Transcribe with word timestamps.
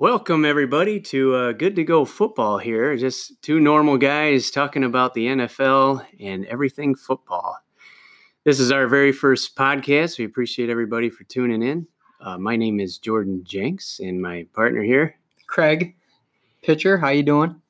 Welcome, 0.00 0.44
everybody, 0.44 1.00
to 1.00 1.34
uh, 1.34 1.52
Good 1.52 1.74
to 1.74 1.82
Go 1.82 2.04
Football 2.04 2.58
here. 2.58 2.96
Just 2.96 3.42
two 3.42 3.58
normal 3.58 3.98
guys 3.98 4.52
talking 4.52 4.84
about 4.84 5.12
the 5.12 5.26
NFL 5.26 6.06
and 6.20 6.46
everything 6.46 6.94
football. 6.94 7.58
This 8.44 8.60
is 8.60 8.70
our 8.70 8.86
very 8.86 9.10
first 9.10 9.56
podcast. 9.56 10.16
We 10.16 10.24
appreciate 10.24 10.70
everybody 10.70 11.10
for 11.10 11.24
tuning 11.24 11.64
in. 11.64 11.88
Uh, 12.20 12.38
my 12.38 12.54
name 12.54 12.78
is 12.78 12.98
Jordan 12.98 13.42
Jenks, 13.42 13.98
and 13.98 14.22
my 14.22 14.46
partner 14.54 14.84
here. 14.84 15.16
Craig, 15.48 15.96
pitcher, 16.62 16.96
how 16.96 17.08
you 17.08 17.24
doing? 17.24 17.60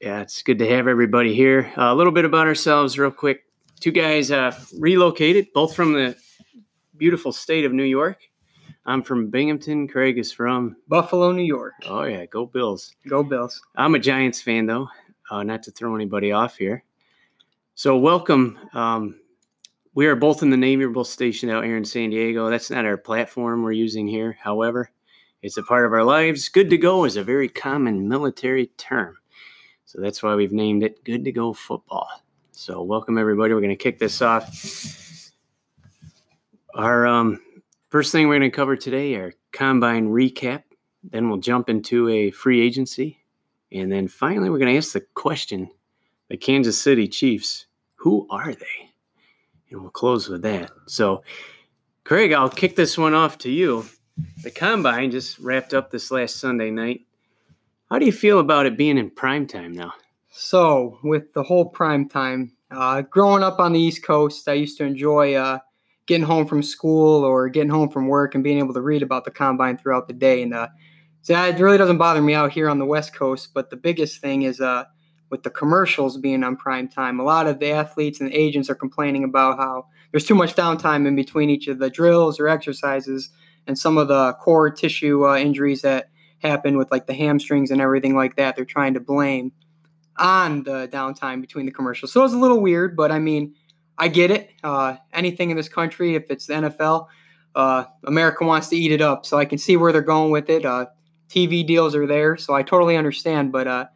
Yeah, 0.00 0.22
it's 0.22 0.42
good 0.42 0.58
to 0.60 0.68
have 0.70 0.88
everybody 0.88 1.34
here. 1.34 1.70
Uh, 1.76 1.92
a 1.92 1.94
little 1.94 2.10
bit 2.10 2.24
about 2.24 2.46
ourselves, 2.46 2.98
real 2.98 3.10
quick. 3.10 3.42
Two 3.80 3.92
guys 3.92 4.30
uh, 4.30 4.58
relocated, 4.78 5.48
both 5.52 5.76
from 5.76 5.92
the 5.92 6.16
beautiful 6.96 7.32
state 7.32 7.66
of 7.66 7.74
New 7.74 7.84
York. 7.84 8.22
I'm 8.88 9.02
from 9.02 9.30
Binghamton. 9.30 9.88
Craig 9.88 10.16
is 10.16 10.30
from 10.30 10.76
Buffalo, 10.86 11.32
New 11.32 11.42
York. 11.42 11.74
Oh 11.88 12.04
yeah, 12.04 12.24
go 12.26 12.46
Bills. 12.46 12.94
Go 13.08 13.24
Bills. 13.24 13.60
I'm 13.74 13.96
a 13.96 13.98
Giants 13.98 14.40
fan 14.40 14.66
though, 14.66 14.88
uh, 15.28 15.42
not 15.42 15.64
to 15.64 15.72
throw 15.72 15.96
anybody 15.96 16.30
off 16.30 16.56
here. 16.56 16.84
So 17.74 17.96
welcome. 17.96 18.56
Um, 18.74 19.18
we 19.94 20.06
are 20.06 20.14
both 20.14 20.42
in 20.44 20.50
the 20.50 20.56
Naval 20.56 21.02
station 21.02 21.50
out 21.50 21.64
here 21.64 21.76
in 21.76 21.84
San 21.84 22.10
Diego. 22.10 22.48
That's 22.48 22.70
not 22.70 22.84
our 22.84 22.96
platform 22.96 23.64
we're 23.64 23.72
using 23.72 24.06
here. 24.06 24.38
However, 24.40 24.88
it's 25.42 25.56
a 25.56 25.64
part 25.64 25.84
of 25.84 25.92
our 25.92 26.04
lives. 26.04 26.48
Good 26.48 26.70
to 26.70 26.78
go 26.78 27.04
is 27.04 27.16
a 27.16 27.24
very 27.24 27.48
common 27.48 28.08
military 28.08 28.68
term. 28.76 29.16
So 29.84 30.00
that's 30.00 30.22
why 30.22 30.36
we've 30.36 30.52
named 30.52 30.84
it 30.84 31.02
Good 31.02 31.24
to 31.24 31.32
Go 31.32 31.52
Football. 31.52 32.08
So 32.52 32.82
welcome 32.82 33.18
everybody. 33.18 33.52
We're 33.52 33.60
going 33.60 33.70
to 33.70 33.76
kick 33.76 33.98
this 33.98 34.22
off. 34.22 35.32
Our 36.74 37.06
um, 37.06 37.40
First 37.96 38.12
thing 38.12 38.28
we're 38.28 38.38
going 38.38 38.50
to 38.50 38.54
cover 38.54 38.76
today 38.76 39.14
are 39.14 39.32
combine 39.52 40.08
recap. 40.08 40.64
Then 41.02 41.30
we'll 41.30 41.38
jump 41.38 41.70
into 41.70 42.10
a 42.10 42.30
free 42.30 42.60
agency. 42.60 43.24
And 43.72 43.90
then 43.90 44.06
finally, 44.06 44.50
we're 44.50 44.58
going 44.58 44.70
to 44.70 44.76
ask 44.76 44.92
the 44.92 45.00
question 45.14 45.70
the 46.28 46.36
Kansas 46.36 46.78
City 46.78 47.08
Chiefs, 47.08 47.64
who 47.94 48.26
are 48.28 48.52
they? 48.52 48.90
And 49.70 49.80
we'll 49.80 49.88
close 49.88 50.28
with 50.28 50.42
that. 50.42 50.72
So, 50.84 51.22
Craig, 52.04 52.34
I'll 52.34 52.50
kick 52.50 52.76
this 52.76 52.98
one 52.98 53.14
off 53.14 53.38
to 53.38 53.50
you. 53.50 53.86
The 54.42 54.50
combine 54.50 55.10
just 55.10 55.38
wrapped 55.38 55.72
up 55.72 55.90
this 55.90 56.10
last 56.10 56.36
Sunday 56.36 56.70
night. 56.70 57.06
How 57.88 57.98
do 57.98 58.04
you 58.04 58.12
feel 58.12 58.40
about 58.40 58.66
it 58.66 58.76
being 58.76 58.98
in 58.98 59.08
prime 59.08 59.46
time 59.46 59.72
now? 59.72 59.94
So, 60.28 60.98
with 61.02 61.32
the 61.32 61.44
whole 61.44 61.64
prime 61.64 62.10
time, 62.10 62.52
uh, 62.70 63.00
growing 63.00 63.42
up 63.42 63.58
on 63.58 63.72
the 63.72 63.80
East 63.80 64.02
Coast, 64.02 64.46
I 64.48 64.52
used 64.52 64.76
to 64.76 64.84
enjoy 64.84 65.32
uh, 65.32 65.60
getting 66.06 66.26
home 66.26 66.46
from 66.46 66.62
school 66.62 67.24
or 67.24 67.48
getting 67.48 67.70
home 67.70 67.88
from 67.88 68.08
work 68.08 68.34
and 68.34 68.44
being 68.44 68.58
able 68.58 68.74
to 68.74 68.80
read 68.80 69.02
about 69.02 69.24
the 69.24 69.30
combine 69.30 69.76
throughout 69.76 70.06
the 70.06 70.14
day. 70.14 70.42
And 70.42 70.54
uh, 70.54 70.68
so 71.22 71.34
it 71.44 71.58
really 71.58 71.78
doesn't 71.78 71.98
bother 71.98 72.22
me 72.22 72.34
out 72.34 72.52
here 72.52 72.68
on 72.68 72.78
the 72.78 72.84
West 72.84 73.14
Coast. 73.14 73.50
But 73.52 73.70
the 73.70 73.76
biggest 73.76 74.20
thing 74.20 74.42
is 74.42 74.60
uh, 74.60 74.84
with 75.30 75.42
the 75.42 75.50
commercials 75.50 76.16
being 76.16 76.44
on 76.44 76.56
prime 76.56 76.88
time, 76.88 77.18
a 77.18 77.24
lot 77.24 77.48
of 77.48 77.58
the 77.58 77.70
athletes 77.70 78.20
and 78.20 78.30
the 78.30 78.36
agents 78.36 78.70
are 78.70 78.76
complaining 78.76 79.24
about 79.24 79.58
how 79.58 79.86
there's 80.12 80.24
too 80.24 80.36
much 80.36 80.54
downtime 80.54 81.06
in 81.06 81.16
between 81.16 81.50
each 81.50 81.66
of 81.66 81.78
the 81.78 81.90
drills 81.90 82.38
or 82.38 82.48
exercises 82.48 83.30
and 83.66 83.76
some 83.76 83.98
of 83.98 84.06
the 84.06 84.32
core 84.34 84.70
tissue 84.70 85.26
uh, 85.26 85.36
injuries 85.36 85.82
that 85.82 86.10
happen 86.38 86.78
with 86.78 86.90
like 86.92 87.06
the 87.06 87.14
hamstrings 87.14 87.72
and 87.72 87.80
everything 87.80 88.14
like 88.14 88.36
that. 88.36 88.54
They're 88.54 88.64
trying 88.64 88.94
to 88.94 89.00
blame 89.00 89.50
on 90.18 90.62
the 90.62 90.88
downtime 90.88 91.40
between 91.40 91.66
the 91.66 91.72
commercials. 91.72 92.12
So 92.12 92.24
it's 92.24 92.32
a 92.32 92.38
little 92.38 92.60
weird, 92.60 92.96
but 92.96 93.10
I 93.10 93.18
mean, 93.18 93.54
I 93.98 94.08
get 94.08 94.30
it. 94.30 94.50
Uh, 94.62 94.96
anything 95.12 95.50
in 95.50 95.56
this 95.56 95.68
country, 95.68 96.14
if 96.14 96.30
it's 96.30 96.46
the 96.46 96.54
NFL, 96.54 97.06
uh, 97.54 97.84
America 98.04 98.44
wants 98.44 98.68
to 98.68 98.76
eat 98.76 98.92
it 98.92 99.00
up. 99.00 99.24
So 99.24 99.38
I 99.38 99.44
can 99.44 99.58
see 99.58 99.76
where 99.76 99.92
they're 99.92 100.02
going 100.02 100.30
with 100.30 100.50
it. 100.50 100.64
Uh, 100.64 100.86
TV 101.28 101.66
deals 101.66 101.94
are 101.94 102.06
there, 102.06 102.36
so 102.36 102.54
I 102.54 102.62
totally 102.62 102.96
understand. 102.96 103.52
But 103.52 103.66
uh, 103.66 103.86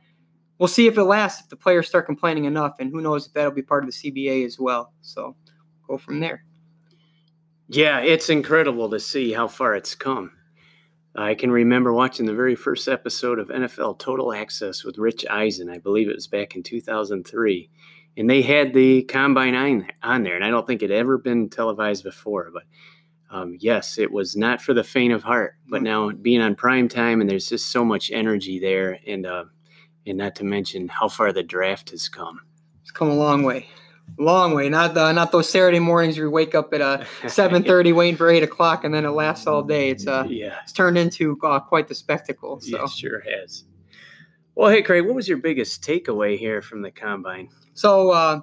we'll 0.59 0.69
see 0.69 0.87
if 0.87 0.97
it 0.97 1.05
lasts. 1.05 1.43
If 1.43 1.49
the 1.49 1.57
players 1.57 1.87
start 1.87 2.07
complaining 2.07 2.47
enough, 2.47 2.77
and 2.81 2.91
who 2.91 3.01
knows 3.01 3.27
if 3.27 3.33
that'll 3.35 3.53
be 3.53 3.63
part 3.63 3.85
of 3.85 3.91
the 3.91 4.11
CBA 4.11 4.47
as 4.47 4.59
well. 4.59 4.93
So 5.03 5.37
go 5.87 5.99
from 5.99 6.21
there. 6.21 6.45
Yeah, 7.69 8.01
it's 8.01 8.31
incredible 8.31 8.91
to 8.91 8.99
see 8.99 9.33
how 9.33 9.47
far 9.47 9.75
it's 9.75 9.95
come. 9.95 10.33
I 11.15 11.35
can 11.35 11.51
remember 11.51 11.93
watching 11.93 12.27
the 12.27 12.35
very 12.35 12.55
first 12.55 12.89
episode 12.89 13.39
of 13.39 13.49
NFL 13.49 13.99
Total 13.99 14.33
Access 14.33 14.85
with 14.85 14.99
Rich 14.99 15.27
Eisen. 15.29 15.69
I 15.69 15.79
believe 15.79 16.09
it 16.09 16.15
was 16.15 16.29
back 16.29 16.57
in 16.57 16.63
2003 16.63 17.69
and 18.21 18.29
they 18.29 18.43
had 18.43 18.75
the 18.75 19.03
combine 19.05 19.87
on 20.03 20.23
there, 20.25 20.37
and 20.37 20.45
I 20.45 20.51
don't 20.51 20.67
think 20.67 20.83
it 20.83 20.91
ever 20.91 21.17
been 21.17 21.49
televised 21.49 22.05
before. 22.05 22.51
But 22.53 22.65
um, 23.31 23.57
yes, 23.59 23.97
it 23.97 24.13
was 24.13 24.37
not 24.37 24.61
for 24.61 24.75
the 24.75 24.85
faint 24.85 25.15
of 25.15 25.23
heart. 25.23 25.55
But 25.67 25.79
mm-hmm. 25.79 25.85
now 25.85 26.11
being 26.11 26.43
on 26.43 26.55
prime 26.55 26.87
time, 26.87 27.23
and 27.23 27.31
there's 27.31 27.49
just 27.49 27.69
so 27.69 27.83
much 27.83 28.11
energy 28.11 28.59
there, 28.59 28.99
and 29.07 29.25
uh, 29.25 29.45
and 30.07 30.19
not 30.19 30.35
to 30.35 30.45
mention 30.45 30.87
how 30.87 31.09
far 31.09 31.33
the 31.33 31.43
draft 31.43 31.93
has 31.93 32.11
come. 32.11 32.43
It's 32.83 32.91
come 32.91 33.09
a 33.09 33.15
long 33.15 33.43
way, 33.43 33.69
long 34.19 34.53
way. 34.53 34.69
Not 34.69 34.93
the, 34.93 35.13
not 35.13 35.33
those 35.33 35.49
Saturday 35.49 35.79
mornings 35.79 36.19
where 36.19 36.27
you 36.27 36.31
wake 36.31 36.55
up 36.55 36.75
at 36.75 36.83
uh, 36.83 37.05
seven 37.27 37.63
thirty 37.63 37.95
waiting 37.95 38.19
for 38.19 38.29
eight 38.29 38.43
o'clock, 38.43 38.85
and 38.85 38.93
then 38.93 39.07
it 39.07 39.13
lasts 39.13 39.47
all 39.47 39.63
day. 39.63 39.89
It's 39.89 40.07
uh, 40.07 40.27
yeah, 40.29 40.59
it's 40.63 40.73
turned 40.73 40.99
into 40.99 41.39
uh, 41.43 41.59
quite 41.61 41.89
the 41.89 41.95
spectacle. 41.95 42.61
So. 42.61 42.77
Yeah, 42.77 42.87
sure 42.87 43.21
has. 43.21 43.65
Well, 44.61 44.69
hey, 44.69 44.83
Craig, 44.83 45.07
what 45.07 45.15
was 45.15 45.27
your 45.27 45.39
biggest 45.39 45.83
takeaway 45.83 46.39
here 46.39 46.61
from 46.61 46.83
the 46.83 46.91
combine? 46.91 47.49
So 47.73 48.11
uh, 48.11 48.41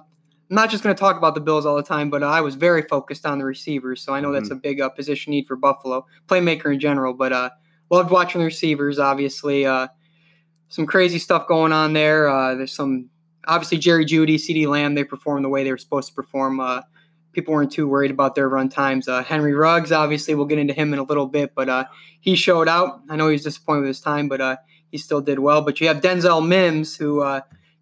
not 0.50 0.68
just 0.68 0.82
going 0.82 0.92
to 0.92 0.98
talk 0.98 1.16
about 1.16 1.36
the 1.36 1.40
Bills 1.40 1.64
all 1.64 1.76
the 1.76 1.82
time, 1.84 2.10
but 2.10 2.24
uh, 2.24 2.26
I 2.26 2.40
was 2.40 2.56
very 2.56 2.82
focused 2.82 3.24
on 3.24 3.38
the 3.38 3.44
receivers. 3.44 4.02
So 4.02 4.12
I 4.12 4.18
know 4.18 4.30
mm-hmm. 4.30 4.34
that's 4.34 4.50
a 4.50 4.56
big 4.56 4.80
uh, 4.80 4.88
position 4.88 5.30
need 5.30 5.46
for 5.46 5.54
Buffalo, 5.54 6.04
playmaker 6.26 6.74
in 6.74 6.80
general. 6.80 7.14
But 7.14 7.32
uh, 7.32 7.50
loved 7.88 8.10
watching 8.10 8.40
the 8.40 8.46
receivers. 8.46 8.98
Obviously, 8.98 9.64
uh, 9.64 9.86
some 10.70 10.86
crazy 10.86 11.20
stuff 11.20 11.46
going 11.46 11.72
on 11.72 11.92
there. 11.92 12.28
Uh, 12.28 12.56
there's 12.56 12.74
some 12.74 13.08
obviously 13.46 13.78
Jerry 13.78 14.04
Jeudy, 14.04 14.34
CeeDee 14.34 14.66
Lamb. 14.66 14.96
They 14.96 15.04
performed 15.04 15.44
the 15.44 15.48
way 15.48 15.62
they 15.62 15.70
were 15.70 15.78
supposed 15.78 16.08
to 16.08 16.14
perform. 16.14 16.60
people 17.30 17.54
weren't 17.54 17.70
too 17.70 17.86
worried 17.86 18.10
about 18.10 18.34
their 18.34 18.48
run 18.48 18.68
times. 18.68 19.06
Henry 19.06 19.54
Ruggs, 19.54 19.92
obviously, 19.92 20.34
we'll 20.34 20.46
get 20.46 20.58
into 20.58 20.74
him 20.74 20.92
in 20.92 20.98
a 20.98 21.04
little 21.04 21.26
bit, 21.26 21.54
but 21.54 21.86
he 22.18 22.34
showed 22.34 22.66
out. 22.66 23.02
I 23.08 23.14
know 23.14 23.28
he 23.28 23.34
was 23.34 23.44
disappointed 23.44 23.82
with 23.82 23.88
his 23.90 24.00
time, 24.00 24.28
but 24.28 24.58
he 24.90 24.98
still 24.98 25.20
did 25.20 25.38
well. 25.38 25.62
But 25.62 25.80
you 25.80 25.88
have 25.88 26.00
Denzel 26.00 26.46
Mims, 26.46 26.96
who 26.96 27.22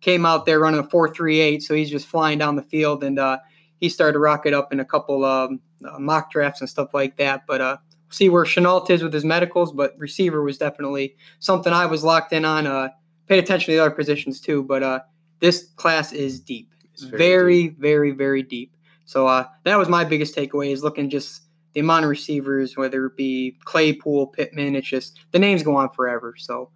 came 0.00 0.24
out 0.24 0.46
there 0.46 0.60
running 0.60 0.80
a 0.80 0.84
4.38, 0.84 1.62
so 1.62 1.74
he's 1.74 1.90
just 1.90 2.06
flying 2.06 2.38
down 2.38 2.56
the 2.56 2.62
field, 2.62 3.02
and 3.02 3.18
uh, 3.18 3.38
he 3.80 3.88
started 3.88 4.14
to 4.14 4.18
rocket 4.18 4.54
up 4.54 4.72
in 4.72 4.80
a 4.80 4.84
couple 4.84 5.24
um, 5.24 5.60
uh, 5.84 5.98
mock 5.98 6.30
drafts 6.30 6.60
and 6.60 6.70
stuff 6.70 6.94
like 6.94 7.16
that. 7.16 7.42
But 7.46 7.60
uh, 7.60 7.76
see 8.10 8.28
where 8.28 8.44
Shenault 8.44 8.88
is 8.90 9.02
with 9.02 9.12
his 9.12 9.24
medicals, 9.24 9.72
but 9.72 9.98
receiver 9.98 10.42
was 10.42 10.58
definitely 10.58 11.16
something 11.38 11.72
I 11.72 11.86
was 11.86 12.04
locked 12.04 12.32
in 12.32 12.44
on. 12.44 12.66
Uh, 12.66 12.90
paid 13.26 13.42
attention 13.42 13.66
to 13.66 13.72
the 13.72 13.84
other 13.84 13.94
positions 13.94 14.40
too, 14.40 14.62
but 14.62 14.82
uh, 14.82 15.00
this 15.40 15.70
class 15.76 16.12
is 16.12 16.40
deep. 16.40 16.72
It's 16.92 17.02
very, 17.02 17.18
very, 17.18 17.62
deep. 17.62 17.78
very, 17.78 18.10
very 18.12 18.42
deep. 18.42 18.76
So 19.04 19.26
uh, 19.26 19.46
that 19.64 19.76
was 19.76 19.88
my 19.88 20.04
biggest 20.04 20.34
takeaway 20.36 20.72
is 20.72 20.82
looking 20.82 21.10
just 21.10 21.42
the 21.72 21.80
amount 21.80 22.04
of 22.04 22.10
receivers, 22.10 22.76
whether 22.76 23.06
it 23.06 23.16
be 23.16 23.58
Claypool, 23.64 24.28
Pittman. 24.28 24.76
It's 24.76 24.86
just 24.86 25.18
the 25.32 25.38
names 25.38 25.62
go 25.62 25.76
on 25.76 25.90
forever. 25.90 26.34
So 26.38 26.70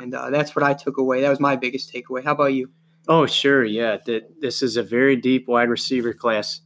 and 0.00 0.14
uh, 0.14 0.30
that's 0.30 0.54
what 0.54 0.62
I 0.62 0.74
took 0.74 0.98
away. 0.98 1.20
That 1.22 1.30
was 1.30 1.40
my 1.40 1.56
biggest 1.56 1.92
takeaway. 1.92 2.24
How 2.24 2.32
about 2.32 2.54
you? 2.54 2.70
Oh, 3.08 3.26
sure. 3.26 3.64
Yeah. 3.64 3.98
That 4.06 4.40
this 4.40 4.62
is 4.62 4.76
a 4.76 4.82
very 4.82 5.16
deep 5.16 5.48
wide 5.48 5.68
receiver 5.68 6.12
class. 6.12 6.60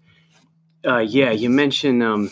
Uh, 0.87 0.99
yeah. 0.99 1.31
You 1.31 1.51
mentioned 1.51 2.03
um, 2.03 2.31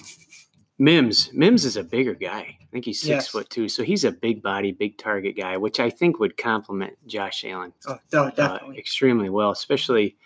Mims. 0.79 1.31
Mims 1.33 1.65
is 1.65 1.77
a 1.77 1.85
bigger 1.85 2.15
guy. 2.15 2.59
I 2.61 2.67
think 2.71 2.85
he's 2.85 3.01
six 3.01 3.09
yes. 3.09 3.29
foot 3.29 3.51
two. 3.51 3.69
So 3.69 3.83
he's 3.83 4.05
a 4.05 4.13
big 4.13 4.43
body, 4.43 4.73
big 4.73 4.99
target 4.99 5.37
guy, 5.37 5.57
which 5.57 5.81
I 5.81 5.91
think 5.91 6.21
would 6.21 6.37
complement 6.37 6.95
Josh 7.07 7.45
Allen 7.45 7.73
oh, 7.87 7.99
uh, 8.13 8.31
definitely. 8.31 8.77
Uh, 8.77 8.79
extremely 8.79 9.31
well, 9.31 9.51
especially 9.51 10.17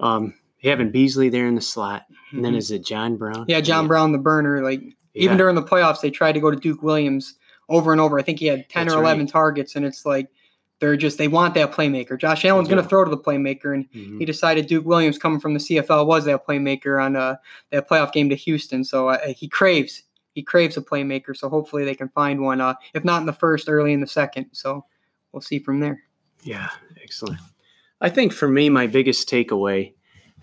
um, 0.00 0.34
having 0.62 0.90
Beasley 0.90 1.28
there 1.28 1.46
in 1.46 1.54
the 1.54 1.60
slot. 1.60 2.04
And 2.32 2.44
then 2.44 2.52
mm-hmm. 2.52 2.58
is 2.58 2.70
it 2.70 2.84
John 2.84 3.16
Brown? 3.16 3.44
Yeah, 3.48 3.60
John 3.60 3.84
yeah. 3.84 3.88
Brown, 3.88 4.12
the 4.12 4.18
burner. 4.18 4.62
Like 4.62 4.80
yeah. 4.82 5.24
even 5.24 5.36
during 5.36 5.54
the 5.54 5.62
playoffs, 5.62 6.00
they 6.00 6.10
tried 6.10 6.32
to 6.32 6.40
go 6.40 6.50
to 6.50 6.56
Duke 6.56 6.82
Williams 6.82 7.34
over 7.68 7.92
and 7.92 8.00
over. 8.00 8.18
I 8.18 8.22
think 8.22 8.38
he 8.38 8.46
had 8.46 8.68
10 8.68 8.86
That's 8.86 8.96
or 8.96 9.02
11 9.02 9.24
right. 9.24 9.32
targets, 9.32 9.76
and 9.76 9.84
it's 9.84 10.04
like 10.04 10.28
they're 10.80 10.96
just, 10.96 11.18
they 11.18 11.28
want 11.28 11.54
that 11.54 11.72
playmaker. 11.72 12.18
Josh 12.18 12.44
Allen's 12.44 12.68
yeah. 12.68 12.74
going 12.74 12.82
to 12.84 12.88
throw 12.88 13.04
to 13.04 13.10
the 13.10 13.18
playmaker, 13.18 13.74
and 13.74 13.90
mm-hmm. 13.90 14.18
he 14.18 14.24
decided 14.24 14.66
Duke 14.66 14.84
Williams, 14.84 15.18
coming 15.18 15.40
from 15.40 15.54
the 15.54 15.60
CFL, 15.60 16.06
was 16.06 16.24
that 16.24 16.46
playmaker 16.46 17.02
on 17.02 17.16
uh, 17.16 17.36
that 17.70 17.88
playoff 17.88 18.12
game 18.12 18.28
to 18.28 18.36
Houston. 18.36 18.84
So 18.84 19.08
uh, 19.08 19.28
he 19.28 19.48
craves, 19.48 20.02
he 20.34 20.42
craves 20.42 20.76
a 20.76 20.82
playmaker. 20.82 21.36
So 21.36 21.48
hopefully 21.48 21.84
they 21.84 21.94
can 21.94 22.08
find 22.10 22.40
one, 22.40 22.60
uh, 22.60 22.74
if 22.92 23.04
not 23.04 23.20
in 23.20 23.26
the 23.26 23.32
first, 23.32 23.68
early 23.68 23.92
in 23.92 24.00
the 24.00 24.06
second. 24.06 24.46
So 24.52 24.84
we'll 25.32 25.40
see 25.40 25.58
from 25.58 25.80
there. 25.80 26.02
Yeah, 26.42 26.68
excellent. 27.02 27.38
I 28.00 28.10
think 28.10 28.32
for 28.32 28.48
me, 28.48 28.68
my 28.68 28.86
biggest 28.86 29.28
takeaway 29.28 29.94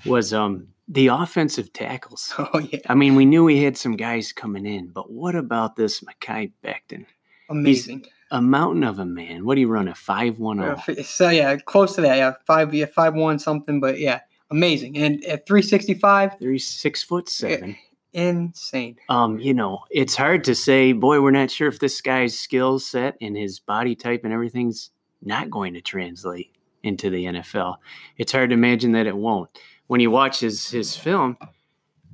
was 0.06 0.33
um, 0.33 0.68
the 0.91 1.07
offensive 1.07 1.71
tackles. 1.73 2.33
Oh 2.53 2.59
yeah. 2.59 2.79
I 2.88 2.95
mean, 2.95 3.15
we 3.15 3.25
knew 3.25 3.43
we 3.43 3.63
had 3.63 3.77
some 3.77 3.95
guys 3.95 4.33
coming 4.33 4.65
in, 4.65 4.89
but 4.89 5.09
what 5.11 5.35
about 5.35 5.75
this 5.75 6.01
Mekhi 6.01 6.51
Becton? 6.63 7.05
Amazing. 7.49 7.99
He's 7.99 8.09
a 8.31 8.41
mountain 8.41 8.83
of 8.83 8.99
a 8.99 9.05
man. 9.05 9.45
What 9.45 9.55
do 9.55 9.61
you 9.61 9.67
run 9.67 9.88
a 9.88 9.95
five 9.95 10.39
one 10.39 10.57
zero? 10.57 10.81
Oh? 10.88 10.93
So 11.03 11.29
yeah, 11.29 11.55
close 11.57 11.95
to 11.95 12.01
that. 12.01 12.17
Yeah, 12.17 12.33
five 12.45 12.73
yeah 12.73 12.88
five 12.88 13.13
one 13.13 13.39
something, 13.39 13.79
but 13.79 13.99
yeah, 13.99 14.21
amazing. 14.49 14.97
And 14.97 15.23
at 15.25 15.45
three 15.47 15.61
sixty 15.61 15.93
five, 15.93 16.38
three 16.39 16.59
six 16.59 17.03
foot 17.03 17.29
seven. 17.29 17.77
insane. 18.13 18.97
Um, 19.07 19.39
you 19.39 19.53
know, 19.53 19.83
it's 19.91 20.15
hard 20.15 20.44
to 20.45 20.55
say, 20.55 20.91
boy, 20.91 21.21
we're 21.21 21.31
not 21.31 21.51
sure 21.51 21.69
if 21.69 21.79
this 21.79 22.01
guy's 22.01 22.37
skill 22.37 22.79
set 22.79 23.15
and 23.21 23.37
his 23.37 23.59
body 23.59 23.95
type 23.95 24.21
and 24.23 24.33
everything's 24.33 24.91
not 25.21 25.49
going 25.49 25.73
to 25.75 25.81
translate 25.81 26.51
into 26.83 27.09
the 27.09 27.25
NFL. 27.25 27.77
It's 28.17 28.31
hard 28.31 28.49
to 28.49 28.55
imagine 28.55 28.94
that 28.94 29.07
it 29.07 29.15
won't. 29.15 29.49
When 29.91 29.99
you 29.99 30.09
watch 30.09 30.39
his 30.39 30.69
his 30.69 30.95
film, 30.95 31.38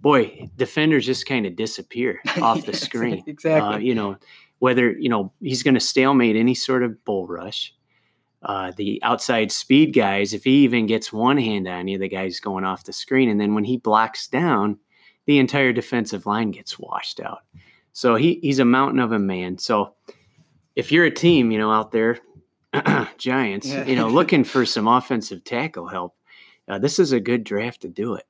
boy, 0.02 0.50
defenders 0.56 1.06
just 1.06 1.28
kind 1.28 1.46
of 1.46 1.56
disappear 1.56 2.20
off 2.42 2.66
the 2.66 2.74
screen. 2.74 3.24
exactly. 3.28 3.76
Uh, 3.76 3.78
you 3.78 3.94
know, 3.94 4.18
whether 4.58 4.92
you 4.92 5.10
know 5.10 5.32
he's 5.40 5.62
going 5.62 5.76
to 5.76 5.80
stalemate 5.80 6.36
any 6.36 6.56
sort 6.56 6.82
of 6.82 7.06
bull 7.06 7.28
rush. 7.28 7.76
Uh, 8.42 8.72
the 8.78 9.00
outside 9.04 9.52
speed 9.52 9.94
guys, 9.94 10.34
if 10.34 10.44
he 10.44 10.64
even 10.64 10.88
gets 10.88 11.14
one 11.14 11.38
hand 11.38 11.68
on 11.68 11.88
you, 11.88 12.00
the 12.00 12.08
guy's 12.10 12.40
going 12.40 12.64
off 12.64 12.84
the 12.84 12.94
screen, 12.94 13.30
and 13.30 13.40
then 13.40 13.54
when 13.54 13.64
he 13.64 13.78
blocks 13.78 14.28
down, 14.28 14.80
the 15.28 15.38
entire 15.38 15.72
defensive 15.72 16.26
line 16.26 16.50
gets 16.50 16.80
washed 16.80 17.20
out. 17.20 17.42
So 17.94 18.16
he 18.16 18.40
he's 18.42 18.58
a 18.58 18.66
mountain 18.66 19.00
of 19.00 19.12
a 19.12 19.20
man. 19.20 19.60
So 19.60 19.94
if 20.76 20.92
you're 20.92 21.06
a 21.06 21.12
team, 21.12 21.52
you 21.52 21.60
know, 21.60 21.72
out 21.72 21.92
there, 21.92 22.18
Giants, 23.20 23.68
Yeah. 23.68 23.86
you 23.86 23.96
know, 23.96 24.08
looking 24.20 24.44
for 24.44 24.66
some 24.66 24.88
offensive 24.88 25.44
tackle 25.44 25.88
help, 25.88 26.16
uh, 26.68 26.80
this 26.80 27.00
is 27.00 27.12
a 27.12 27.20
good 27.20 27.44
draft 27.44 27.82
to 27.82 27.88
do 27.88 28.16
it. 28.16 28.26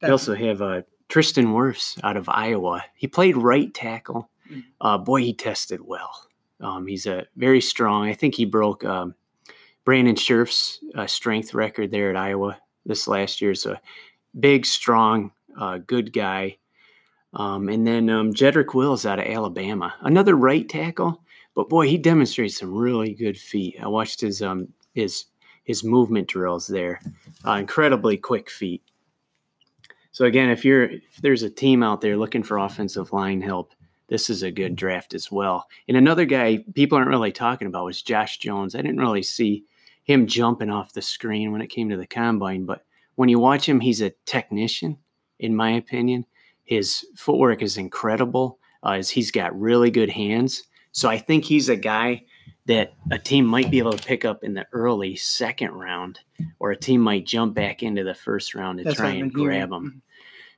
They 0.00 0.10
also 0.10 0.34
have 0.34 0.62
uh, 0.62 0.82
Tristan 1.08 1.48
Wirfs 1.48 1.98
out 2.02 2.16
of 2.16 2.28
Iowa. 2.28 2.84
He 2.94 3.06
played 3.06 3.36
right 3.36 3.72
tackle. 3.72 4.30
Mm. 4.50 4.64
Uh, 4.80 4.98
boy, 4.98 5.22
he 5.22 5.34
tested 5.34 5.80
well. 5.80 6.26
Um, 6.60 6.86
he's 6.86 7.06
a 7.06 7.26
very 7.36 7.60
strong. 7.60 8.08
I 8.08 8.14
think 8.14 8.34
he 8.34 8.44
broke 8.44 8.84
um, 8.84 9.14
Brandon 9.84 10.16
Scherff's 10.16 10.80
uh, 10.94 11.06
strength 11.06 11.54
record 11.54 11.90
there 11.90 12.10
at 12.10 12.16
Iowa 12.16 12.58
this 12.84 13.08
last 13.08 13.40
year. 13.40 13.54
So 13.54 13.76
big, 14.38 14.66
strong, 14.66 15.32
uh, 15.58 15.78
good 15.78 16.12
guy. 16.12 16.58
Um, 17.34 17.68
and 17.68 17.86
then 17.86 18.08
um, 18.08 18.32
Jedrick 18.32 18.74
Wills 18.74 19.04
out 19.04 19.18
of 19.18 19.26
Alabama, 19.26 19.94
another 20.00 20.34
right 20.34 20.68
tackle. 20.68 21.22
But 21.54 21.68
boy, 21.68 21.88
he 21.88 21.98
demonstrates 21.98 22.58
some 22.58 22.72
really 22.72 23.14
good 23.14 23.36
feet. 23.36 23.76
I 23.80 23.88
watched 23.88 24.20
his 24.20 24.42
um, 24.42 24.68
his 24.94 25.26
his 25.68 25.84
movement 25.84 26.26
drills 26.26 26.66
there. 26.66 26.98
Uh, 27.46 27.52
incredibly 27.52 28.16
quick 28.16 28.48
feet. 28.48 28.82
So 30.12 30.24
again, 30.24 30.48
if 30.48 30.64
you're 30.64 30.84
if 30.84 31.16
there's 31.20 31.42
a 31.42 31.50
team 31.50 31.82
out 31.82 32.00
there 32.00 32.16
looking 32.16 32.42
for 32.42 32.56
offensive 32.56 33.12
line 33.12 33.42
help, 33.42 33.74
this 34.08 34.30
is 34.30 34.42
a 34.42 34.50
good 34.50 34.74
draft 34.74 35.12
as 35.12 35.30
well. 35.30 35.68
And 35.86 35.96
another 35.96 36.24
guy 36.24 36.64
people 36.74 36.96
aren't 36.96 37.10
really 37.10 37.32
talking 37.32 37.68
about 37.68 37.84
was 37.84 38.00
Josh 38.00 38.38
Jones. 38.38 38.74
I 38.74 38.78
didn't 38.78 38.98
really 38.98 39.22
see 39.22 39.64
him 40.04 40.26
jumping 40.26 40.70
off 40.70 40.94
the 40.94 41.02
screen 41.02 41.52
when 41.52 41.60
it 41.60 41.68
came 41.68 41.90
to 41.90 41.98
the 41.98 42.06
combine, 42.06 42.64
but 42.64 42.86
when 43.16 43.28
you 43.28 43.38
watch 43.38 43.68
him, 43.68 43.80
he's 43.80 44.00
a 44.00 44.14
technician, 44.24 44.96
in 45.38 45.54
my 45.54 45.72
opinion. 45.72 46.24
His 46.64 47.04
footwork 47.14 47.60
is 47.60 47.76
incredible. 47.76 48.58
Uh, 48.82 49.02
he's 49.02 49.30
got 49.30 49.58
really 49.58 49.90
good 49.90 50.08
hands. 50.08 50.62
So 50.92 51.10
I 51.10 51.18
think 51.18 51.44
he's 51.44 51.68
a 51.68 51.76
guy 51.76 52.24
that 52.68 52.92
a 53.10 53.18
team 53.18 53.46
might 53.46 53.70
be 53.70 53.78
able 53.78 53.94
to 53.94 54.06
pick 54.06 54.26
up 54.26 54.44
in 54.44 54.52
the 54.52 54.66
early 54.72 55.16
second 55.16 55.72
round, 55.72 56.20
or 56.58 56.70
a 56.70 56.76
team 56.76 57.00
might 57.00 57.26
jump 57.26 57.54
back 57.54 57.82
into 57.82 58.04
the 58.04 58.14
first 58.14 58.54
round 58.54 58.78
to 58.78 58.84
That's 58.84 58.96
try 58.96 59.10
and 59.10 59.32
grab 59.32 59.72
him. 59.72 60.02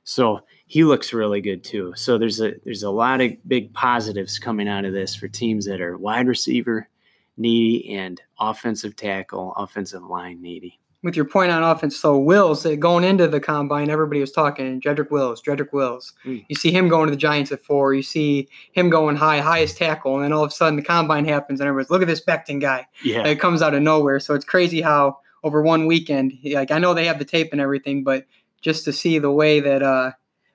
So 0.03 0.41
he 0.67 0.83
looks 0.83 1.13
really 1.13 1.39
good 1.39 1.63
too. 1.63 1.93
So 1.95 2.17
there's 2.17 2.41
a 2.41 2.55
there's 2.65 2.83
a 2.83 2.91
lot 2.91 3.21
of 3.21 3.31
big 3.47 3.73
positives 3.73 4.39
coming 4.39 4.67
out 4.67 4.83
of 4.83 4.93
this 4.93 5.15
for 5.15 5.29
teams 5.29 5.65
that 5.65 5.79
are 5.79 5.97
wide 5.97 6.27
receiver 6.27 6.89
needy 7.37 7.95
and 7.95 8.21
offensive 8.39 8.95
tackle, 8.97 9.53
offensive 9.55 10.03
line 10.03 10.41
needy. 10.41 10.80
With 11.03 11.15
your 11.15 11.25
point 11.25 11.51
on 11.51 11.63
offense, 11.63 11.97
so 11.97 12.15
Wills 12.15 12.63
going 12.77 13.03
into 13.03 13.27
the 13.27 13.39
combine, 13.39 13.89
everybody 13.89 14.19
was 14.19 14.31
talking 14.31 14.79
Jedrick 14.79 15.09
Wills, 15.09 15.41
Jedrick 15.41 15.73
Wills. 15.73 16.13
Mm. 16.23 16.45
You 16.47 16.55
see 16.55 16.71
him 16.71 16.89
going 16.89 17.07
to 17.07 17.11
the 17.11 17.17
Giants 17.17 17.51
at 17.51 17.63
four. 17.63 17.95
You 17.95 18.03
see 18.03 18.47
him 18.73 18.91
going 18.91 19.15
high, 19.15 19.39
highest 19.39 19.77
tackle, 19.77 20.15
and 20.15 20.23
then 20.23 20.31
all 20.31 20.43
of 20.43 20.51
a 20.51 20.53
sudden 20.53 20.75
the 20.75 20.83
combine 20.83 21.25
happens, 21.25 21.59
and 21.59 21.67
everybody's 21.67 21.89
look 21.89 22.03
at 22.03 22.07
this 22.07 22.23
Becton 22.23 22.61
guy. 22.61 22.85
Yeah. 23.03 23.25
It 23.25 23.39
comes 23.39 23.63
out 23.63 23.73
of 23.73 23.81
nowhere. 23.81 24.19
So 24.19 24.35
it's 24.35 24.45
crazy 24.45 24.81
how 24.81 25.17
over 25.43 25.63
one 25.63 25.87
weekend, 25.87 26.37
like 26.43 26.69
I 26.69 26.77
know 26.77 26.93
they 26.93 27.05
have 27.05 27.19
the 27.19 27.25
tape 27.25 27.51
and 27.51 27.59
everything, 27.59 28.03
but 28.03 28.27
just 28.61 28.85
to 28.85 28.93
see 28.93 29.19
the 29.19 29.31
way 29.31 29.59
that 29.59 29.81
uh, 29.81 30.11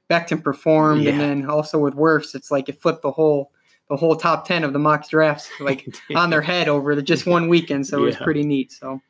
Becton 0.08 0.42
performed, 0.42 1.06
and 1.06 1.20
then 1.20 1.50
also 1.50 1.78
with 1.78 1.94
Wirfs, 1.94 2.34
it's 2.34 2.50
like 2.50 2.68
it 2.68 2.80
flipped 2.80 3.02
the 3.02 3.10
whole 3.10 3.50
the 3.88 3.96
whole 3.96 4.16
top 4.16 4.46
ten 4.46 4.64
of 4.64 4.72
the 4.72 4.78
mock 4.78 5.08
drafts 5.08 5.48
like 5.60 5.86
on 6.14 6.30
their 6.30 6.42
head 6.42 6.68
over 6.68 6.94
the, 6.94 7.02
just 7.02 7.26
one 7.26 7.48
weekend. 7.48 7.86
So 7.86 7.98
it 7.98 8.06
was 8.06 8.16
pretty 8.16 8.42
neat. 8.42 8.72
So, 8.72 9.00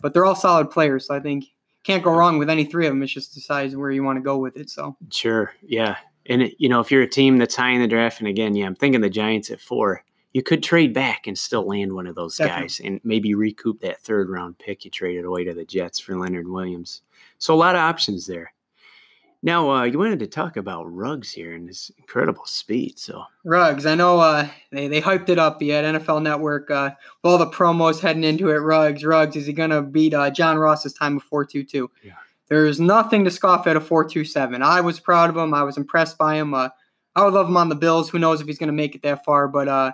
but 0.00 0.12
they're 0.14 0.24
all 0.24 0.34
solid 0.34 0.70
players. 0.70 1.06
So 1.06 1.14
I 1.14 1.20
think 1.20 1.46
can't 1.84 2.02
go 2.02 2.12
wrong 2.12 2.38
with 2.38 2.50
any 2.50 2.64
three 2.64 2.86
of 2.86 2.92
them. 2.92 3.02
It's 3.02 3.12
just 3.12 3.34
decides 3.34 3.76
where 3.76 3.90
you 3.90 4.02
want 4.02 4.16
to 4.16 4.22
go 4.22 4.38
with 4.38 4.56
it. 4.56 4.70
So 4.70 4.96
Sure. 5.10 5.52
Yeah. 5.62 5.96
And, 6.28 6.42
it, 6.42 6.54
you 6.58 6.68
know, 6.68 6.80
if 6.80 6.90
you're 6.90 7.02
a 7.02 7.08
team 7.08 7.38
that's 7.38 7.54
high 7.54 7.70
in 7.70 7.80
the 7.80 7.86
draft, 7.86 8.18
and 8.18 8.28
again, 8.28 8.54
yeah, 8.56 8.66
I'm 8.66 8.74
thinking 8.74 9.00
the 9.00 9.08
Giants 9.08 9.50
at 9.50 9.60
four, 9.60 10.02
you 10.32 10.42
could 10.42 10.62
trade 10.62 10.92
back 10.92 11.26
and 11.26 11.38
still 11.38 11.66
land 11.66 11.94
one 11.94 12.06
of 12.06 12.14
those 12.16 12.36
Definitely. 12.36 12.62
guys 12.62 12.80
and 12.84 13.00
maybe 13.04 13.34
recoup 13.34 13.80
that 13.80 14.00
third 14.00 14.28
round 14.28 14.58
pick 14.58 14.84
you 14.84 14.90
traded 14.90 15.24
away 15.24 15.44
to 15.44 15.54
the 15.54 15.64
Jets 15.64 16.00
for 16.00 16.18
Leonard 16.18 16.48
Williams. 16.48 17.02
So 17.38 17.54
a 17.54 17.56
lot 17.56 17.76
of 17.76 17.80
options 17.80 18.26
there. 18.26 18.52
Now, 19.46 19.70
uh, 19.70 19.84
you 19.84 19.96
wanted 19.96 20.18
to 20.18 20.26
talk 20.26 20.56
about 20.56 20.92
Ruggs 20.92 21.30
here 21.30 21.54
and 21.54 21.68
his 21.68 21.92
incredible 21.98 22.44
speed. 22.46 22.98
So, 22.98 23.22
Ruggs, 23.44 23.86
I 23.86 23.94
know 23.94 24.18
uh, 24.18 24.48
they 24.72 24.88
they 24.88 25.00
hyped 25.00 25.28
it 25.28 25.38
up. 25.38 25.62
He 25.62 25.68
had 25.68 25.84
NFL 25.84 26.20
Network 26.20 26.68
uh, 26.68 26.90
with 27.22 27.30
all 27.30 27.38
the 27.38 27.46
promos 27.46 28.00
heading 28.00 28.24
into 28.24 28.50
it. 28.50 28.56
Ruggs, 28.56 29.04
Ruggs, 29.04 29.36
is 29.36 29.46
he 29.46 29.52
gonna 29.52 29.82
beat 29.82 30.14
uh, 30.14 30.30
John 30.30 30.58
Ross's 30.58 30.94
time 30.94 31.18
of 31.18 31.22
four 31.22 31.44
two 31.44 31.62
two? 31.62 31.88
Yeah. 32.02 32.14
There's 32.48 32.80
nothing 32.80 33.24
to 33.24 33.30
scoff 33.30 33.68
at 33.68 33.76
a 33.76 33.80
four 33.80 34.04
two 34.04 34.24
seven. 34.24 34.62
I 34.62 34.80
was 34.80 34.98
proud 34.98 35.30
of 35.30 35.36
him. 35.36 35.54
I 35.54 35.62
was 35.62 35.76
impressed 35.76 36.18
by 36.18 36.34
him. 36.34 36.52
Uh, 36.52 36.70
I 37.14 37.22
would 37.24 37.32
love 37.32 37.46
him 37.46 37.56
on 37.56 37.68
the 37.68 37.76
Bills. 37.76 38.10
Who 38.10 38.18
knows 38.18 38.40
if 38.40 38.48
he's 38.48 38.58
gonna 38.58 38.72
make 38.72 38.96
it 38.96 39.02
that 39.02 39.24
far? 39.24 39.46
But 39.46 39.68
uh, 39.68 39.92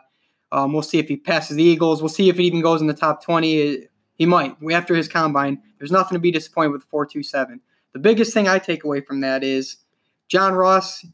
um, 0.50 0.72
we'll 0.72 0.80
see 0.80 0.98
if 0.98 1.08
he 1.08 1.18
passes 1.18 1.58
the 1.58 1.62
Eagles. 1.62 2.00
We'll 2.00 2.08
see 2.08 2.30
if 2.30 2.38
it 2.38 2.42
even 2.42 2.62
goes 2.62 2.80
in 2.80 2.86
the 2.86 2.94
top 2.94 3.22
twenty. 3.22 3.86
He 4.14 4.24
might. 4.24 4.56
After 4.72 4.94
his 4.94 5.08
combine, 5.08 5.60
there's 5.76 5.92
nothing 5.92 6.16
to 6.16 6.20
be 6.20 6.30
disappointed 6.30 6.70
with 6.70 6.84
four 6.84 7.04
two 7.04 7.22
seven. 7.22 7.60
The 7.92 8.00
biggest 8.00 8.32
thing 8.32 8.48
I 8.48 8.58
take 8.58 8.84
away 8.84 9.00
from 9.00 9.20
that 9.20 9.44
is 9.44 9.76
John 10.28 10.54
Ross 10.54 11.04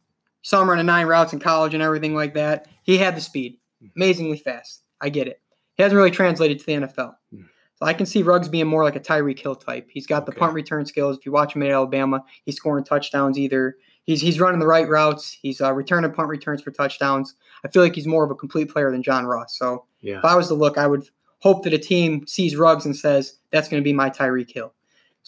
saw 0.43 0.63
him 0.63 0.71
running 0.71 0.87
nine 0.87 1.07
routes 1.07 1.33
in 1.33 1.41
college 1.41 1.75
and 1.75 1.83
everything 1.83 2.15
like 2.15 2.35
that. 2.35 2.69
He 2.83 2.99
had 2.99 3.17
the 3.17 3.21
speed, 3.21 3.59
amazingly 3.97 4.39
fast. 4.39 4.83
I 5.01 5.09
get 5.09 5.29
it. 5.29 5.41
He 5.77 5.83
hasn't 5.83 5.97
really 5.97 6.11
translated 6.11 6.59
to 6.61 6.67
the 6.67 6.73
NFL. 6.73 7.15
Hmm. 7.35 7.43
So 7.79 7.87
I 7.87 7.95
can 7.95 8.07
see 8.07 8.23
Ruggs 8.23 8.49
being 8.49 8.67
more 8.67 8.83
like 8.83 8.97
a 8.97 9.01
Tyreek 9.01 9.39
Hill 9.39 9.55
type. 9.55 9.89
He's 9.91 10.07
got 10.07 10.27
the 10.27 10.33
punt 10.33 10.53
return 10.53 10.85
skills. 10.85 11.17
If 11.17 11.25
you 11.25 11.31
watch 11.31 11.55
him 11.55 11.63
at 11.63 11.71
Alabama, 11.71 12.25
he's 12.45 12.57
scoring 12.57 12.83
touchdowns. 12.83 13.39
Either 13.39 13.77
he's 14.03 14.21
he's 14.21 14.41
running 14.41 14.59
the 14.59 14.67
right 14.67 14.89
routes, 14.89 15.31
he's 15.31 15.61
uh, 15.61 15.73
returning 15.73 16.11
punt 16.11 16.29
returns 16.29 16.61
for 16.61 16.73
touchdowns. 16.73 17.35
I 17.65 17.69
feel 17.69 17.83
like 17.83 17.95
he's 17.95 18.07
more 18.07 18.25
of 18.25 18.33
a 18.33 18.35
complete 18.35 18.69
player 18.71 18.91
than 18.91 19.05
John 19.05 19.27
Ross. 19.27 19.57
So 19.57 19.85
yeah. 20.01 20.19
if 20.19 20.25
I 20.25 20.35
was 20.35 20.49
to 20.49 20.55
look, 20.55 20.77
I 20.77 20.89
would 20.89 21.09
hope 21.41 21.63
that 21.65 21.73
a 21.73 21.79
team 21.79 22.27
sees 22.27 22.57
Ruggs 22.57 22.85
and 22.85 22.97
says 22.97 23.39
that's 23.53 23.69
going 23.69 23.81
to 23.81 23.85
be 23.85 23.93
my 23.93 24.11
Tyreek 24.11 24.51
Hill. 24.51 24.75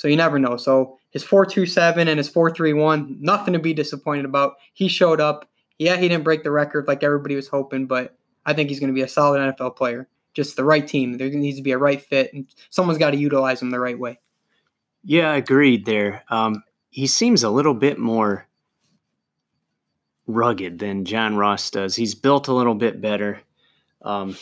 So 0.00 0.08
you 0.08 0.16
never 0.16 0.38
know. 0.38 0.56
So 0.56 0.98
his 1.10 1.22
4.27 1.22 2.08
and 2.08 2.16
his 2.16 2.30
4.31, 2.30 3.20
nothing 3.20 3.52
to 3.52 3.58
be 3.58 3.74
disappointed 3.74 4.24
about. 4.24 4.54
He 4.72 4.88
showed 4.88 5.20
up. 5.20 5.46
Yeah, 5.78 5.98
he 5.98 6.08
didn't 6.08 6.24
break 6.24 6.42
the 6.42 6.50
record 6.50 6.88
like 6.88 7.02
everybody 7.02 7.36
was 7.36 7.48
hoping, 7.48 7.86
but 7.86 8.16
I 8.46 8.54
think 8.54 8.70
he's 8.70 8.80
going 8.80 8.88
to 8.88 8.94
be 8.94 9.02
a 9.02 9.08
solid 9.08 9.40
NFL 9.40 9.76
player. 9.76 10.08
Just 10.32 10.56
the 10.56 10.64
right 10.64 10.88
team. 10.88 11.18
There 11.18 11.28
needs 11.28 11.58
to 11.58 11.62
be 11.62 11.72
a 11.72 11.78
right 11.78 12.00
fit, 12.00 12.32
and 12.32 12.46
someone's 12.70 12.98
got 12.98 13.10
to 13.10 13.18
utilize 13.18 13.60
him 13.60 13.68
the 13.68 13.78
right 13.78 13.98
way. 13.98 14.18
Yeah, 15.04 15.32
I 15.32 15.36
agreed 15.36 15.84
there. 15.84 16.24
Um, 16.30 16.64
he 16.88 17.06
seems 17.06 17.42
a 17.42 17.50
little 17.50 17.74
bit 17.74 17.98
more 17.98 18.48
rugged 20.26 20.78
than 20.78 21.04
John 21.04 21.36
Ross 21.36 21.68
does. 21.68 21.94
He's 21.94 22.14
built 22.14 22.48
a 22.48 22.54
little 22.54 22.74
bit 22.74 23.02
better. 23.02 23.42
Um, 24.00 24.34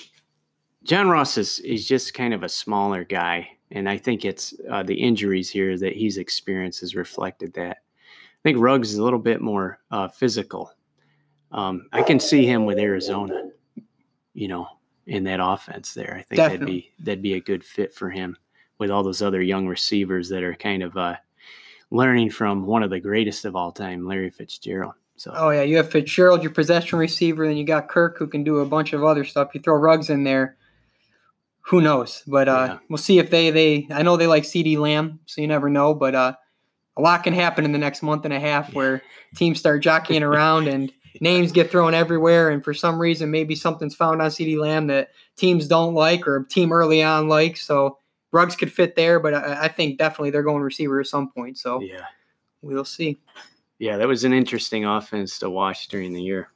John 0.85 1.09
Ross 1.09 1.37
is, 1.37 1.59
is 1.59 1.85
just 1.89 2.15
kind 2.15 2.33
of 2.33 2.45
a 2.45 2.49
smaller 2.49 3.03
guy, 3.03 3.58
and 3.71 3.89
I 3.89 3.99
think 3.99 4.25
it's 4.25 4.55
uh, 4.71 4.83
the 4.83 4.95
injuries 4.95 5.51
here 5.51 5.77
that 5.79 5.95
he's 5.95 6.19
experienced 6.19 6.81
has 6.81 6.95
reflected 6.95 7.53
that. 7.55 7.79
I 7.79 8.43
think 8.43 8.59
Ruggs 8.59 8.93
is 8.93 8.99
a 8.99 9.05
little 9.05 9.19
bit 9.19 9.41
more 9.41 9.79
uh, 9.91 10.09
physical. 10.09 10.73
Um, 11.53 11.89
I 11.93 12.03
can 12.03 12.21
see 12.21 12.47
him 12.47 12.67
with 12.67 12.79
Arizona, 12.79 13.51
you 14.35 14.49
know, 14.49 14.69
in 15.07 15.25
that 15.25 15.41
offense 15.43 15.95
there. 15.95 16.15
I 16.15 16.23
think 16.23 16.37
that'd 16.37 16.67
be 16.67 16.91
that'd 17.01 17.23
be 17.23 17.35
a 17.35 17.41
good 17.41 17.65
fit 17.65 17.95
for 17.95 18.11
him 18.11 18.37
with 18.79 18.91
all 18.91 19.03
those 19.03 19.23
other 19.23 19.43
young 19.43 19.67
receivers 19.67 20.29
that 20.29 20.43
are 20.43 20.55
kind 20.55 20.83
of 20.83 20.97
uh, 20.97 21.17
learning 21.91 22.31
from 22.31 22.67
one 22.67 22.83
of 22.83 22.91
the 22.91 23.01
greatest 23.01 23.45
of 23.45 23.57
all 23.57 23.73
time, 23.73 24.07
Larry 24.07 24.31
Fitzgerald. 24.31 24.95
So 25.17 25.33
Oh 25.35 25.51
yeah, 25.51 25.63
you 25.63 25.77
have 25.79 25.91
Fitzgerald, 25.91 26.43
your 26.43 26.53
possession 26.53 26.99
receiver, 26.99 27.45
and 27.45 27.59
you 27.59 27.65
got 27.65 27.89
Kirk 27.89 28.19
who 28.19 28.29
can 28.29 28.45
do 28.45 28.59
a 28.59 28.67
bunch 28.67 28.93
of 28.93 29.03
other 29.03 29.25
stuff. 29.25 29.51
You 29.53 29.61
throw 29.61 29.75
Ruggs 29.75 30.11
in 30.11 30.23
there, 30.23 30.57
who 31.69 31.83
knows? 31.83 32.23
But 32.27 32.49
uh, 32.49 32.67
Yeah. 32.69 32.79
we'll 32.89 32.97
see 32.99 33.19
if 33.19 33.31
they 33.31 33.51
they. 33.51 33.87
I 33.91 34.03
know 34.03 34.17
they 34.17 34.27
like 34.27 34.45
CeeDee 34.45 34.79
Lamb, 34.79 35.21
so 35.27 35.41
you 35.41 35.47
never 35.47 35.69
know. 35.69 35.95
But 35.95 36.15
uh, 36.15 36.35
a 36.97 37.01
lot 37.01 37.25
can 37.25 37.35
happen 37.35 37.65
in 37.65 37.73
the 37.73 37.79
next 37.79 38.03
month 38.03 38.25
and 38.25 38.33
a 38.33 38.41
half 38.41 38.73
where 38.73 39.03
teams 39.37 39.59
start 39.59 39.83
jockeying 39.83 40.23
around 40.23 40.67
and 40.67 40.91
names 41.21 41.53
get 41.53 41.71
thrown 41.71 41.93
everywhere, 41.95 42.49
and 42.51 42.65
for 42.65 42.73
some 42.73 42.99
reason 42.99 43.31
maybe 43.31 43.55
something's 43.55 43.95
found 43.95 44.23
on 44.23 44.31
CeeDee 44.31 44.59
Lamb 44.59 44.87
that 44.87 45.11
teams 45.37 45.69
don't 45.69 45.95
like 45.95 46.27
or 46.27 46.37
a 46.37 46.49
team 46.49 46.73
early 46.73 47.03
on 47.03 47.29
likes. 47.29 47.63
So 47.63 47.99
Ruggs 48.33 48.57
could 48.57 48.73
fit 48.73 48.97
there, 48.97 49.21
but 49.21 49.35
I, 49.35 49.65
I 49.65 49.69
think 49.69 49.99
definitely 49.99 50.31
they're 50.31 50.43
going 50.43 50.63
receiver 50.63 51.01
at 51.01 51.07
some 51.07 51.31
point. 51.31 51.59
So 51.59 51.81
yeah. 51.81 52.05
we'll 52.63 52.85
see. 52.85 53.19
Yeah, 53.79 53.97
that 53.99 54.09
was 54.09 54.25
an 54.25 54.33
interesting 54.33 54.85
offense 54.85 55.39
to 55.41 55.51
watch 55.51 55.89
during 55.89 56.13
the 56.13 56.23
year. 56.23 56.49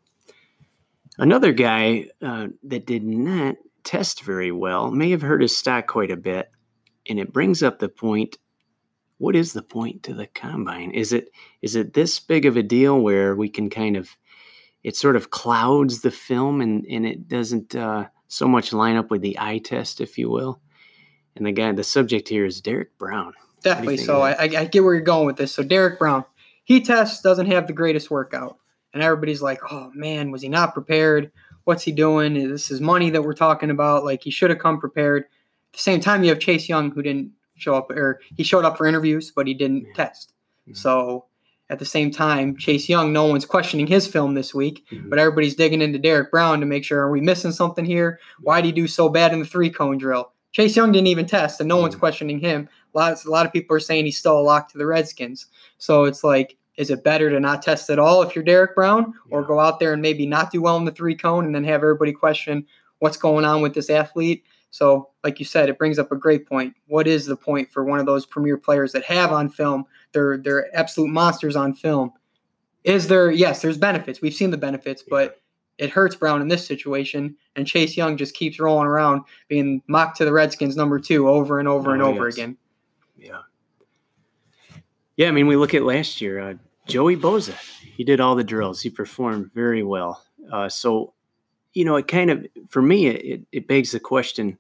Another 1.19 1.53
guy 1.53 2.07
uh, 2.23 2.49
that 2.65 2.87
did 2.87 3.05
not 3.05 3.57
test 3.85 4.23
very 4.23 4.53
well 4.53 4.91
may 4.91 5.11
have 5.11 5.23
hurt 5.23 5.43
his 5.43 5.57
stock 5.57 5.87
quite 5.87 6.11
a 6.11 6.17
bit, 6.17 6.51
and 7.09 7.19
it 7.19 7.33
brings 7.33 7.63
up 7.63 7.79
the 7.79 7.89
point: 7.89 8.39
what 9.19 9.37
is 9.37 9.53
the 9.53 9.63
point 9.63 10.03
to 10.03 10.15
the 10.15 10.27
combine? 10.27 10.91
Is 10.91 11.13
it 11.13 11.31
is 11.61 11.77
it 11.77 11.95
this 11.95 12.19
big 12.19 12.45
of 12.45 12.57
a 12.57 12.63
deal 12.63 13.01
where 13.01 13.35
we 13.37 13.49
can 13.49 13.71
kind 13.71 13.97
of 13.97 14.17
it 14.83 14.97
sort 14.97 15.17
of 15.17 15.31
clouds 15.31 16.03
the 16.03 16.11
film 16.11 16.61
and 16.61 16.85
and 16.87 17.07
it 17.07 17.29
doesn't 17.29 17.75
uh, 17.75 18.07
so 18.29 18.49
much 18.49 18.73
line 18.73 18.97
up 18.97 19.11
with 19.11 19.23
the 19.23 19.39
eye 19.39 19.59
test, 19.59 20.01
if 20.01 20.19
you 20.19 20.29
will? 20.29 20.61
And 21.37 21.47
the 21.47 21.53
guy, 21.53 21.73
the 21.73 21.85
subject 21.85 22.29
here 22.29 22.45
is 22.45 22.61
Derrick 22.61 22.99
Brown. 22.99 23.33
Definitely. 23.63 23.99
So 23.99 24.23
I, 24.23 24.43
I 24.43 24.65
get 24.65 24.83
where 24.83 24.95
you're 24.95 25.03
going 25.03 25.27
with 25.27 25.37
this. 25.37 25.55
So 25.55 25.63
Derrick 25.63 25.99
Brown, 25.99 26.25
he 26.65 26.81
tests 26.81 27.23
doesn't 27.23 27.47
have 27.47 27.67
the 27.67 27.73
greatest 27.73 28.11
workout, 28.11 28.59
and 28.93 29.03
everybody's 29.03 29.41
like, 29.41 29.61
"Oh 29.71 29.91
man, 29.95 30.31
was 30.31 30.43
he 30.43 30.49
not 30.49 30.75
prepared? 30.75 31.31
What's 31.65 31.83
he 31.83 31.93
doing? 31.93 32.37
Is 32.37 32.51
this 32.51 32.71
is 32.71 32.81
money 32.81 33.11
that 33.11 33.23
we're 33.23 33.35
talking 33.35 33.71
about. 33.71 34.05
Like 34.05 34.23
he 34.23 34.31
should 34.31 34.51
have 34.51 34.59
come 34.59 34.81
prepared." 34.81 35.25
At 35.25 35.79
the 35.79 35.79
same 35.79 36.01
time, 36.01 36.23
you 36.23 36.29
have 36.31 36.39
Chase 36.39 36.69
Young 36.69 36.91
who 36.91 37.03
didn't 37.03 37.33
show 37.55 37.75
up, 37.75 37.91
or 37.91 38.21
he 38.37 38.43
showed 38.43 38.65
up 38.65 38.77
for 38.77 38.87
interviews, 38.87 39.33
but 39.35 39.47
he 39.47 39.55
didn't 39.55 39.87
yeah. 39.87 39.95
test. 39.95 40.33
Mm-hmm. 40.69 40.75
So 40.75 41.27
at 41.71 41.79
the 41.79 41.85
same 41.87 42.11
time, 42.11 42.57
Chase 42.57 42.89
Young, 42.89 43.13
no 43.13 43.25
one's 43.25 43.47
questioning 43.47 43.87
his 43.87 44.07
film 44.07 44.35
this 44.35 44.55
week, 44.55 44.85
mm-hmm. 44.91 45.09
but 45.09 45.19
everybody's 45.19 45.55
digging 45.55 45.81
into 45.81 45.99
Derrick 45.99 46.31
Brown 46.31 46.61
to 46.61 46.67
make 46.67 46.85
sure 46.85 47.01
are 47.01 47.11
we 47.11 47.21
missing 47.21 47.53
something 47.53 47.85
here? 47.85 48.21
Why 48.41 48.61
did 48.61 48.67
he 48.67 48.73
do 48.73 48.87
so 48.87 49.09
bad 49.09 49.33
in 49.33 49.41
the 49.41 49.47
three 49.47 49.71
cone 49.71 49.97
drill? 49.97 50.33
Chase 50.53 50.77
Young 50.77 50.93
didn't 50.93 51.07
even 51.07 51.25
test, 51.25 51.61
and 51.61 51.69
no 51.69 51.77
mm-hmm. 51.77 51.83
one's 51.83 51.97
questioning 51.97 52.39
him. 52.39 52.69
A 52.95 52.99
lot, 52.99 53.25
a 53.25 53.31
lot 53.31 53.47
of 53.47 53.53
people 53.55 53.75
are 53.75 53.81
saying 53.81 54.05
he's 54.05 54.19
still 54.19 54.39
a 54.39 54.43
lock 54.43 54.71
to 54.73 54.79
the 54.79 54.85
Redskins. 54.85 55.47
So 55.79 56.05
it's 56.05 56.23
like, 56.23 56.59
is 56.77 56.91
it 56.91 57.05
better 57.05 57.31
to 57.31 57.39
not 57.39 57.63
test 57.63 57.91
at 57.91 57.99
all 57.99 58.23
if 58.23 58.35
you're 58.35 58.45
Derrick 58.45 58.75
Brown, 58.75 59.15
or 59.31 59.43
go 59.43 59.61
out 59.61 59.79
there 59.79 59.93
and 59.93 60.03
maybe 60.03 60.27
not 60.27 60.51
do 60.51 60.63
well 60.63 60.77
in 60.77 60.85
the 60.85 60.91
three 60.91 61.15
cone 61.15 61.45
and 61.45 61.55
then 61.55 61.65
have 61.65 61.83
everybody 61.83 62.13
question 62.13 62.67
what's 63.03 63.17
going 63.17 63.45
on 63.45 63.61
with 63.61 63.75
this 63.75 63.91
athlete? 63.91 64.45
So, 64.71 65.11
like 65.25 65.39
you 65.39 65.45
said, 65.45 65.69
it 65.69 65.77
brings 65.77 65.99
up 65.99 66.13
a 66.13 66.17
great 66.17 66.49
point. 66.49 66.75
What 66.87 67.07
is 67.07 67.27
the 67.27 67.37
point 67.37 67.71
for 67.71 67.85
one 67.85 67.99
of 67.99 68.07
those 68.07 68.25
premier 68.25 68.57
players 68.57 68.93
that 68.93 69.05
have 69.05 69.33
on 69.33 69.51
film? 69.51 69.85
They're 70.13 70.39
they're 70.39 70.75
absolute 70.75 71.11
monsters 71.11 71.57
on 71.57 71.75
film. 71.75 72.13
Is 72.85 73.09
there? 73.09 73.31
Yes, 73.31 73.61
there's 73.61 73.77
benefits. 73.77 74.23
We've 74.23 74.33
seen 74.33 74.51
the 74.51 74.57
benefits, 74.57 75.03
but 75.03 75.43
it 75.79 75.91
hurts 75.91 76.17
Brown 76.17 76.41
in 76.41 76.49
this 76.49 76.67
situation, 76.67 77.37
and 77.57 77.67
Chase 77.67 77.97
Young 77.97 78.17
just 78.17 78.35
keeps 78.35 78.59
rolling 78.59 78.87
around 78.87 79.23
being 79.49 79.83
mocked 79.89 80.17
to 80.19 80.25
the 80.25 80.33
Redskins 80.33 80.77
number 80.77 80.99
two 80.99 81.29
over 81.29 81.59
and 81.59 81.69
over 81.69 81.91
oh, 81.91 81.95
and 81.95 82.03
over 82.03 82.27
yes. 82.29 82.35
again. 82.35 82.57
Yeah. 85.23 85.29
I 85.29 85.31
mean, 85.31 85.47
we 85.47 85.55
look 85.55 85.73
at 85.73 85.85
last 85.85 86.21
year. 86.21 86.41
Uh, 86.41 86.55
Joey 86.89 87.17
Bosa, 87.17 87.55
he 87.97 88.03
did 88.03 88.21
all 88.21 88.35
the 88.35 88.43
drills. 88.43 88.81
He 88.81 88.91
performed 88.91 89.53
very 89.55 89.85
well. 89.85 90.21
Uh, 90.53 90.69
so, 90.69 91.15
you 91.75 91.85
know, 91.85 91.95
it 91.95 92.09
kind 92.09 92.29
of, 92.29 92.45
for 92.69 92.83
me, 92.83 93.07
it, 93.07 93.43
it 93.53 93.69
begs 93.69 93.93
the 93.93 94.01
question 94.01 94.59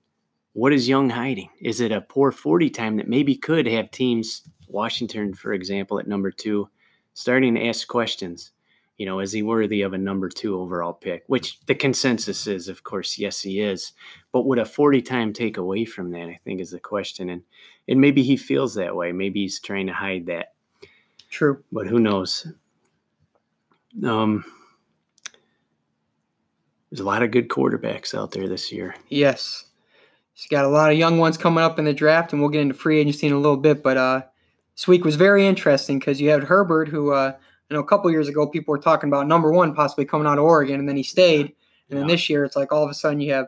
what 0.52 0.72
is 0.72 0.88
Young 0.88 1.10
hiding? 1.10 1.48
Is 1.60 1.80
it 1.80 1.90
a 1.90 2.00
poor 2.00 2.30
40 2.30 2.70
time 2.70 2.98
that 2.98 3.08
maybe 3.08 3.34
could 3.34 3.66
have 3.66 3.90
teams, 3.90 4.42
Washington, 4.68 5.34
for 5.34 5.52
example, 5.52 5.98
at 5.98 6.06
number 6.06 6.30
two, 6.30 6.68
starting 7.12 7.56
to 7.56 7.66
ask 7.66 7.88
questions? 7.88 8.52
you 9.02 9.06
know, 9.06 9.18
is 9.18 9.32
he 9.32 9.42
worthy 9.42 9.82
of 9.82 9.94
a 9.94 9.98
number 9.98 10.28
two 10.28 10.60
overall 10.60 10.92
pick? 10.92 11.24
Which 11.26 11.58
the 11.66 11.74
consensus 11.74 12.46
is, 12.46 12.68
of 12.68 12.84
course, 12.84 13.18
yes, 13.18 13.40
he 13.40 13.60
is. 13.60 13.94
But 14.30 14.46
would 14.46 14.60
a 14.60 14.64
40 14.64 15.02
time 15.02 15.32
take 15.32 15.56
away 15.56 15.84
from 15.84 16.12
that? 16.12 16.28
I 16.28 16.38
think 16.44 16.60
is 16.60 16.70
the 16.70 16.78
question. 16.78 17.28
And 17.28 17.42
and 17.88 18.00
maybe 18.00 18.22
he 18.22 18.36
feels 18.36 18.74
that 18.74 18.94
way. 18.94 19.10
Maybe 19.10 19.40
he's 19.40 19.58
trying 19.58 19.88
to 19.88 19.92
hide 19.92 20.26
that. 20.26 20.51
True. 21.32 21.64
But 21.72 21.86
who 21.88 21.98
knows? 21.98 22.46
Um 24.04 24.44
there's 26.90 27.00
a 27.00 27.04
lot 27.04 27.22
of 27.22 27.30
good 27.30 27.48
quarterbacks 27.48 28.14
out 28.14 28.32
there 28.32 28.46
this 28.46 28.70
year. 28.70 28.94
Yes. 29.08 29.64
He's 30.34 30.46
got 30.46 30.66
a 30.66 30.68
lot 30.68 30.92
of 30.92 30.98
young 30.98 31.18
ones 31.18 31.38
coming 31.38 31.64
up 31.64 31.78
in 31.78 31.86
the 31.86 31.94
draft, 31.94 32.32
and 32.32 32.42
we'll 32.42 32.50
get 32.50 32.60
into 32.60 32.74
free 32.74 33.00
agency 33.00 33.26
in 33.26 33.32
a 33.32 33.38
little 33.38 33.56
bit. 33.56 33.82
But 33.82 33.96
uh, 33.96 34.22
this 34.76 34.86
week 34.86 35.02
was 35.04 35.16
very 35.16 35.46
interesting 35.46 35.98
because 35.98 36.20
you 36.20 36.28
had 36.28 36.44
Herbert, 36.44 36.88
who 36.88 37.12
uh, 37.12 37.32
you 37.70 37.76
know, 37.76 37.80
a 37.82 37.86
couple 37.86 38.10
years 38.10 38.28
ago, 38.28 38.46
people 38.46 38.72
were 38.72 38.78
talking 38.78 39.08
about 39.08 39.26
number 39.26 39.50
one 39.50 39.74
possibly 39.74 40.04
coming 40.04 40.26
out 40.26 40.36
of 40.36 40.44
Oregon, 40.44 40.80
and 40.80 40.86
then 40.86 40.96
he 40.96 41.02
stayed. 41.02 41.54
And 41.88 41.98
then 41.98 42.06
this 42.06 42.28
year, 42.28 42.44
it's 42.44 42.56
like 42.56 42.72
all 42.72 42.84
of 42.84 42.90
a 42.90 42.94
sudden 42.94 43.20
you 43.20 43.32
have 43.32 43.46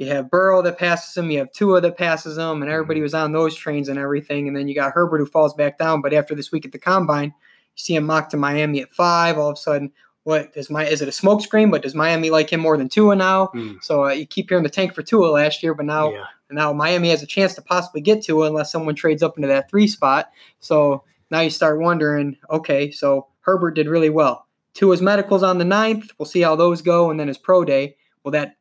you 0.00 0.06
have 0.06 0.30
Burrow 0.30 0.62
that 0.62 0.78
passes 0.78 1.14
him, 1.14 1.30
you 1.30 1.40
have 1.40 1.52
Tua 1.52 1.82
that 1.82 1.98
passes 1.98 2.38
him, 2.38 2.62
and 2.62 2.70
everybody 2.70 3.00
mm-hmm. 3.00 3.04
was 3.04 3.12
on 3.12 3.32
those 3.32 3.54
trains 3.54 3.86
and 3.86 3.98
everything. 3.98 4.48
And 4.48 4.56
then 4.56 4.66
you 4.66 4.74
got 4.74 4.94
Herbert 4.94 5.18
who 5.18 5.26
falls 5.26 5.52
back 5.52 5.76
down. 5.76 6.00
But 6.00 6.14
after 6.14 6.34
this 6.34 6.50
week 6.50 6.64
at 6.64 6.72
the 6.72 6.78
combine, 6.78 7.26
you 7.26 7.76
see 7.76 7.96
him 7.96 8.06
mocked 8.06 8.30
to 8.30 8.38
Miami 8.38 8.80
at 8.80 8.90
five. 8.92 9.36
All 9.36 9.50
of 9.50 9.54
a 9.54 9.60
sudden, 9.60 9.92
what 10.22 10.54
does 10.54 10.70
my 10.70 10.86
is 10.86 11.02
it 11.02 11.08
a 11.08 11.10
smokescreen? 11.10 11.70
But 11.70 11.82
does 11.82 11.94
Miami 11.94 12.30
like 12.30 12.48
him 12.48 12.60
more 12.60 12.78
than 12.78 12.88
Tua 12.88 13.14
now? 13.14 13.48
Mm. 13.48 13.84
So 13.84 14.06
uh, 14.06 14.12
you 14.12 14.26
keep 14.26 14.48
hearing 14.48 14.64
the 14.64 14.70
tank 14.70 14.94
for 14.94 15.02
Tua 15.02 15.26
last 15.26 15.62
year, 15.62 15.74
but 15.74 15.84
now 15.84 16.10
yeah. 16.12 16.24
now 16.50 16.72
Miami 16.72 17.10
has 17.10 17.22
a 17.22 17.26
chance 17.26 17.54
to 17.56 17.62
possibly 17.62 18.00
get 18.00 18.24
Tua 18.24 18.46
unless 18.46 18.72
someone 18.72 18.94
trades 18.94 19.22
up 19.22 19.36
into 19.36 19.48
that 19.48 19.68
three 19.68 19.86
spot. 19.86 20.30
So 20.60 21.04
now 21.30 21.40
you 21.40 21.50
start 21.50 21.78
wondering, 21.78 22.38
okay, 22.48 22.90
so 22.90 23.26
Herbert 23.42 23.72
did 23.72 23.86
really 23.86 24.08
well. 24.08 24.46
His 24.74 25.02
medicals 25.02 25.42
on 25.42 25.58
the 25.58 25.64
ninth. 25.66 26.10
We'll 26.16 26.24
see 26.24 26.40
how 26.40 26.56
those 26.56 26.80
go, 26.80 27.10
and 27.10 27.20
then 27.20 27.28
his 27.28 27.36
pro 27.36 27.66
day. 27.66 27.96
Will 28.24 28.30
that 28.32 28.56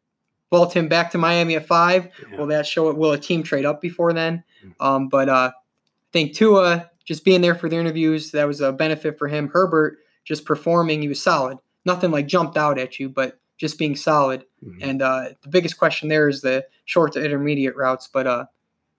vault 0.49 0.75
him 0.75 0.87
back 0.87 1.11
to 1.11 1.17
Miami 1.17 1.55
at 1.55 1.65
five? 1.65 2.09
Yeah. 2.31 2.37
Will 2.37 2.47
that 2.47 2.65
show 2.65 2.89
it? 2.89 2.97
Will 2.97 3.11
a 3.11 3.17
team 3.17 3.43
trade 3.43 3.65
up 3.65 3.81
before 3.81 4.13
then? 4.13 4.43
Mm-hmm. 4.63 4.83
Um, 4.85 5.09
but 5.09 5.29
uh, 5.29 5.51
I 5.53 6.11
think 6.11 6.33
Tua 6.33 6.89
just 7.05 7.25
being 7.25 7.41
there 7.41 7.55
for 7.55 7.69
the 7.69 7.77
interviews 7.77 8.31
that 8.31 8.47
was 8.47 8.61
a 8.61 8.71
benefit 8.71 9.17
for 9.17 9.27
him. 9.27 9.49
Herbert 9.49 9.97
just 10.25 10.45
performing, 10.45 11.01
he 11.01 11.07
was 11.07 11.21
solid. 11.21 11.57
Nothing 11.85 12.11
like 12.11 12.27
jumped 12.27 12.57
out 12.57 12.77
at 12.77 12.99
you, 12.99 13.09
but 13.09 13.39
just 13.57 13.79
being 13.79 13.95
solid. 13.95 14.45
Mm-hmm. 14.63 14.89
And 14.89 15.01
uh, 15.01 15.29
the 15.41 15.49
biggest 15.49 15.77
question 15.77 16.07
there 16.07 16.29
is 16.29 16.41
the 16.41 16.65
short 16.85 17.13
to 17.13 17.23
intermediate 17.23 17.75
routes, 17.75 18.07
but 18.11 18.27
uh, 18.27 18.45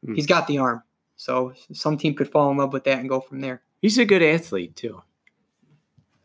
mm-hmm. 0.04 0.14
he's 0.14 0.26
got 0.26 0.46
the 0.46 0.58
arm. 0.58 0.82
So 1.16 1.52
some 1.72 1.98
team 1.98 2.14
could 2.14 2.30
fall 2.30 2.50
in 2.50 2.56
love 2.56 2.72
with 2.72 2.84
that 2.84 2.98
and 2.98 3.08
go 3.08 3.20
from 3.20 3.40
there. 3.40 3.62
He's 3.80 3.98
a 3.98 4.04
good 4.04 4.22
athlete 4.22 4.74
too. 4.76 5.02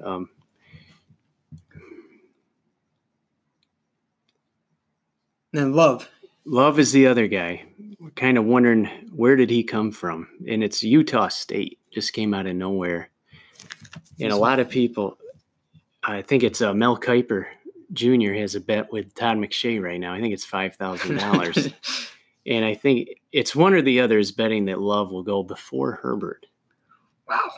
Um, 0.03 0.29
and 5.57 5.75
Love. 5.75 6.09
Love 6.45 6.79
is 6.79 6.91
the 6.91 7.07
other 7.07 7.27
guy. 7.27 7.63
We're 7.99 8.11
kind 8.11 8.37
of 8.37 8.45
wondering 8.45 8.85
where 9.15 9.35
did 9.35 9.49
he 9.49 9.63
come 9.63 9.91
from? 9.91 10.27
And 10.47 10.63
it's 10.63 10.83
Utah 10.83 11.27
State. 11.29 11.79
Just 11.91 12.13
came 12.13 12.33
out 12.33 12.45
of 12.45 12.55
nowhere. 12.55 13.09
And 14.19 14.31
a 14.31 14.37
lot 14.37 14.59
of 14.59 14.69
people, 14.69 15.17
I 16.03 16.21
think 16.21 16.43
it's 16.43 16.61
uh, 16.61 16.73
Mel 16.73 16.97
Kiper 16.97 17.45
Jr. 17.93 18.33
has 18.33 18.55
a 18.55 18.59
bet 18.59 18.91
with 18.91 19.13
Todd 19.15 19.37
McShay 19.37 19.81
right 19.81 19.99
now. 19.99 20.13
I 20.13 20.21
think 20.21 20.33
it's 20.33 20.45
five 20.45 20.75
thousand 20.75 21.17
dollars. 21.17 21.69
and 22.45 22.63
I 22.63 22.75
think 22.75 23.09
it's 23.31 23.55
one 23.55 23.73
or 23.73 23.81
the 23.81 24.01
other 24.01 24.19
is 24.19 24.31
betting 24.31 24.65
that 24.65 24.79
Love 24.79 25.11
will 25.11 25.23
go 25.23 25.43
before 25.43 25.93
Herbert. 25.93 26.45
Wow. 27.27 27.51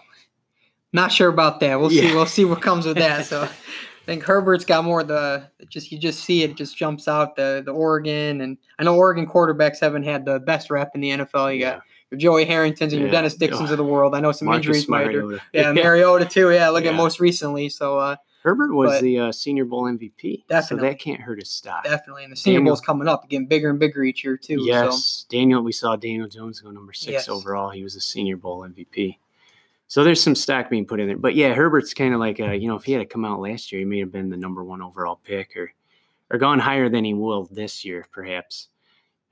Not 0.94 1.12
sure 1.12 1.30
about 1.30 1.60
that. 1.60 1.80
We'll 1.80 1.92
yeah. 1.92 2.01
see. 2.01 2.16
We'll 2.16 2.25
see 2.25 2.46
what 2.46 2.62
comes 2.62 2.86
with 2.86 2.98
that. 2.98 3.25
So 3.25 3.50
think 4.07 4.23
Herbert's 4.23 4.65
got 4.65 4.83
more 4.83 5.01
of 5.01 5.07
the 5.07 5.47
just 5.69 5.91
you 5.91 5.99
just 5.99 6.23
see 6.23 6.43
it 6.43 6.55
just 6.55 6.75
jumps 6.75 7.07
out 7.07 7.35
the 7.35 7.61
the 7.63 7.71
Oregon 7.71 8.41
and 8.41 8.57
I 8.79 8.83
know 8.83 8.95
Oregon 8.95 9.27
quarterbacks 9.27 9.79
haven't 9.79 10.03
had 10.03 10.25
the 10.25 10.39
best 10.39 10.69
rep 10.69 10.91
in 10.95 11.01
the 11.01 11.09
NFL. 11.09 11.53
You 11.53 11.61
yeah. 11.61 11.71
got 11.75 11.81
your 12.11 12.19
Joey 12.19 12.45
Harringtons 12.45 12.93
and 12.93 13.01
yeah. 13.01 13.07
your 13.07 13.11
Dennis 13.11 13.35
Dixons 13.35 13.69
oh. 13.69 13.73
of 13.73 13.77
the 13.77 13.83
world. 13.83 14.15
I 14.15 14.21
know 14.21 14.31
some 14.31 14.47
Marcus 14.47 14.65
injuries 14.65 14.89
Mariota. 14.89 15.41
Yeah, 15.53 15.71
Mariota 15.73 16.25
too. 16.25 16.51
Yeah, 16.51 16.69
look 16.69 16.85
at 16.85 16.95
most 16.95 17.19
recently. 17.19 17.69
So 17.69 17.99
uh, 17.99 18.15
Herbert 18.43 18.73
was 18.73 19.01
the 19.01 19.19
uh, 19.19 19.31
Senior 19.33 19.65
Bowl 19.65 19.83
MVP. 19.83 20.47
Definitely. 20.47 20.87
So 20.87 20.89
that 20.89 20.99
can't 20.99 21.19
hurt 21.19 21.39
his 21.39 21.49
stock. 21.49 21.83
Definitely. 21.83 22.23
And 22.23 22.31
the 22.31 22.37
Senior 22.37 22.61
Bowl 22.61 22.67
Bowl's 22.67 22.81
coming 22.81 23.07
up, 23.07 23.27
getting 23.29 23.45
bigger 23.45 23.69
and 23.69 23.77
bigger 23.77 24.03
each 24.03 24.23
year, 24.23 24.37
too. 24.37 24.59
Yes. 24.61 25.25
So. 25.29 25.35
Daniel, 25.37 25.61
we 25.61 25.73
saw 25.73 25.97
Daniel 25.97 26.29
Jones 26.29 26.61
go 26.61 26.71
number 26.71 26.93
six 26.93 27.11
yes. 27.11 27.29
overall. 27.29 27.71
He 27.71 27.83
was 27.83 27.97
a 27.97 27.99
Senior 27.99 28.37
Bowl 28.37 28.61
MVP. 28.61 29.17
So 29.88 30.03
there's 30.03 30.22
some 30.22 30.36
stock 30.36 30.70
being 30.70 30.86
put 30.86 31.00
in 31.00 31.08
there. 31.08 31.17
But 31.17 31.36
yeah, 31.36 31.53
Herbert's 31.53 31.94
kind 31.94 32.13
of 32.13 32.20
like, 32.20 32.39
a, 32.39 32.56
you 32.56 32.67
know, 32.67 32.75
if 32.75 32.84
he 32.84 32.91
had 32.91 33.00
to 33.00 33.06
come 33.06 33.24
out 33.24 33.39
last 33.39 33.72
year, 33.72 33.79
he 33.79 33.86
may 33.86 34.00
have 34.00 34.12
been 34.12 34.29
the 34.29 34.38
number 34.38 34.63
one 34.63 34.82
overall 34.82 35.20
pick 35.24 35.56
or, 35.56 35.72
or 36.29 36.38
gone 36.38 36.60
higher 36.60 36.89
than 36.89 37.06
he 37.06 37.13
will 37.13 37.46
this 37.46 37.86
year, 37.86 38.06
perhaps. 38.12 38.67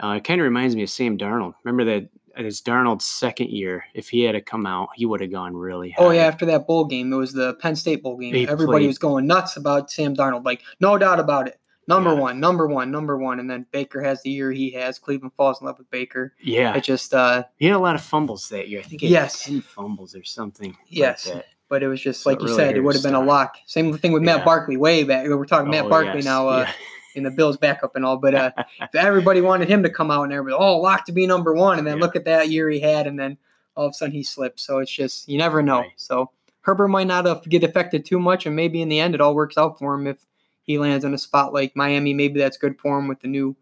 Uh, 0.02 0.16
it 0.18 0.24
kind 0.24 0.40
of 0.40 0.46
reminds 0.46 0.76
me 0.76 0.84
of 0.84 0.90
Sam 0.90 1.18
Darnold. 1.18 1.56
Remember 1.64 1.86
that 1.86 2.10
it's 2.38 2.62
Darnold's 2.62 3.06
second 3.06 3.50
year. 3.50 3.86
If 3.94 4.10
he 4.10 4.24
had 4.24 4.34
to 4.34 4.42
come 4.42 4.66
out, 4.66 4.90
he 4.96 5.06
would 5.06 5.22
have 5.22 5.32
gone 5.32 5.56
really 5.56 5.92
high. 5.92 6.04
Oh 6.04 6.10
yeah, 6.12 6.24
after 6.24 6.46
that 6.48 6.68
bowl 6.68 6.86
game, 6.86 7.12
it 7.14 7.16
was 7.16 7.32
the 7.32 7.54
Penn 7.56 7.76
State 7.76 8.04
bowl 8.04 8.18
game. 8.18 8.34
He 8.34 8.48
Everybody 8.48 8.84
played. 8.84 8.88
was 8.88 8.98
going 8.98 9.26
nuts 9.26 9.56
about 9.56 9.90
Sam 9.90 10.16
Darnold. 10.16 10.46
Like, 10.46 10.62
no 10.82 10.98
doubt 10.98 11.20
about 11.20 11.48
it. 11.48 11.60
Number 11.88 12.14
yeah. 12.14 12.20
one, 12.20 12.40
number 12.40 12.68
one, 12.68 12.90
number 12.90 13.18
one, 13.18 13.40
and 13.40 13.50
then 13.50 13.68
Baker 13.72 14.02
has 14.02 14.24
the 14.24 14.32
year 14.32 14.52
he 14.52 14.72
has. 14.72 14.98
Cleveland 14.98 15.34
falls 15.38 15.62
in 15.62 15.68
love 15.68 15.78
with 15.78 15.90
Baker. 15.92 16.34
Yeah, 16.42 16.76
it 16.76 16.84
just 16.84 17.14
uh, 17.14 17.44
he 17.58 17.68
had 17.68 17.76
a 17.76 17.80
lot 17.80 17.96
of 17.96 18.02
fumbles 18.02 18.50
that 18.50 18.70
year. 18.70 18.80
I 18.80 18.84
think 18.84 19.02
he 19.02 19.08
yes, 19.08 19.44
ten 19.44 19.62
fumbles 19.62 20.16
or 20.16 20.24
something. 20.24 20.76
Yes, 20.88 21.28
like 21.28 21.46
but 21.70 21.84
it 21.84 21.88
was 21.88 22.02
just 22.02 22.24
so 22.24 22.30
like 22.30 22.40
you 22.40 22.46
really 22.46 22.58
said, 22.58 22.76
it 22.76 22.82
would 22.82 22.96
have 22.96 23.04
been 23.04 23.16
a 23.16 23.22
lock. 23.24 23.58
Same 23.66 23.96
thing 23.98 24.12
with 24.12 24.24
yeah. 24.24 24.38
Matt 24.38 24.46
Barkley 24.46 24.78
way 24.78 25.04
back. 25.04 25.28
We're 25.28 25.46
talking 25.46 25.68
oh, 25.68 25.72
Matt 25.72 25.90
Barkley 25.90 26.16
yes. 26.16 26.26
now. 26.26 26.48
Uh, 26.48 26.66
yeah. 26.68 26.74
In 27.16 27.24
the 27.24 27.32
Bills 27.32 27.56
backup 27.56 27.96
and 27.96 28.04
all, 28.04 28.18
but 28.18 28.36
uh, 28.36 28.52
everybody 28.94 29.40
wanted 29.40 29.70
him 29.70 29.84
to 29.84 29.90
come 29.90 30.12
out 30.12 30.24
and 30.24 30.34
everybody, 30.34 30.62
oh, 30.62 30.80
lock 30.80 31.06
to 31.06 31.14
be 31.14 31.26
number 31.26 31.54
one, 31.54 31.78
and 31.78 31.88
then 31.88 31.98
look 31.98 32.18
at 32.18 32.26
that 32.26 32.50
year 32.50 32.70
he 32.70 32.82
had, 32.82 33.08
and 33.08 33.18
then 33.18 33.38
all 33.78 33.86
of 33.86 33.92
a 33.92 33.94
sudden 33.94 34.14
he 34.14 34.22
slipped. 34.22 34.60
So 34.60 34.80
it's 34.80 34.92
just 34.92 35.30
you 35.30 35.38
never 35.38 35.62
know. 35.62 35.80
Right. 35.80 35.92
So 35.96 36.32
Herbert 36.60 36.90
might 36.90 37.08
not 37.08 37.26
have 37.26 37.48
get 37.48 37.64
affected 37.64 38.04
too 38.04 38.20
much, 38.20 38.46
and 38.46 38.54
maybe 38.54 38.82
in 38.82 38.90
the 38.90 39.00
end 39.00 39.16
it 39.16 39.22
all 39.22 39.34
works 39.34 39.58
out 39.58 39.80
for 39.80 39.94
him 39.94 40.08
if 40.08 40.18
he 40.66 40.78
lands 40.78 41.06
in 41.06 41.14
a 41.14 41.18
spot 41.18 41.54
like 41.54 41.76
Miami. 41.76 42.14
Maybe 42.14 42.40
that's 42.40 42.58
good 42.58 42.80
for 42.80 42.98
him 42.98 43.08
with 43.08 43.20
the 43.22 43.28
new 43.28 43.56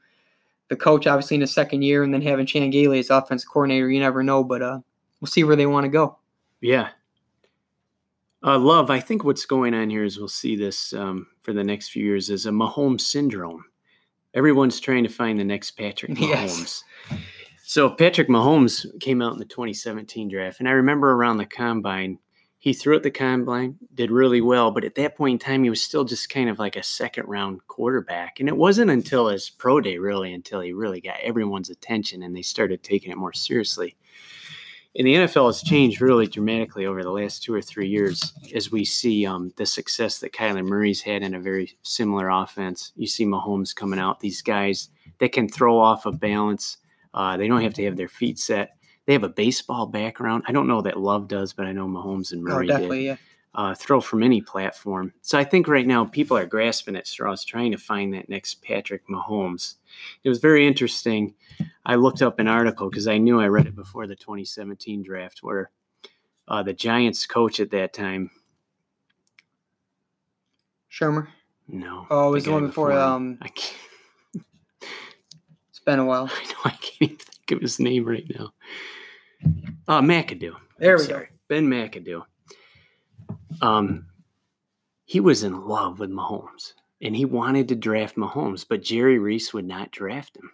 the 0.69 0.75
coach, 0.75 1.07
obviously 1.07 1.35
in 1.35 1.41
his 1.41 1.53
second 1.53 1.81
year, 1.81 2.03
and 2.03 2.13
then 2.13 2.21
having 2.21 2.45
Chan 2.45 2.69
Gailey 2.71 2.99
as 2.99 3.09
offensive 3.09 3.49
coordinator. 3.49 3.89
You 3.89 3.99
never 3.99 4.23
know, 4.23 4.43
but 4.43 4.61
uh, 4.61 4.79
we'll 5.21 5.27
see 5.27 5.43
where 5.43 5.55
they 5.55 5.65
want 5.65 5.83
to 5.85 5.89
go. 5.89 6.17
Yeah. 6.61 6.89
Uh, 8.45 8.57
Love, 8.57 8.89
I 8.89 8.99
think 8.99 9.23
what's 9.23 9.45
going 9.45 9.73
on 9.73 9.89
here 9.89 10.03
is 10.03 10.17
we'll 10.17 10.27
see 10.27 10.55
this 10.55 10.93
um, 10.93 11.27
for 11.43 11.53
the 11.53 11.63
next 11.63 11.89
few 11.89 12.03
years 12.03 12.29
is 12.29 12.45
a 12.45 12.49
Mahomes 12.49 13.01
syndrome. 13.01 13.63
Everyone's 14.33 14.79
trying 14.79 15.03
to 15.03 15.09
find 15.09 15.39
the 15.39 15.43
next 15.43 15.71
Patrick 15.71 16.11
Mahomes. 16.13 16.83
Yes. 17.09 17.19
So 17.63 17.89
Patrick 17.89 18.27
Mahomes 18.27 18.85
came 18.99 19.21
out 19.21 19.33
in 19.33 19.39
the 19.39 19.45
2017 19.45 20.27
draft, 20.27 20.59
and 20.59 20.67
I 20.67 20.73
remember 20.73 21.11
around 21.11 21.37
the 21.37 21.45
combine, 21.45 22.19
he 22.63 22.71
threw 22.71 22.95
at 22.95 23.03
the 23.03 23.11
combine, 23.11 23.77
did 23.93 24.09
really 24.09 24.39
well, 24.39 24.71
but 24.71 24.85
at 24.85 24.95
that 24.95 25.17
point 25.17 25.33
in 25.33 25.45
time, 25.45 25.65
he 25.65 25.69
was 25.69 25.81
still 25.81 26.05
just 26.05 26.29
kind 26.29 26.49
of 26.49 26.59
like 26.59 26.77
a 26.77 26.81
second 26.81 27.27
round 27.27 27.59
quarterback. 27.67 28.39
And 28.39 28.47
it 28.47 28.55
wasn't 28.55 28.89
until 28.89 29.27
his 29.27 29.49
pro 29.49 29.81
day, 29.81 29.97
really, 29.97 30.33
until 30.33 30.61
he 30.61 30.71
really 30.71 31.01
got 31.01 31.19
everyone's 31.19 31.69
attention 31.69 32.23
and 32.23 32.33
they 32.33 32.41
started 32.41 32.81
taking 32.81 33.11
it 33.11 33.17
more 33.17 33.33
seriously. 33.33 33.97
And 34.95 35.05
the 35.05 35.13
NFL 35.13 35.47
has 35.47 35.61
changed 35.61 35.99
really 35.99 36.25
dramatically 36.25 36.85
over 36.85 37.03
the 37.03 37.11
last 37.11 37.43
two 37.43 37.53
or 37.53 37.61
three 37.61 37.89
years 37.89 38.31
as 38.55 38.71
we 38.71 38.85
see 38.85 39.25
um, 39.25 39.51
the 39.57 39.65
success 39.65 40.19
that 40.19 40.31
Kyler 40.31 40.65
Murray's 40.65 41.01
had 41.01 41.21
in 41.21 41.33
a 41.33 41.41
very 41.41 41.77
similar 41.81 42.29
offense. 42.29 42.93
You 42.95 43.07
see 43.07 43.25
Mahomes 43.25 43.75
coming 43.75 43.99
out, 43.99 44.21
these 44.21 44.41
guys 44.41 44.87
that 45.19 45.33
can 45.33 45.49
throw 45.49 45.77
off 45.77 46.05
a 46.05 46.13
balance 46.13 46.77
uh, 47.13 47.37
they 47.37 47.47
don't 47.47 47.61
have 47.61 47.73
to 47.75 47.83
have 47.85 47.97
their 47.97 48.07
feet 48.07 48.39
set. 48.39 48.77
They 49.05 49.13
have 49.13 49.23
a 49.23 49.29
baseball 49.29 49.85
background. 49.85 50.43
I 50.47 50.51
don't 50.51 50.67
know 50.67 50.81
that 50.81 50.99
Love 50.99 51.27
does, 51.27 51.53
but 51.53 51.65
I 51.65 51.71
know 51.71 51.87
Mahomes 51.87 52.31
and 52.31 52.41
oh, 52.47 52.51
Murray 52.51 52.67
oh, 52.67 52.73
definitely, 52.73 52.99
did. 52.99 53.05
Yeah. 53.05 53.15
Uh, 53.55 53.75
throw 53.75 54.01
from 54.01 54.23
any 54.23 54.41
platform. 54.41 55.13
So 55.21 55.37
I 55.37 55.43
think 55.43 55.67
right 55.67 55.85
now 55.85 56.05
people 56.05 56.35
are 56.35 56.45
grasping 56.45 56.95
at 56.95 57.05
straws, 57.05 57.45
trying 57.45 57.71
to 57.71 57.77
find 57.77 58.11
that 58.13 58.27
next 58.27 58.63
Patrick 58.63 59.07
Mahomes. 59.07 59.75
It 60.23 60.29
was 60.29 60.39
very 60.39 60.65
interesting. 60.65 61.35
I 61.85 61.95
looked 61.95 62.23
up 62.23 62.39
an 62.39 62.47
article 62.47 62.89
because 62.89 63.07
I 63.07 63.19
knew 63.19 63.39
I 63.39 63.47
read 63.47 63.67
it 63.67 63.75
before 63.75 64.07
the 64.07 64.15
2017 64.15 65.03
draft, 65.03 65.43
where 65.43 65.69
uh, 66.47 66.63
the 66.63 66.73
Giants 66.73 67.27
coach 67.27 67.59
at 67.59 67.69
that 67.71 67.93
time, 67.93 68.31
Shurmur. 70.91 71.27
No. 71.67 72.07
Oh, 72.09 72.29
it 72.29 72.31
was 72.31 72.43
the, 72.43 72.49
the 72.49 72.53
one 72.53 72.67
before. 72.67 72.89
before 72.89 73.01
um, 73.01 73.37
I 73.41 73.47
can't 73.49 73.77
been 75.83 75.99
a 75.99 76.05
while. 76.05 76.29
I 76.31 76.43
know 76.45 76.57
I 76.65 76.71
can't 76.71 77.01
even 77.01 77.17
think 77.17 77.51
of 77.51 77.61
his 77.61 77.79
name 77.79 78.05
right 78.05 78.29
now. 78.37 78.53
Uh, 79.87 80.01
McAdoo. 80.01 80.55
There 80.79 80.95
I'm 80.95 81.01
we 81.01 81.05
sorry. 81.05 81.25
go. 81.25 81.31
Ben 81.49 81.67
McAdoo. 81.67 82.23
Um, 83.61 84.07
he 85.05 85.19
was 85.19 85.43
in 85.43 85.67
love 85.67 85.99
with 85.99 86.09
Mahomes, 86.09 86.73
and 87.01 87.15
he 87.15 87.25
wanted 87.25 87.67
to 87.67 87.75
draft 87.75 88.15
Mahomes, 88.15 88.65
but 88.67 88.81
Jerry 88.81 89.19
Reese 89.19 89.53
would 89.53 89.65
not 89.65 89.91
draft 89.91 90.37
him. 90.37 90.51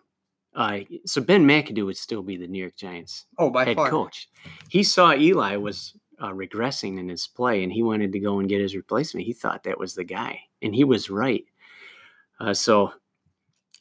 Uh, 0.55 0.79
so 1.05 1.21
Ben 1.21 1.45
McAdoo 1.45 1.86
would 1.86 1.98
still 1.98 2.24
be 2.24 2.36
the 2.36 2.48
New 2.48 2.59
York 2.59 2.75
Giants 2.75 3.25
oh, 3.38 3.50
by 3.50 3.65
head 3.65 3.77
far. 3.77 3.89
coach. 3.89 4.29
He 4.69 4.83
saw 4.83 5.13
Eli 5.13 5.55
was 5.55 5.93
uh, 6.19 6.31
regressing 6.31 7.00
in 7.00 7.07
his 7.07 7.27
play, 7.27 7.63
and 7.63 7.71
he 7.71 7.83
wanted 7.83 8.12
to 8.12 8.19
go 8.19 8.39
and 8.39 8.50
get 8.50 8.59
his 8.59 8.75
replacement. 8.75 9.25
He 9.25 9.33
thought 9.33 9.63
that 9.63 9.79
was 9.79 9.93
the 9.93 10.03
guy, 10.03 10.41
and 10.62 10.74
he 10.74 10.83
was 10.83 11.09
right. 11.09 11.45
Uh, 12.39 12.53
so 12.53 12.93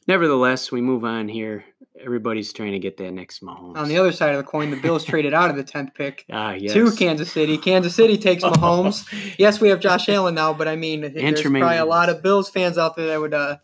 nevertheless, 0.09 0.71
we 0.71 0.81
move 0.81 1.05
on 1.05 1.29
here. 1.29 1.63
Everybody's 2.03 2.51
trying 2.51 2.71
to 2.71 2.79
get 2.79 2.97
that 2.97 3.11
next 3.11 3.43
Mahomes. 3.43 3.77
On 3.77 3.87
the 3.87 3.97
other 3.97 4.11
side 4.11 4.33
of 4.33 4.37
the 4.37 4.43
coin, 4.43 4.71
the 4.71 4.77
Bills 4.77 5.05
traded 5.05 5.33
out 5.33 5.51
of 5.51 5.55
the 5.55 5.63
tenth 5.63 5.93
pick 5.93 6.25
ah, 6.31 6.53
yes. 6.53 6.73
to 6.73 6.91
Kansas 6.91 7.31
City. 7.31 7.57
Kansas 7.57 7.95
City 7.95 8.17
takes 8.17 8.43
Mahomes. 8.45 9.05
yes, 9.37 9.61
we 9.61 9.69
have 9.69 9.79
Josh 9.79 10.09
Allen 10.09 10.33
now, 10.33 10.51
but 10.51 10.67
I 10.67 10.75
mean, 10.75 11.01
there's 11.01 11.41
probably 11.41 11.77
a 11.77 11.85
lot 11.85 12.09
of 12.09 12.23
Bills 12.23 12.49
fans 12.49 12.77
out 12.77 12.95
there 12.95 13.07
that 13.07 13.21
would 13.21 13.33
uh, 13.33 13.57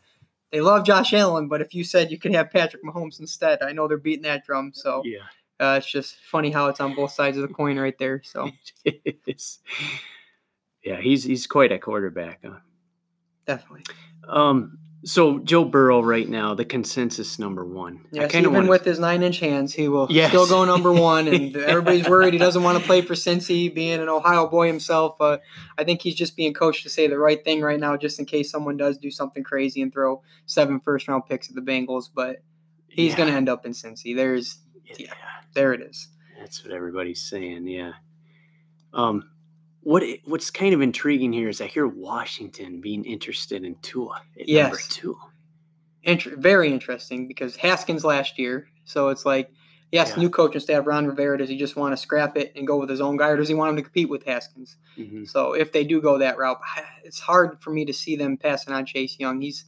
they 0.52 0.62
love 0.62 0.86
Josh 0.86 1.14
Allen, 1.14 1.48
but 1.48 1.62
if 1.62 1.74
you 1.74 1.84
said 1.84 2.12
you 2.12 2.20
could 2.20 2.34
have 2.34 2.52
Patrick 2.52 2.84
Mahomes 2.84 3.20
instead, 3.20 3.64
I 3.64 3.72
know 3.72 3.88
they're 3.88 3.98
beating 3.98 4.24
that 4.24 4.46
drum. 4.46 4.72
So 4.74 5.02
yeah, 5.04 5.20
uh, 5.60 5.78
it's 5.80 5.90
just 5.92 6.18
funny 6.30 6.52
how 6.52 6.68
it's 6.68 6.80
on 6.80 6.94
both 6.94 7.12
sides 7.12 7.38
of 7.38 7.48
the 7.48 7.54
coin 7.54 7.80
right 7.80 7.98
there. 7.98 8.22
So 8.24 8.52
yeah, 10.84 11.02
he's 11.02 11.24
he's 11.24 11.48
quite 11.48 11.72
a 11.72 11.80
quarterback. 11.80 12.42
Huh? 12.46 12.60
Definitely. 13.48 13.84
Um, 14.28 14.78
so 15.06 15.38
Joe 15.38 15.64
Burrow 15.66 16.02
right 16.02 16.28
now, 16.28 16.56
the 16.56 16.66
consensus 16.66 17.38
number 17.38 17.64
one. 17.64 18.06
Yes, 18.12 18.34
even 18.34 18.52
wanna... 18.52 18.68
with 18.68 18.84
his 18.84 18.98
nine-inch 18.98 19.40
hands, 19.40 19.72
he 19.72 19.88
will 19.88 20.08
yes. 20.10 20.30
still 20.30 20.48
go 20.48 20.66
number 20.66 20.92
one. 20.94 21.28
And 21.28 21.56
everybody's 21.56 22.10
worried 22.10 22.34
he 22.34 22.40
doesn't 22.40 22.64
want 22.64 22.80
to 22.80 22.84
play 22.84 23.02
for 23.02 23.14
Cincy, 23.14 23.74
being 23.74 24.00
an 24.00 24.10
Ohio 24.10 24.48
boy 24.48 24.66
himself. 24.66 25.22
Uh, 25.22 25.38
I 25.78 25.84
think 25.84 26.02
he's 26.02 26.16
just 26.16 26.36
being 26.36 26.56
coached 26.56 26.84
to 26.84 26.90
say 26.90 27.06
the 27.06 27.20
right 27.20 27.44
thing 27.44 27.62
right 27.62 27.80
now, 27.80 27.96
just 27.98 28.18
in 28.18 28.26
case 28.26 28.50
someone 28.50 28.78
does 28.78 28.98
do 28.98 29.12
something 29.12 29.44
crazy 29.44 29.84
and 29.84 29.94
throw 29.94 30.24
seven 30.48 30.80
first-round 30.80 31.28
picks 31.28 31.50
at 31.50 31.56
the 31.56 31.62
Bengals. 31.62 32.10
But 32.14 32.38
he's 32.88 33.12
yeah. 33.12 33.18
going 33.18 33.30
to 33.30 33.36
end 33.36 33.48
up 33.48 33.64
in 33.68 33.74
Cincy. 33.74 34.16
There's, 34.16 34.58
yeah. 34.86 34.96
yeah, 35.00 35.14
there 35.54 35.74
it 35.74 35.82
is. 35.82 36.08
That's 36.40 36.64
what 36.64 36.74
everybody's 36.74 37.22
saying. 37.22 37.68
Yeah. 37.68 37.94
Um, 38.92 39.30
what 39.86 40.04
what's 40.24 40.50
kind 40.50 40.74
of 40.74 40.82
intriguing 40.82 41.32
here 41.32 41.48
is 41.48 41.62
I 41.62 41.68
hear 41.68 41.88
Washington 41.88 42.82
being 42.82 43.06
interested 43.06 43.64
in 43.64 43.76
Tua 43.84 44.20
at 44.40 44.50
yes. 44.50 44.64
number 44.64 44.80
two. 44.90 45.16
Inter- 46.02 46.36
very 46.38 46.74
interesting 46.74 47.28
because 47.28 47.56
Haskins 47.56 48.04
last 48.04 48.40
year, 48.40 48.68
so 48.86 49.10
it's 49.10 49.28
like, 49.28 49.52
yes, 49.92 50.10
yeah. 50.10 50.24
new 50.24 50.30
coaching 50.32 50.60
staff, 50.60 50.88
Ron 50.88 51.06
Rivera, 51.06 51.38
does 51.38 51.50
he 51.50 51.56
just 51.56 51.76
want 51.76 51.94
to 51.94 51.98
scrap 51.98 52.36
it 52.36 52.52
and 52.56 52.66
go 52.66 52.80
with 52.80 52.90
his 52.90 53.00
own 53.00 53.16
guy, 53.16 53.30
or 53.30 53.38
does 53.38 53.48
he 53.48 53.54
want 53.54 53.70
him 53.70 53.76
to 53.76 53.84
compete 53.84 54.10
with 54.10 54.26
Haskins? 54.26 54.76
Mm-hmm. 54.98 55.26
So 55.26 55.54
if 55.54 55.72
they 55.72 55.84
do 55.84 56.02
go 56.02 56.18
that 56.18 56.40
route, 56.40 56.60
it's 57.04 57.20
hard 57.20 57.62
for 57.62 57.70
me 57.70 57.86
to 57.86 57.94
see 57.94 58.16
them 58.16 58.38
passing 58.38 58.74
on 58.74 58.88
Chase 58.88 59.20
Young. 59.20 59.40
He's 59.40 59.66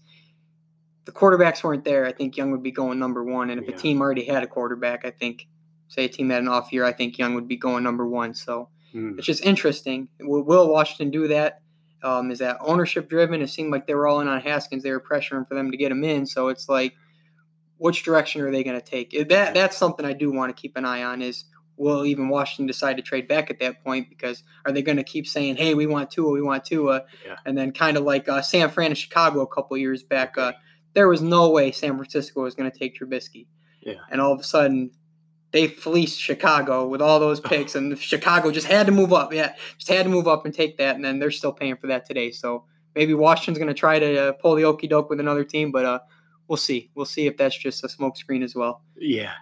the 1.05 1.11
quarterbacks 1.11 1.63
weren't 1.63 1.85
there. 1.85 2.07
I 2.07 2.11
think 2.11 2.37
Young 2.37 2.49
would 2.49 2.63
be 2.63 2.71
going 2.71 2.97
number 2.97 3.23
one, 3.23 3.51
and 3.51 3.61
if 3.61 3.69
yeah. 3.69 3.75
a 3.75 3.77
team 3.77 4.01
already 4.01 4.25
had 4.25 4.41
a 4.41 4.47
quarterback, 4.47 5.05
I 5.05 5.11
think, 5.11 5.47
say 5.89 6.05
a 6.05 6.09
team 6.09 6.31
had 6.31 6.41
an 6.41 6.47
off 6.47 6.73
year, 6.73 6.85
I 6.85 6.91
think 6.91 7.19
Young 7.19 7.35
would 7.35 7.47
be 7.47 7.57
going 7.57 7.83
number 7.83 8.07
one. 8.07 8.33
So 8.33 8.69
Mm. 8.97 9.17
It's 9.17 9.27
just 9.27 9.43
interesting. 9.43 10.07
Will, 10.19 10.69
Washington 10.69 11.11
do 11.11 11.27
that? 11.27 11.61
Um, 12.03 12.31
is 12.31 12.39
that 12.39 12.57
ownership 12.61 13.09
driven? 13.09 13.41
It 13.41 13.49
seemed 13.49 13.71
like 13.71 13.87
they 13.87 13.95
were 13.95 14.07
all 14.07 14.21
in 14.21 14.27
on 14.27 14.41
Haskins. 14.41 14.83
They 14.83 14.91
were 14.91 14.99
pressuring 14.99 15.47
for 15.47 15.55
them 15.55 15.71
to 15.71 15.77
get 15.77 15.91
him 15.91 16.03
in. 16.03 16.25
So 16.25 16.47
it's 16.47 16.69
like, 16.69 16.93
which 17.77 18.03
direction 18.03 18.41
are 18.41 18.51
they 18.51 18.63
going 18.63 18.79
to 18.79 18.85
take? 18.85 19.11
That 19.29 19.53
that's 19.53 19.77
something 19.77 20.05
I 20.05 20.13
do 20.13 20.31
want 20.31 20.55
to 20.55 20.59
keep 20.59 20.75
an 20.77 20.85
eye 20.85 21.03
on. 21.03 21.21
Is 21.21 21.45
will 21.75 22.05
even 22.05 22.29
Washington 22.29 22.65
decide 22.65 22.97
to 22.97 23.03
trade 23.03 23.27
back 23.27 23.51
at 23.51 23.59
that 23.59 23.83
point? 23.83 24.09
Because 24.09 24.43
are 24.65 24.71
they 24.71 24.81
going 24.81 24.97
to 24.97 25.03
keep 25.03 25.27
saying, 25.27 25.57
"Hey, 25.57 25.75
we 25.75 25.85
want 25.85 26.09
Tua, 26.09 26.31
we 26.31 26.41
want 26.41 26.65
Tua," 26.65 27.03
yeah. 27.25 27.35
and 27.45 27.55
then 27.57 27.71
kind 27.71 27.97
of 27.97 28.03
like 28.03 28.27
uh, 28.27 28.41
San 28.41 28.69
Fran 28.69 28.87
and 28.87 28.97
Chicago 28.97 29.41
a 29.41 29.47
couple 29.47 29.77
years 29.77 30.01
back, 30.03 30.37
uh, 30.37 30.53
there 30.93 31.07
was 31.07 31.21
no 31.21 31.51
way 31.51 31.71
San 31.71 31.95
Francisco 31.95 32.41
was 32.41 32.55
going 32.55 32.69
to 32.69 32.77
take 32.77 32.99
Trubisky. 32.99 33.45
Yeah. 33.81 33.95
And 34.09 34.19
all 34.19 34.33
of 34.33 34.39
a 34.39 34.43
sudden, 34.43 34.91
they 35.57 35.67
fleeced 35.67 36.21
Chicago 36.21 36.87
with 36.87 37.01
all 37.01 37.19
those 37.19 37.39
picks, 37.51 37.73
and 37.73 37.97
Chicago 37.97 38.51
just 38.51 38.67
had 38.67 38.85
to 38.85 38.91
move 38.91 39.11
up. 39.11 39.33
Yeah, 39.33 39.55
just 39.77 39.89
had 39.89 40.03
to 40.03 40.09
move 40.09 40.27
up 40.27 40.45
and 40.45 40.53
take 40.53 40.77
that, 40.77 40.95
and 40.95 41.03
then 41.03 41.17
they're 41.17 41.31
still 41.31 41.51
paying 41.51 41.77
for 41.77 41.87
that 41.87 42.05
today. 42.05 42.29
So 42.29 42.65
maybe 42.93 43.15
Washington's 43.15 43.57
going 43.57 43.67
to 43.67 43.73
try 43.73 43.97
to 43.97 44.29
uh, 44.29 44.31
pull 44.33 44.53
the 44.53 44.65
okey 44.65 44.87
doke 44.87 45.09
with 45.09 45.19
another 45.19 45.43
team, 45.43 45.71
but 45.71 45.85
uh, 45.85 45.99
we'll 46.47 46.57
see. 46.57 46.91
We'll 46.93 47.07
see 47.07 47.25
if 47.25 47.37
that's 47.37 47.57
just 47.57 47.83
a 47.83 47.87
smokescreen 47.87 48.43
as 48.43 48.53
well. 48.53 48.83
Yeah. 48.95 49.33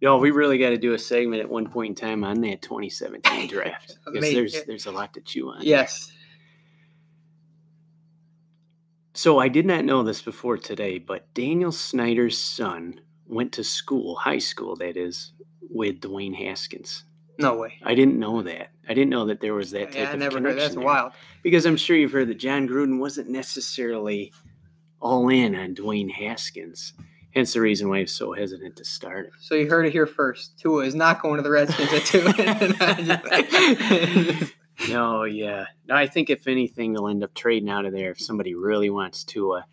No, 0.00 0.16
we 0.16 0.30
really 0.30 0.56
got 0.56 0.70
to 0.70 0.78
do 0.78 0.94
a 0.94 0.98
segment 0.98 1.42
at 1.42 1.50
one 1.50 1.68
point 1.68 1.90
in 1.90 1.94
time 1.94 2.24
on 2.24 2.40
that 2.40 2.62
2017 2.62 3.48
draft 3.50 3.98
because 4.06 4.32
there's 4.32 4.64
there's 4.64 4.86
a 4.86 4.90
lot 4.90 5.12
to 5.12 5.20
chew 5.20 5.50
on. 5.50 5.60
Yes. 5.60 6.10
So 9.12 9.38
I 9.38 9.48
did 9.48 9.66
not 9.66 9.84
know 9.84 10.02
this 10.02 10.22
before 10.22 10.56
today, 10.56 10.96
but 10.96 11.34
Daniel 11.34 11.72
Snyder's 11.72 12.38
son 12.38 13.02
went 13.30 13.52
to 13.52 13.64
school, 13.64 14.16
high 14.16 14.38
school 14.38 14.76
that 14.76 14.96
is, 14.96 15.32
with 15.70 16.00
Dwayne 16.00 16.34
Haskins. 16.34 17.04
No 17.38 17.56
way. 17.56 17.78
I 17.82 17.94
didn't 17.94 18.18
know 18.18 18.42
that. 18.42 18.70
I 18.88 18.94
didn't 18.94 19.10
know 19.10 19.26
that 19.26 19.40
there 19.40 19.54
was 19.54 19.70
that 19.70 19.92
type 19.92 19.94
yeah, 19.94 20.10
I 20.10 20.12
of 20.12 20.18
never 20.18 20.36
connection. 20.36 20.44
Heard. 20.44 20.62
That's 20.62 20.74
there. 20.74 20.84
wild. 20.84 21.12
Because 21.42 21.64
I'm 21.64 21.76
sure 21.76 21.96
you've 21.96 22.12
heard 22.12 22.28
that 22.28 22.38
John 22.38 22.68
Gruden 22.68 22.98
wasn't 22.98 23.30
necessarily 23.30 24.32
all 25.00 25.28
in 25.28 25.54
on 25.54 25.74
Dwayne 25.74 26.10
Haskins. 26.10 26.92
Hence 27.34 27.54
the 27.54 27.60
reason 27.60 27.88
why 27.88 28.00
he's 28.00 28.12
so 28.12 28.32
hesitant 28.32 28.76
to 28.76 28.84
start 28.84 29.26
it. 29.26 29.32
So 29.40 29.54
you 29.54 29.70
heard 29.70 29.86
it 29.86 29.92
here 29.92 30.06
first. 30.06 30.58
Tua 30.58 30.84
is 30.84 30.94
not 30.94 31.22
going 31.22 31.36
to 31.36 31.42
the 31.42 31.50
Redskins 31.50 31.92
at 31.92 32.04
two. 32.04 32.24
no, 34.92 35.24
yeah. 35.24 35.66
No, 35.86 35.94
I 35.94 36.08
think 36.08 36.28
if 36.28 36.48
anything, 36.48 36.92
they'll 36.92 37.08
end 37.08 37.22
up 37.22 37.32
trading 37.34 37.70
out 37.70 37.86
of 37.86 37.92
there 37.92 38.10
if 38.10 38.20
somebody 38.20 38.54
really 38.54 38.90
wants 38.90 39.22
Tua. 39.24 39.64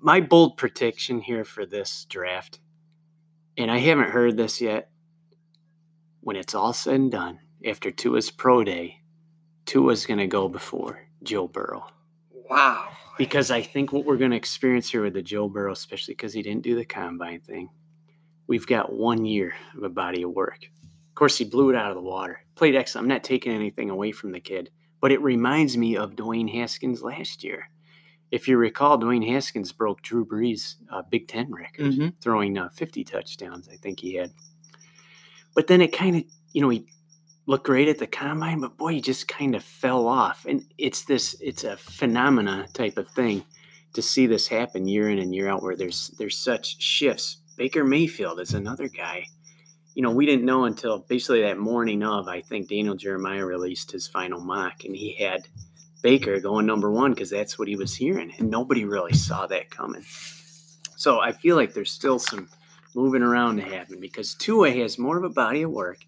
My 0.00 0.20
bold 0.20 0.56
prediction 0.56 1.20
here 1.20 1.44
for 1.44 1.66
this 1.66 2.06
draft, 2.08 2.60
and 3.58 3.70
I 3.70 3.76
haven't 3.78 4.10
heard 4.10 4.38
this 4.38 4.62
yet, 4.62 4.90
when 6.20 6.36
it's 6.36 6.54
all 6.54 6.72
said 6.72 6.94
and 6.94 7.10
done, 7.12 7.38
after 7.66 7.90
Tua's 7.90 8.30
pro 8.30 8.64
day, 8.64 8.96
Tua's 9.66 10.06
going 10.06 10.18
to 10.18 10.26
go 10.26 10.48
before 10.48 11.00
Joe 11.22 11.46
Burrow. 11.48 11.86
Wow. 12.32 12.88
Because 13.18 13.50
I 13.50 13.62
think 13.62 13.92
what 13.92 14.04
we're 14.06 14.16
going 14.16 14.30
to 14.30 14.36
experience 14.36 14.90
here 14.90 15.02
with 15.02 15.14
the 15.14 15.22
Joe 15.22 15.48
Burrow, 15.48 15.72
especially 15.72 16.14
because 16.14 16.32
he 16.32 16.42
didn't 16.42 16.62
do 16.64 16.74
the 16.74 16.84
combine 16.84 17.40
thing, 17.40 17.68
we've 18.46 18.66
got 18.66 18.92
one 18.92 19.24
year 19.24 19.54
of 19.76 19.82
a 19.82 19.88
body 19.88 20.22
of 20.22 20.30
work. 20.30 20.58
Of 20.64 21.14
course, 21.14 21.36
he 21.36 21.44
blew 21.44 21.70
it 21.70 21.76
out 21.76 21.90
of 21.90 21.96
the 21.96 22.02
water. 22.02 22.40
Played 22.54 22.76
excellent. 22.76 23.04
I'm 23.04 23.08
not 23.08 23.22
taking 23.24 23.52
anything 23.52 23.90
away 23.90 24.12
from 24.12 24.32
the 24.32 24.40
kid, 24.40 24.70
But 25.02 25.12
it 25.12 25.22
reminds 25.22 25.76
me 25.78 25.96
of 25.96 26.14
Dwayne 26.16 26.52
Haskins 26.52 27.02
last 27.02 27.42
year. 27.44 27.70
If 28.30 28.46
you 28.46 28.58
recall, 28.58 28.98
Dwayne 28.98 29.26
Haskins 29.26 29.72
broke 29.72 30.02
Drew 30.02 30.24
Brees' 30.26 30.74
uh, 30.92 31.02
Big 31.10 31.26
Ten 31.26 31.50
record, 31.50 31.92
Mhm. 31.94 32.20
throwing 32.20 32.56
uh, 32.58 32.68
50 32.70 33.02
touchdowns, 33.04 33.68
I 33.68 33.76
think 33.76 33.98
he 34.00 34.14
had. 34.14 34.32
But 35.54 35.66
then 35.66 35.80
it 35.80 35.92
kind 35.92 36.16
of, 36.16 36.24
you 36.52 36.60
know, 36.60 36.68
he 36.68 36.86
looked 37.46 37.66
great 37.66 37.88
at 37.88 37.98
the 37.98 38.06
combine, 38.06 38.60
but 38.60 38.76
boy, 38.76 38.94
he 38.94 39.00
just 39.00 39.28
kind 39.28 39.54
of 39.54 39.64
fell 39.64 40.06
off. 40.06 40.46
And 40.48 40.64
it's 40.78 41.04
this, 41.04 41.34
it's 41.40 41.64
a 41.64 41.76
phenomena 41.76 42.68
type 42.72 42.96
of 42.96 43.08
thing 43.08 43.44
to 43.94 44.02
see 44.02 44.26
this 44.26 44.46
happen 44.46 44.86
year 44.86 45.10
in 45.10 45.18
and 45.18 45.34
year 45.34 45.48
out 45.48 45.62
where 45.62 45.76
there's 45.76 46.08
there's 46.18 46.36
such 46.36 46.80
shifts. 46.80 47.38
Baker 47.56 47.84
Mayfield 47.84 48.40
is 48.40 48.54
another 48.54 48.88
guy. 48.88 49.26
You 49.94 50.02
know, 50.02 50.12
we 50.12 50.26
didn't 50.26 50.44
know 50.44 50.64
until 50.64 51.00
basically 51.00 51.42
that 51.42 51.58
morning 51.58 52.02
of, 52.02 52.28
I 52.28 52.40
think 52.40 52.68
Daniel 52.68 52.94
Jeremiah 52.94 53.44
released 53.44 53.90
his 53.90 54.06
final 54.06 54.40
mock 54.40 54.84
and 54.84 54.94
he 54.94 55.14
had 55.14 55.48
Baker 56.02 56.40
going 56.40 56.66
number 56.66 56.90
one 56.90 57.12
because 57.12 57.30
that's 57.30 57.58
what 57.58 57.68
he 57.68 57.76
was 57.76 57.94
hearing. 57.94 58.32
And 58.38 58.50
nobody 58.50 58.84
really 58.84 59.12
saw 59.12 59.46
that 59.48 59.70
coming. 59.70 60.04
So 60.96 61.20
I 61.20 61.32
feel 61.32 61.56
like 61.56 61.74
there's 61.74 61.90
still 61.90 62.18
some 62.18 62.48
moving 62.94 63.22
around 63.22 63.56
to 63.56 63.62
happen 63.62 64.00
because 64.00 64.34
Tua 64.34 64.70
has 64.70 64.98
more 64.98 65.16
of 65.16 65.24
a 65.24 65.30
body 65.30 65.62
of 65.62 65.70
work. 65.70 65.98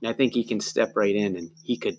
And 0.00 0.08
I 0.08 0.12
think 0.12 0.32
he 0.32 0.44
can 0.44 0.60
step 0.60 0.92
right 0.96 1.14
in 1.14 1.36
and 1.36 1.50
he 1.62 1.76
could 1.76 1.96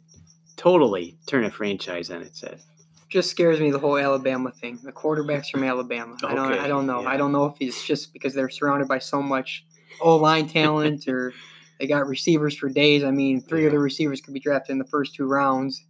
totally 0.57 1.17
turn 1.27 1.43
a 1.45 1.51
franchise 1.51 2.09
on 2.09 2.21
its 2.21 2.41
head. 2.41 2.61
Just 3.09 3.29
scares 3.29 3.59
me 3.59 3.71
the 3.71 3.79
whole 3.79 3.97
Alabama 3.97 4.51
thing. 4.51 4.79
The 4.83 4.91
quarterbacks 4.91 5.49
from 5.49 5.63
Alabama. 5.63 6.15
I 6.23 6.33
don't. 6.33 6.51
Okay, 6.51 6.59
I 6.59 6.67
don't 6.67 6.87
know. 6.87 7.01
yeah. 7.01 7.09
I 7.09 7.17
don't 7.17 7.31
know 7.31 7.45
if 7.45 7.55
it's 7.59 7.85
just 7.85 8.13
because 8.13 8.33
they're 8.33 8.49
surrounded 8.49 8.87
by 8.87 8.99
so 8.99 9.21
much 9.21 9.65
O 9.99 10.15
line 10.15 10.47
talent, 10.47 11.07
or 11.09 11.33
they 11.79 11.87
got 11.87 12.07
receivers 12.07 12.55
for 12.55 12.69
days. 12.69 13.03
I 13.03 13.11
mean, 13.11 13.41
three 13.41 13.65
of 13.65 13.73
the 13.73 13.79
receivers 13.79 14.21
could 14.21 14.33
be 14.33 14.39
drafted 14.39 14.71
in 14.71 14.77
the 14.79 14.85
first 14.85 15.13
two 15.13 15.25
rounds. 15.25 15.83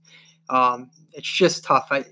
Um, 0.50 0.90
it's 1.14 1.32
just 1.32 1.64
tough. 1.64 1.88
I, 1.92 2.06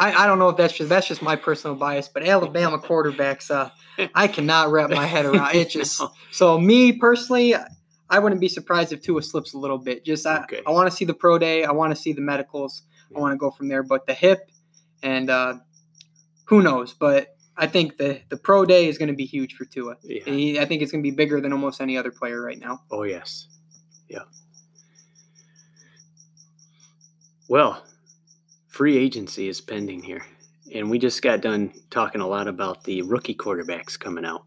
I, 0.00 0.24
I 0.24 0.26
don't 0.26 0.38
know 0.38 0.48
if 0.48 0.56
that's 0.56 0.72
just 0.72 0.88
that's 0.88 1.06
just 1.06 1.20
my 1.20 1.36
personal 1.36 1.76
bias, 1.76 2.08
but 2.08 2.26
Alabama 2.26 2.78
quarterbacks, 2.78 3.50
uh, 3.50 3.68
I 4.14 4.28
cannot 4.28 4.70
wrap 4.70 4.88
my 4.90 5.04
head 5.04 5.26
around 5.26 5.54
it. 5.54 5.68
Just 5.76 6.00
No. 6.00 6.10
so 6.30 6.58
me 6.58 6.92
personally, 6.92 7.54
I 8.08 8.18
wouldn't 8.18 8.40
be 8.40 8.48
surprised 8.48 8.92
if 8.94 9.02
Tua 9.02 9.22
slips 9.22 9.52
a 9.52 9.58
little 9.58 9.76
bit. 9.76 10.04
Just 10.06 10.26
I, 10.26 10.42
Okay. 10.44 10.62
I 10.66 10.70
want 10.70 10.90
to 10.90 10.96
see 10.96 11.04
the 11.04 11.12
pro 11.12 11.38
day. 11.38 11.64
I 11.64 11.72
want 11.72 11.94
to 11.94 12.00
see 12.00 12.14
the 12.14 12.22
medicals. 12.22 12.82
I 13.14 13.18
want 13.20 13.32
to 13.34 13.36
go 13.36 13.50
from 13.50 13.68
there. 13.68 13.82
But 13.82 14.06
the 14.06 14.14
hip 14.14 14.50
and 15.02 15.28
uh, 15.28 15.54
who 16.46 16.62
knows? 16.62 16.94
But 16.94 17.36
I 17.58 17.66
think 17.66 17.98
the 17.98 18.22
the 18.30 18.38
pro 18.38 18.64
day 18.64 18.88
is 18.88 18.96
going 18.96 19.08
to 19.10 19.14
be 19.14 19.26
huge 19.26 19.52
for 19.54 19.66
Tua. 19.66 19.96
Yeah. 20.02 20.22
He, 20.24 20.58
I 20.58 20.64
think 20.64 20.80
it's 20.80 20.90
going 20.92 21.04
to 21.04 21.10
be 21.10 21.14
bigger 21.14 21.42
than 21.42 21.52
almost 21.52 21.78
any 21.80 21.98
other 21.98 22.10
player 22.10 22.40
right 22.40 22.58
now. 22.58 22.80
Oh 22.90 23.02
yes. 23.02 23.48
Yeah. 24.08 24.22
Well, 27.48 27.84
free 28.80 28.96
agency 28.96 29.46
is 29.46 29.60
pending 29.60 30.02
here. 30.02 30.24
And 30.74 30.88
we 30.88 30.98
just 30.98 31.20
got 31.20 31.42
done 31.42 31.70
talking 31.90 32.22
a 32.22 32.26
lot 32.26 32.48
about 32.48 32.82
the 32.84 33.02
rookie 33.02 33.34
quarterbacks 33.34 33.98
coming 34.00 34.24
out. 34.24 34.46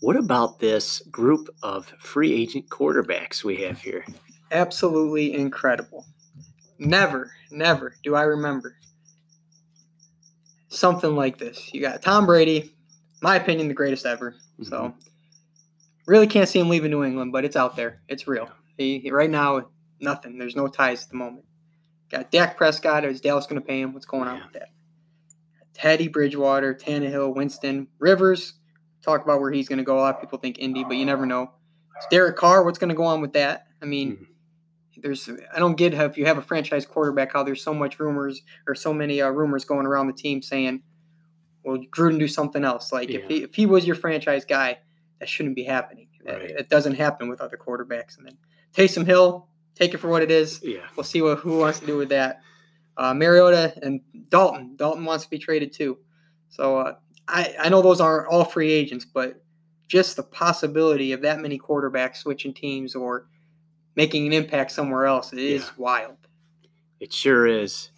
What 0.00 0.16
about 0.16 0.58
this 0.58 1.00
group 1.10 1.48
of 1.62 1.86
free 1.98 2.34
agent 2.34 2.68
quarterbacks 2.68 3.42
we 3.42 3.56
have 3.62 3.80
here? 3.80 4.04
Absolutely 4.52 5.32
incredible. 5.32 6.04
Never, 6.78 7.32
never 7.50 7.96
do 8.02 8.14
I 8.14 8.24
remember 8.24 8.76
something 10.68 11.16
like 11.16 11.38
this. 11.38 11.70
You 11.72 11.80
got 11.80 12.02
Tom 12.02 12.26
Brady, 12.26 12.70
my 13.22 13.36
opinion, 13.36 13.68
the 13.68 13.72
greatest 13.74 14.04
ever. 14.04 14.34
So 14.62 14.78
Mhm. 14.88 14.94
really 16.06 16.26
can't 16.26 16.50
see 16.50 16.58
him 16.60 16.68
leaving 16.68 16.90
New 16.90 17.02
England, 17.02 17.32
but 17.32 17.46
it's 17.46 17.56
out 17.56 17.76
there. 17.76 18.02
It's 18.08 18.28
real. 18.28 18.50
He, 18.76 18.98
he- 18.98 19.10
right 19.10 19.30
now, 19.30 19.70
nothing. 20.00 20.36
There's 20.36 20.54
no 20.54 20.68
ties 20.68 21.04
at 21.04 21.08
the 21.08 21.16
moment. 21.16 21.46
Got 22.14 22.30
Dak 22.30 22.56
Prescott. 22.56 23.04
Is 23.04 23.20
Dallas 23.20 23.46
going 23.46 23.60
to 23.60 23.66
pay 23.66 23.80
him? 23.80 23.92
What's 23.92 24.06
going 24.06 24.28
on 24.28 24.36
Yeah. 24.36 24.44
with 24.44 24.52
that? 24.54 24.68
Teddy 25.72 26.06
Bridgewater, 26.06 26.72
Tannehill, 26.74 27.34
Winston, 27.34 27.88
Rivers. 27.98 28.54
Talk 29.02 29.24
about 29.24 29.40
where 29.40 29.50
he's 29.50 29.68
going 29.68 29.78
to 29.78 29.84
go. 29.84 29.98
A 29.98 30.00
lot 30.00 30.14
of 30.14 30.20
people 30.20 30.38
think 30.38 30.58
Indy, 30.60 30.84
but 30.84 30.96
you 30.96 31.04
never 31.04 31.26
know. 31.26 31.50
It's 31.96 32.06
Derek 32.10 32.36
Carr. 32.36 32.62
What's 32.64 32.78
going 32.78 32.90
to 32.90 32.94
go 32.94 33.02
on 33.04 33.20
with 33.20 33.32
that? 33.32 33.66
I 33.82 33.86
mean, 33.86 34.12
Mhm. 34.96 35.02
there's 35.02 35.28
I 35.54 35.58
don't 35.58 35.76
get 35.76 35.92
how 35.92 36.04
if 36.04 36.16
you 36.16 36.24
have 36.26 36.38
a 36.38 36.42
franchise 36.42 36.86
quarterback 36.86 37.32
how 37.32 37.42
there's 37.42 37.62
so 37.62 37.74
much 37.74 37.98
rumors 37.98 38.42
or 38.68 38.74
so 38.76 38.94
many 38.94 39.20
uh, 39.20 39.28
rumors 39.30 39.64
going 39.64 39.84
around 39.86 40.06
the 40.06 40.12
team 40.12 40.40
saying, 40.40 40.82
well, 41.64 41.78
Gruden 41.90 42.18
do 42.18 42.28
something 42.28 42.64
else. 42.64 42.92
Like 42.92 43.10
if 43.10 43.24
he 43.28 43.42
if 43.42 43.54
he 43.56 43.66
was 43.66 43.86
your 43.86 43.96
franchise 43.96 44.44
guy, 44.44 44.78
that 45.18 45.28
shouldn't 45.28 45.56
be 45.56 45.64
happening. 45.64 46.08
Right. 46.24 46.42
It 46.50 46.68
doesn't 46.68 46.94
happen 46.94 47.28
with 47.28 47.40
other 47.40 47.56
quarterbacks. 47.58 48.16
And 48.16 48.26
then 48.26 48.38
Taysom 48.72 49.04
Hill, 49.04 49.48
take 49.74 49.94
it 49.94 49.98
for 49.98 50.08
what 50.08 50.22
it 50.22 50.30
is. 50.30 50.60
Yeah. 50.62 50.80
We'll 50.96 51.04
see 51.04 51.22
what 51.22 51.38
who 51.38 51.58
wants 51.58 51.80
to 51.80 51.86
do 51.86 51.96
with 51.96 52.08
that. 52.10 52.40
Uh, 52.96 53.12
Mariota 53.14 53.74
and 53.82 54.00
Dalton. 54.28 54.76
Dalton 54.76 55.04
wants 55.04 55.24
to 55.24 55.30
be 55.30 55.38
traded 55.38 55.72
too. 55.72 55.98
So 56.48 56.78
uh, 56.78 56.94
I 57.28 57.54
I 57.60 57.68
know 57.68 57.82
those 57.82 58.00
aren't 58.00 58.28
all 58.28 58.44
free 58.44 58.70
agents, 58.72 59.04
but 59.04 59.42
just 59.88 60.16
the 60.16 60.22
possibility 60.22 61.12
of 61.12 61.20
that 61.22 61.40
many 61.40 61.58
quarterbacks 61.58 62.16
switching 62.16 62.54
teams 62.54 62.94
or 62.94 63.26
making 63.96 64.26
an 64.26 64.32
impact 64.32 64.70
somewhere 64.72 65.06
else 65.06 65.32
is 65.32 65.62
Yeah. 65.64 65.70
wild. 65.76 66.16
It 67.00 67.12
sure 67.12 67.46
is. 67.46 67.90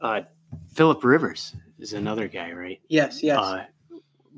Uh, 0.00 0.22
Philip 0.72 1.02
Rivers 1.04 1.54
is 1.78 1.92
another 1.92 2.28
guy, 2.28 2.52
right? 2.52 2.80
Yes, 2.88 3.22
yes. 3.22 3.38
Uh, 3.38 3.64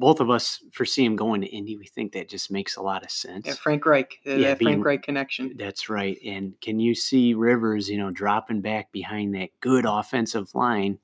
both 0.00 0.18
of 0.20 0.30
us 0.30 0.64
foresee 0.72 1.04
him 1.04 1.14
going 1.14 1.40
to 1.42 1.46
Indy. 1.46 1.76
We 1.76 1.86
think 1.86 2.12
that 2.12 2.28
just 2.28 2.50
makes 2.50 2.76
a 2.76 2.82
lot 2.82 3.04
of 3.04 3.10
sense. 3.10 3.46
yeah, 3.46 3.54
Frank 3.54 3.84
Reich, 3.86 4.18
uh, 4.26 4.30
Yeah, 4.30 4.48
that 4.48 4.58
being- 4.58 4.68
Frank 4.72 4.84
Reich 4.86 5.02
connection. 5.02 5.52
That's 5.56 5.88
right. 5.88 6.18
And 6.24 6.60
can 6.60 6.80
you 6.80 6.94
see 6.94 7.34
Rivers, 7.34 7.88
you 7.88 7.98
know, 7.98 8.10
dropping 8.10 8.62
back 8.62 8.90
behind 8.92 9.34
that 9.34 9.50
good 9.60 9.84
offensive 9.86 10.54
line? 10.54 10.98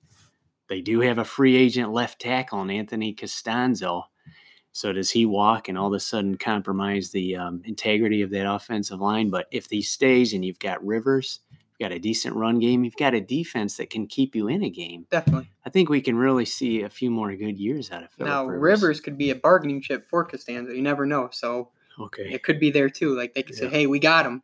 They 0.68 0.80
do 0.80 1.00
have 1.00 1.18
a 1.18 1.24
free 1.24 1.54
agent 1.56 1.92
left 1.92 2.20
tackle 2.20 2.62
in 2.62 2.70
Anthony 2.70 3.14
Castonzo. 3.14 4.04
So 4.72 4.92
does 4.92 5.10
he 5.10 5.24
walk 5.26 5.68
and 5.68 5.78
all 5.78 5.86
of 5.88 5.92
a 5.92 6.00
sudden 6.00 6.36
compromise 6.36 7.10
the 7.10 7.36
um, 7.36 7.62
integrity 7.64 8.22
of 8.22 8.30
that 8.30 8.50
offensive 8.50 9.00
line? 9.00 9.30
But 9.30 9.46
if 9.52 9.66
he 9.70 9.80
stays 9.82 10.32
and 10.32 10.44
you've 10.44 10.58
got 10.58 10.84
Rivers, 10.84 11.40
you've 11.78 11.88
got 11.90 11.94
a 11.94 11.98
decent 11.98 12.34
run 12.36 12.58
game, 12.58 12.84
you've 12.84 12.96
got 12.96 13.14
a 13.14 13.20
defense 13.20 13.76
that 13.76 13.90
can 13.90 14.06
keep 14.06 14.34
you 14.34 14.48
in 14.48 14.62
a 14.64 14.70
game. 14.70 15.06
Definitely. 15.10 15.48
I 15.64 15.70
think 15.70 15.88
we 15.88 16.00
can 16.00 16.16
really 16.16 16.44
see 16.44 16.82
a 16.82 16.88
few 16.88 17.10
more 17.10 17.34
good 17.34 17.58
years 17.58 17.90
out 17.90 18.02
of 18.02 18.10
Philip 18.12 18.30
now 18.30 18.46
Rivers. 18.46 18.82
Rivers. 18.82 19.00
could 19.00 19.18
be 19.18 19.30
a 19.30 19.34
bargaining 19.34 19.82
chip 19.82 20.08
for 20.08 20.26
Castonzo. 20.26 20.74
You 20.74 20.82
never 20.82 21.06
know. 21.06 21.28
So 21.32 21.70
Okay. 21.98 22.30
it 22.32 22.42
could 22.42 22.60
be 22.60 22.70
there 22.70 22.90
too. 22.90 23.16
Like 23.16 23.34
they 23.34 23.42
could 23.42 23.54
say, 23.56 23.68
"Hey, 23.68 23.86
we 23.86 23.98
got 23.98 24.26
him. 24.26 24.42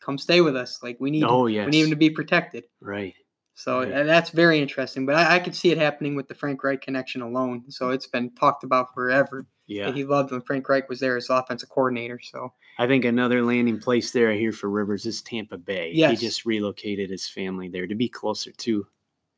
Come 0.00 0.18
stay 0.18 0.40
with 0.40 0.56
us. 0.56 0.82
Like 0.82 0.96
we 1.00 1.10
need. 1.10 1.24
Oh 1.24 1.46
yes. 1.46 1.64
we 1.66 1.70
need 1.72 1.84
him 1.84 1.90
to 1.90 1.96
be 1.96 2.10
protected." 2.10 2.64
right. 2.80 3.14
So 3.54 3.80
Right. 3.80 4.06
that's 4.06 4.30
very 4.30 4.60
interesting. 4.60 5.04
But 5.04 5.16
I, 5.16 5.36
I 5.36 5.38
could 5.40 5.54
see 5.56 5.70
it 5.72 5.78
happening 5.78 6.14
with 6.14 6.28
the 6.28 6.34
Frank 6.34 6.62
Reich 6.62 6.80
connection 6.80 7.22
alone. 7.22 7.64
So 7.70 7.90
it's 7.90 8.06
been 8.06 8.30
talked 8.36 8.62
about 8.62 8.94
forever. 8.94 9.46
Yeah. 9.68 9.86
that 9.86 9.94
He 9.96 10.02
loved 10.04 10.32
when 10.32 10.40
Frank 10.40 10.68
Reich 10.68 10.88
was 10.88 10.98
there 10.98 11.16
as 11.16 11.30
offensive 11.30 11.68
coordinator. 11.68 12.18
So 12.20 12.52
I 12.78 12.86
think 12.86 13.04
another 13.04 13.42
landing 13.42 13.78
place 13.78 14.10
there 14.10 14.30
I 14.32 14.36
hear 14.36 14.50
for 14.52 14.68
Rivers 14.68 15.06
is 15.06 15.22
Tampa 15.22 15.58
Bay. 15.58 15.92
Yes. 15.94 16.10
He 16.18 16.26
just 16.26 16.44
relocated 16.44 17.10
his 17.10 17.28
family 17.28 17.68
there 17.68 17.86
to 17.86 17.94
be 17.94 18.08
closer 18.08 18.50
to 18.50 18.86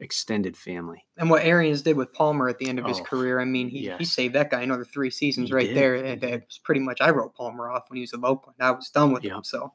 extended 0.03 0.57
family. 0.57 1.05
and 1.19 1.29
what 1.29 1.45
Arians 1.45 1.83
did 1.83 1.95
with 1.95 2.11
Palmer 2.15 2.49
at 2.49 2.57
the 2.59 2.67
end 2.69 2.79
of 2.79 2.87
his 2.87 3.01
Oh, 3.01 3.05
career, 3.05 3.39
I 3.39 3.45
mean, 3.45 3.69
he, 3.69 3.93
he 3.99 4.05
saved 4.07 4.35
that 4.35 4.51
guy 4.51 4.63
another 4.63 4.85
three 4.85 5.11
seasons 5.11 5.49
He 5.49 5.55
right 5.55 5.67
did, 5.67 5.77
there. 5.77 5.95
And 5.97 6.23
was 6.23 6.59
pretty 6.65 6.81
much 6.81 7.03
I 7.03 7.11
wrote 7.11 7.35
Palmer 7.35 7.71
off 7.71 7.85
when 7.91 7.97
he 7.99 8.01
was 8.03 8.15
at 8.15 8.21
Oakland. 8.25 8.57
I 8.61 8.71
was 8.71 8.89
done 8.89 9.13
with 9.13 9.23
him. 9.23 9.45
So 9.45 9.73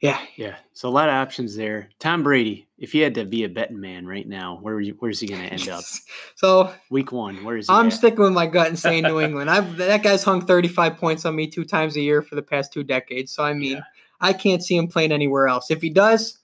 yeah, 0.00 0.20
Yeah. 0.36 0.56
So 0.72 0.88
a 0.88 0.90
lot 0.90 1.08
of 1.08 1.14
options 1.14 1.56
there. 1.56 1.88
Tom 1.98 2.22
Brady, 2.22 2.68
if 2.78 2.92
he 2.92 3.00
had 3.00 3.14
to 3.16 3.24
be 3.24 3.42
a 3.44 3.48
betting 3.48 3.80
man 3.80 4.06
right 4.06 4.26
now, 4.26 4.58
where 4.62 4.80
you- 4.80 4.94
where's 5.00 5.18
he 5.20 5.26
going 5.26 5.42
to 5.42 5.52
end 5.52 5.68
up? 5.68 5.82
so 6.36 6.72
Week 6.90 7.10
one, 7.10 7.42
where 7.44 7.56
is 7.56 7.66
he? 7.66 7.72
I'm 7.74 7.88
at? 7.88 7.92
sticking 7.92 8.20
with 8.20 8.32
my 8.32 8.46
gut 8.46 8.68
and 8.68 8.78
saying 8.78 9.02
New 9.04 9.20
England. 9.26 9.50
I've 9.50 9.76
that 9.78 10.02
guy's 10.02 10.22
hung 10.22 10.46
35 10.46 10.96
points 10.98 11.24
on 11.24 11.34
me 11.34 11.48
two 11.48 11.64
times 11.64 11.96
a 11.96 12.00
year 12.00 12.22
for 12.22 12.34
the 12.36 12.42
past 12.42 12.72
two 12.72 12.84
decades. 12.84 13.32
So 13.32 13.42
I 13.42 13.54
mean, 13.54 13.72
Yeah. 13.78 13.82
I 14.20 14.32
can't 14.32 14.62
see 14.64 14.76
him 14.76 14.88
playing 14.88 15.12
anywhere 15.12 15.46
else. 15.48 15.70
If 15.70 15.80
he 15.82 15.90
does, 15.90 16.38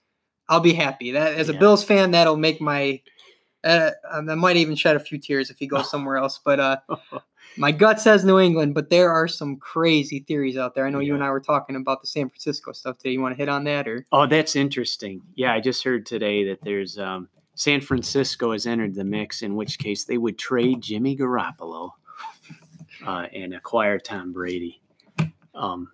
I'll 0.48 0.60
be 0.60 0.74
happy. 0.74 1.12
That 1.12 1.34
as 1.34 1.48
a 1.48 1.52
Yeah. 1.52 1.58
Bills 1.60 1.84
fan, 1.84 2.10
that'll 2.12 2.36
make 2.36 2.60
my. 2.60 3.00
Uh, 3.64 3.90
I 4.12 4.20
might 4.20 4.56
even 4.56 4.76
shed 4.76 4.96
a 4.96 5.00
few 5.00 5.18
tears 5.18 5.50
if 5.50 5.58
he 5.58 5.66
goes 5.66 5.90
somewhere 5.90 6.16
else. 6.16 6.38
But 6.44 6.60
uh, 6.60 6.76
my 7.56 7.72
gut 7.72 8.00
says 8.00 8.24
New 8.24 8.38
England. 8.38 8.74
But 8.74 8.90
there 8.90 9.10
are 9.10 9.26
some 9.26 9.56
crazy 9.56 10.20
theories 10.20 10.56
out 10.56 10.74
there. 10.74 10.86
I 10.86 10.90
know 10.90 11.00
you 11.00 11.14
and 11.14 11.24
I 11.24 11.30
were 11.30 11.40
talking 11.40 11.76
about 11.76 12.00
the 12.00 12.06
San 12.06 12.28
Francisco 12.28 12.72
stuff 12.72 12.98
today. 12.98 13.12
You 13.12 13.20
want 13.20 13.34
to 13.34 13.38
hit 13.38 13.48
on 13.48 13.64
that 13.64 13.88
or? 13.88 14.06
Oh, 14.12 14.26
that's 14.26 14.54
interesting. 14.56 15.22
Yeah, 15.34 15.52
I 15.52 15.60
just 15.60 15.82
heard 15.82 16.06
today 16.06 16.44
that 16.44 16.60
there's 16.62 16.98
um, 16.98 17.28
San 17.54 17.80
Francisco 17.80 18.52
has 18.52 18.66
entered 18.66 18.94
the 18.94 19.04
mix, 19.04 19.42
in 19.42 19.56
which 19.56 19.78
case 19.78 20.04
they 20.04 20.18
would 20.18 20.38
trade 20.38 20.82
Jimmy 20.82 21.16
Garoppolo 21.16 21.90
uh, 23.06 23.26
and 23.32 23.54
acquire 23.54 23.98
Tom 23.98 24.32
Brady. 24.32 24.80
Um, 25.54 25.90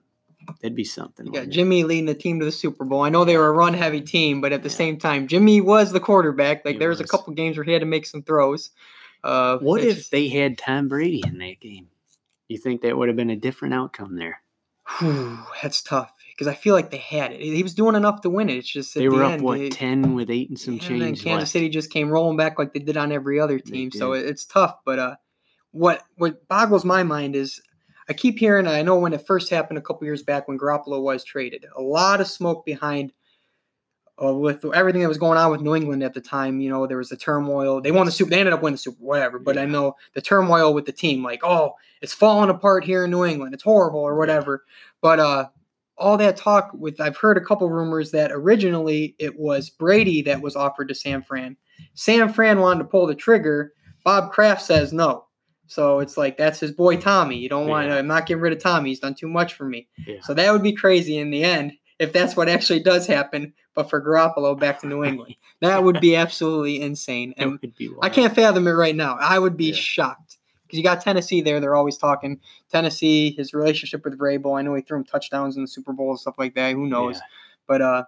that'd 0.61 0.75
be 0.77 0.85
something. 0.85 1.27
You 1.27 1.33
got? 1.33 1.49
Jimmy 1.49 1.85
leading 1.85 2.07
the 2.07 2.15
team 2.15 2.39
to 2.41 2.45
the 2.45 2.53
Super 2.53 2.85
Bowl. 2.85 3.03
I 3.03 3.09
know 3.09 3.25
they 3.25 3.37
were 3.37 3.49
a 3.49 3.53
run 3.53 3.75
heavy 3.75 4.01
team, 4.01 4.41
but 4.41 4.53
at 4.53 4.63
the 4.63 4.69
Yeah. 4.69 4.75
same 4.77 4.99
time, 4.99 5.27
Jimmy 5.29 5.61
was 5.61 5.93
the 5.93 6.01
quarterback. 6.01 6.65
Like 6.65 6.75
He 6.75 6.79
there 6.79 6.89
was 6.89 7.01
a 7.01 7.07
couple 7.07 7.33
games 7.35 7.57
where 7.57 7.65
he 7.65 7.73
had 7.73 7.81
to 7.81 7.87
make 7.87 8.07
some 8.07 8.23
throws. 8.23 8.71
Uh, 9.23 9.59
What 9.59 9.83
if 9.83 10.11
they 10.11 10.29
had 10.29 10.57
Tom 10.59 10.89
Brady 10.89 11.23
in 11.27 11.39
that 11.39 11.61
game? 11.61 11.89
You 12.49 12.59
think 12.59 12.81
that 12.83 12.97
would 12.97 13.09
have 13.09 13.17
been 13.17 13.31
a 13.31 13.37
different 13.37 13.75
outcome 13.75 14.17
there? 14.17 14.43
Whew, 14.99 15.39
that's 15.63 15.83
tough 15.83 16.13
because 16.31 16.49
I 16.49 16.55
feel 16.55 16.75
like 16.75 16.91
they 16.91 16.97
had 16.99 17.31
it. 17.33 17.41
He 17.41 17.63
was 17.63 17.75
doing 17.75 17.95
enough 17.95 18.23
to 18.23 18.31
win 18.31 18.49
it. 18.51 18.57
It's 18.57 18.69
just 18.69 18.95
they 18.95 19.09
were 19.09 19.19
the 19.19 19.25
up 19.27 19.33
end, 19.35 19.43
what 19.43 19.59
they- 19.59 19.69
ten 19.69 20.15
with 20.15 20.31
eight 20.31 20.49
and 20.49 20.59
some 20.59 20.75
and 20.75 20.81
change. 20.83 21.01
then 21.01 21.15
Kansas 21.15 21.27
left. 21.27 21.51
City 21.53 21.69
just 21.69 21.91
came 21.93 22.09
rolling 22.11 22.37
back 22.37 22.59
like 22.59 22.73
they 22.73 22.81
did 22.81 22.97
on 22.97 23.13
every 23.13 23.39
other 23.39 23.59
team. 23.61 23.93
So 23.93 24.15
it- 24.15 24.27
it's 24.27 24.45
tough. 24.45 24.79
But 24.85 24.99
uh, 24.99 25.15
what 25.71 26.03
what 26.17 26.49
boggles 26.49 26.85
my 26.85 27.05
mind 27.05 27.37
is 27.37 27.61
I 28.11 28.13
keep 28.13 28.41
hearing. 28.41 28.67
I 28.67 28.83
know 28.83 28.99
when 28.99 29.13
it 29.13 29.25
first 29.25 29.49
happened 29.51 29.79
a 29.79 29.83
couple 29.83 30.05
years 30.05 30.25
back 30.25 30.49
when 30.49 30.59
Garoppolo 30.59 31.01
was 31.01 31.23
traded, 31.23 31.65
a 31.77 31.81
lot 31.81 32.21
of 32.21 32.27
smoke 32.27 32.67
behind. 32.67 33.13
Uh, 34.23 34.35
with 34.35 34.63
everything 34.75 35.01
that 35.01 35.09
was 35.09 35.17
going 35.17 35.39
on 35.39 35.51
with 35.51 35.63
New 35.63 35.75
England 35.75 36.03
at 36.03 36.13
the 36.13 36.21
time, 36.21 36.61
you 36.61 36.69
know, 36.69 36.87
there 36.87 36.99
was 36.99 37.09
the 37.09 37.17
turmoil. 37.17 37.81
They 37.81 37.91
won 37.91 38.05
the 38.05 38.13
Super. 38.13 38.29
They 38.29 38.41
ended 38.41 38.53
up 38.53 38.63
winning 38.63 38.75
the 38.75 38.79
Super, 38.79 38.99
whatever. 38.99 39.39
But 39.39 39.57
I 39.57 39.65
know 39.65 39.95
the 40.13 40.21
turmoil 40.21 40.75
with 40.75 40.85
the 40.85 40.93
team, 40.93 41.23
like, 41.23 41.43
oh, 41.43 41.75
it's 42.03 42.13
falling 42.13 42.51
apart 42.51 42.85
here 42.85 43.05
in 43.05 43.13
New 43.13 43.25
England. 43.25 43.55
It's 43.55 43.63
horrible 43.63 44.01
or 44.01 44.17
whatever. 44.17 44.65
But 45.01 45.21
uh, 45.21 45.49
all 45.97 46.19
that 46.19 46.37
talk 46.37 46.71
with 46.75 47.01
I've 47.01 47.17
heard 47.17 47.39
a 47.39 47.45
couple 47.45 47.71
rumors 47.71 48.11
that 48.11 48.33
originally 48.33 49.15
it 49.19 49.39
was 49.39 49.71
Brady 49.71 50.21
that 50.23 50.43
was 50.43 50.57
offered 50.57 50.89
to 50.89 50.95
San 50.95 51.23
Fran. 51.23 51.57
San 51.95 52.31
Fran 52.31 52.59
wanted 52.59 52.81
to 52.81 52.89
pull 52.89 53.07
the 53.07 53.15
trigger. 53.15 53.73
Bob 54.05 54.33
Kraft 54.33 54.63
says 54.63 54.93
no. 54.93 55.27
So 55.71 56.01
it's 56.01 56.17
like 56.17 56.37
that's 56.37 56.59
his 56.59 56.73
boy 56.73 56.97
Tommy. 56.97 57.37
You 57.39 57.49
don't 57.49 57.69
want 57.69 57.87
Yeah. 57.89 57.97
I'm 57.99 58.09
not 58.09 58.27
getting 58.27 58.41
rid 58.43 58.53
of 58.53 58.59
Tommy. 58.59 58.89
He's 58.91 58.99
done 58.99 59.15
too 59.15 59.29
much 59.29 59.55
for 59.55 59.65
me. 59.65 59.87
Yeah. 60.05 60.17
So 60.23 60.35
that 60.35 60.51
would 60.53 60.65
be 60.65 60.73
crazy 60.73 61.17
in 61.17 61.31
the 61.31 61.45
end 61.45 61.75
if 62.01 62.13
that's 62.13 62.35
what 62.35 62.49
actually 62.49 62.81
does 62.81 63.07
happen. 63.07 63.53
But 63.75 63.89
for 63.89 64.03
Garoppolo 64.05 64.59
back 64.59 64.81
to 64.81 64.89
New 64.89 65.05
England, 65.05 65.37
that 65.61 65.85
would 65.85 66.01
be 66.01 66.17
absolutely 66.17 66.83
insane. 66.83 67.35
And 67.37 67.61
I 68.03 68.09
can't 68.09 68.35
fathom 68.35 68.67
it 68.67 68.73
right 68.73 68.97
now. 68.97 69.17
I 69.21 69.39
would 69.39 69.57
be 69.57 69.67
Yeah. 69.67 69.75
shocked 69.75 70.39
because 70.67 70.77
you 70.77 70.83
got 70.83 71.03
Tennessee 71.03 71.41
there. 71.41 71.61
They're 71.61 71.77
always 71.77 71.97
talking 71.97 72.41
Tennessee, 72.73 73.31
his 73.37 73.55
relationship 73.55 74.05
with 74.05 74.19
Vrabel. 74.19 74.59
I 74.59 74.63
know 74.63 74.75
he 74.75 74.83
threw 74.83 74.99
him 74.99 75.05
touchdowns 75.05 75.55
in 75.57 75.63
the 75.63 75.69
Super 75.69 75.93
Bowl 75.93 76.11
and 76.11 76.19
stuff 76.19 76.35
like 76.37 76.57
that. 76.57 76.73
Who 76.75 76.89
knows? 76.89 77.21
But 77.69 77.81
uh, 77.81 78.05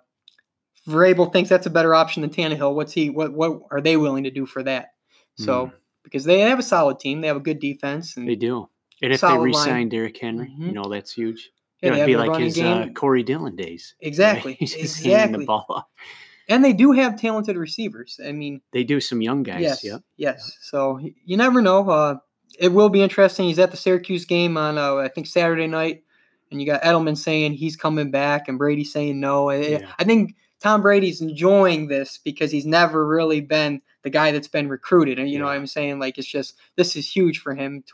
Vrabel 0.88 1.32
thinks 1.32 1.48
that's 1.48 1.66
a 1.66 1.70
better 1.70 1.94
option 1.94 2.22
than 2.22 2.30
Tannehill. 2.30 2.74
What's 2.74 2.92
he? 2.92 3.08
What 3.08 3.32
what 3.32 3.60
are 3.70 3.80
they 3.80 3.96
willing 3.96 4.24
to 4.24 4.30
do 4.32 4.46
for 4.46 4.64
that? 4.64 4.94
So 5.36 5.66
Mm. 5.66 5.72
Because 6.02 6.24
they 6.24 6.40
have 6.40 6.58
a 6.58 6.62
solid 6.62 6.98
team, 6.98 7.20
they 7.20 7.26
have 7.28 7.36
a 7.36 7.40
good 7.40 7.60
defense, 7.60 8.16
and 8.16 8.28
They 8.28 8.34
do. 8.36 8.68
And 9.02 9.12
if 9.12 9.20
they 9.20 9.26
line. 9.28 9.40
re-sign 9.40 9.88
Derrick 9.88 10.16
Henry, 10.18 10.52
you 10.56 10.66
Mhm. 10.68 10.72
know 10.74 10.84
that's 10.88 11.12
huge. 11.12 11.50
yeah, 11.82 11.88
you 11.88 11.90
know, 11.90 11.96
it'd 11.96 12.06
be 12.06 12.16
like 12.16 12.40
his 12.40 12.58
uh. 12.60 12.86
Corey 12.94 13.22
Dillon 13.24 13.56
days. 13.56 13.94
right? 14.00 14.06
exactly, 14.08 14.54
He's 14.54 14.74
just 14.74 15.02
handing 15.02 15.12
the 15.12 15.38
exactly. 15.38 15.44
ball 15.46 15.66
off. 15.68 15.84
And 16.48 16.64
they 16.64 16.72
do 16.72 16.92
have 16.92 17.18
talented 17.20 17.56
receivers. 17.56 18.20
I 18.24 18.32
mean, 18.32 18.60
They 18.72 18.84
do 18.84 19.00
some 19.00 19.20
young 19.22 19.42
guys. 19.42 19.60
yes, 19.62 19.82
Yep. 19.84 20.02
yes. 20.16 20.58
So 20.60 21.00
you 21.24 21.36
never 21.36 21.60
know. 21.62 21.88
Uh, 21.88 22.16
it 22.58 22.68
will 22.72 22.88
be 22.90 23.00
interesting. 23.02 23.46
He's 23.46 23.58
at 23.58 23.70
the 23.70 23.76
Syracuse 23.76 24.24
game 24.24 24.56
on 24.56 24.76
uh, 24.78 24.96
I 24.96 25.08
think 25.08 25.26
Saturday 25.26 25.66
night, 25.66 26.02
and 26.50 26.60
you 26.60 26.66
got 26.66 26.82
Edelman 26.82 27.16
saying 27.16 27.54
he's 27.54 27.76
coming 27.76 28.10
back, 28.10 28.46
and 28.48 28.58
Brady 28.58 28.84
saying 28.84 29.18
no. 29.18 29.50
Yeah. 29.50 29.88
I 29.98 30.04
think 30.04 30.34
Tom 30.60 30.82
Brady's 30.82 31.20
enjoying 31.22 31.88
this 31.88 32.18
because 32.22 32.50
he's 32.52 32.66
never 32.66 33.06
really 33.06 33.40
been 33.40 33.80
the 34.02 34.10
guy 34.10 34.32
that's 34.32 34.48
been 34.48 34.68
recruited, 34.68 35.18
and 35.18 35.30
you 35.30 35.38
know 35.38 35.46
what 35.46 35.56
I'm 35.56 35.66
saying. 35.66 35.98
Like 35.98 36.18
it's 36.18 36.28
just 36.28 36.56
this 36.76 36.96
is 36.96 37.10
huge 37.10 37.38
for 37.38 37.54
him. 37.54 37.84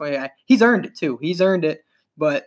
He's 0.47 0.63
earned 0.63 0.87
it 0.87 0.97
too. 0.97 1.19
He's 1.21 1.41
earned 1.41 1.65
it, 1.65 1.85
but 2.17 2.47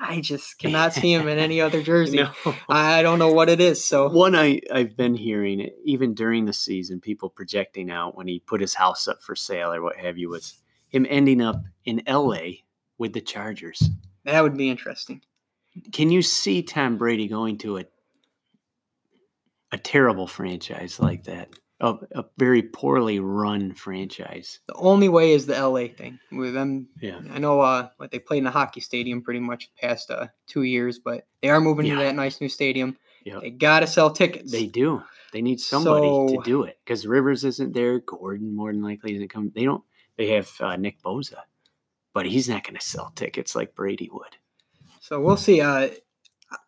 I 0.00 0.20
just 0.20 0.58
cannot 0.58 0.94
see 0.94 1.12
him 1.12 1.28
in 1.28 1.38
any 1.38 1.60
other 1.60 1.82
jersey. 1.84 2.18
No. 2.18 2.54
I 2.68 3.02
don't 3.02 3.18
know 3.18 3.32
what 3.32 3.48
it 3.50 3.60
is. 3.60 3.84
So 3.84 4.08
One 4.08 4.34
I, 4.34 4.60
I've 4.72 4.96
been 4.96 5.14
hearing, 5.14 5.68
even 5.84 6.14
during 6.14 6.46
the 6.46 6.52
season, 6.52 7.00
people 7.00 7.28
projecting 7.28 7.90
out 7.90 8.16
when 8.16 8.26
he 8.26 8.40
put 8.40 8.60
his 8.60 8.74
house 8.74 9.06
up 9.06 9.22
for 9.22 9.36
sale 9.36 9.72
or 9.72 9.82
what 9.82 9.96
have 9.96 10.16
you, 10.16 10.30
was 10.30 10.62
him 10.88 11.06
ending 11.08 11.42
up 11.42 11.62
in 11.84 12.02
LA 12.08 12.62
with 12.98 13.12
the 13.12 13.20
Chargers. 13.20 13.90
that 14.24 14.42
would 14.42 14.56
be 14.56 14.70
interesting. 14.70 15.20
Can 15.92 16.10
you 16.10 16.22
see 16.22 16.62
Tom 16.62 16.96
Brady 16.96 17.28
going 17.28 17.58
to 17.58 17.78
a 17.78 17.84
a 19.74 19.78
terrible 19.78 20.26
franchise 20.26 21.00
like 21.00 21.24
that? 21.24 21.48
A, 21.82 21.94
a 22.12 22.24
very 22.38 22.62
poorly 22.62 23.18
run 23.18 23.74
franchise. 23.74 24.60
The 24.66 24.74
only 24.74 25.08
way 25.08 25.32
is 25.32 25.46
the 25.46 25.54
LA 25.60 25.88
thing 25.88 26.18
with 26.30 26.54
them. 26.54 26.88
Yeah. 27.00 27.20
I 27.32 27.38
know 27.40 27.60
uh, 27.60 27.88
what 27.96 28.10
they 28.12 28.20
played 28.20 28.38
in 28.38 28.46
a 28.46 28.50
hockey 28.52 28.80
stadium 28.80 29.20
pretty 29.20 29.40
much 29.40 29.68
the 29.74 29.88
past 29.88 30.10
uh, 30.10 30.28
two 30.46 30.62
years, 30.62 31.00
but 31.00 31.26
they 31.42 31.50
are 31.50 31.60
moving 31.60 31.86
Yeah. 31.86 31.96
to 31.96 32.00
that 32.04 32.14
nice 32.14 32.40
new 32.40 32.48
stadium. 32.48 32.96
Yep. 33.24 33.40
They 33.42 33.50
gotta 33.50 33.86
sell 33.88 34.10
tickets. 34.10 34.50
They 34.52 34.66
do. 34.66 35.02
They 35.32 35.42
need 35.42 35.58
somebody 35.60 36.06
to 36.36 36.42
do 36.44 36.62
it 36.62 36.78
because 36.84 37.06
Rivers 37.06 37.42
isn't 37.44 37.72
there. 37.74 37.98
Gordon 38.00 38.54
more 38.54 38.72
than 38.72 38.82
likely 38.82 39.14
isn't 39.16 39.28
coming. 39.30 39.50
They 39.54 39.64
don't. 39.64 39.82
They 40.16 40.28
have 40.30 40.50
uh, 40.60 40.76
Nick 40.76 41.02
Bosa, 41.02 41.38
but 42.14 42.26
he's 42.26 42.48
not 42.48 42.62
going 42.64 42.74
to 42.76 42.80
sell 42.84 43.10
tickets 43.16 43.56
like 43.56 43.74
Brady 43.74 44.08
would. 44.12 44.36
So 45.00 45.20
we'll 45.20 45.36
see. 45.36 45.60
Uh, 45.60 45.88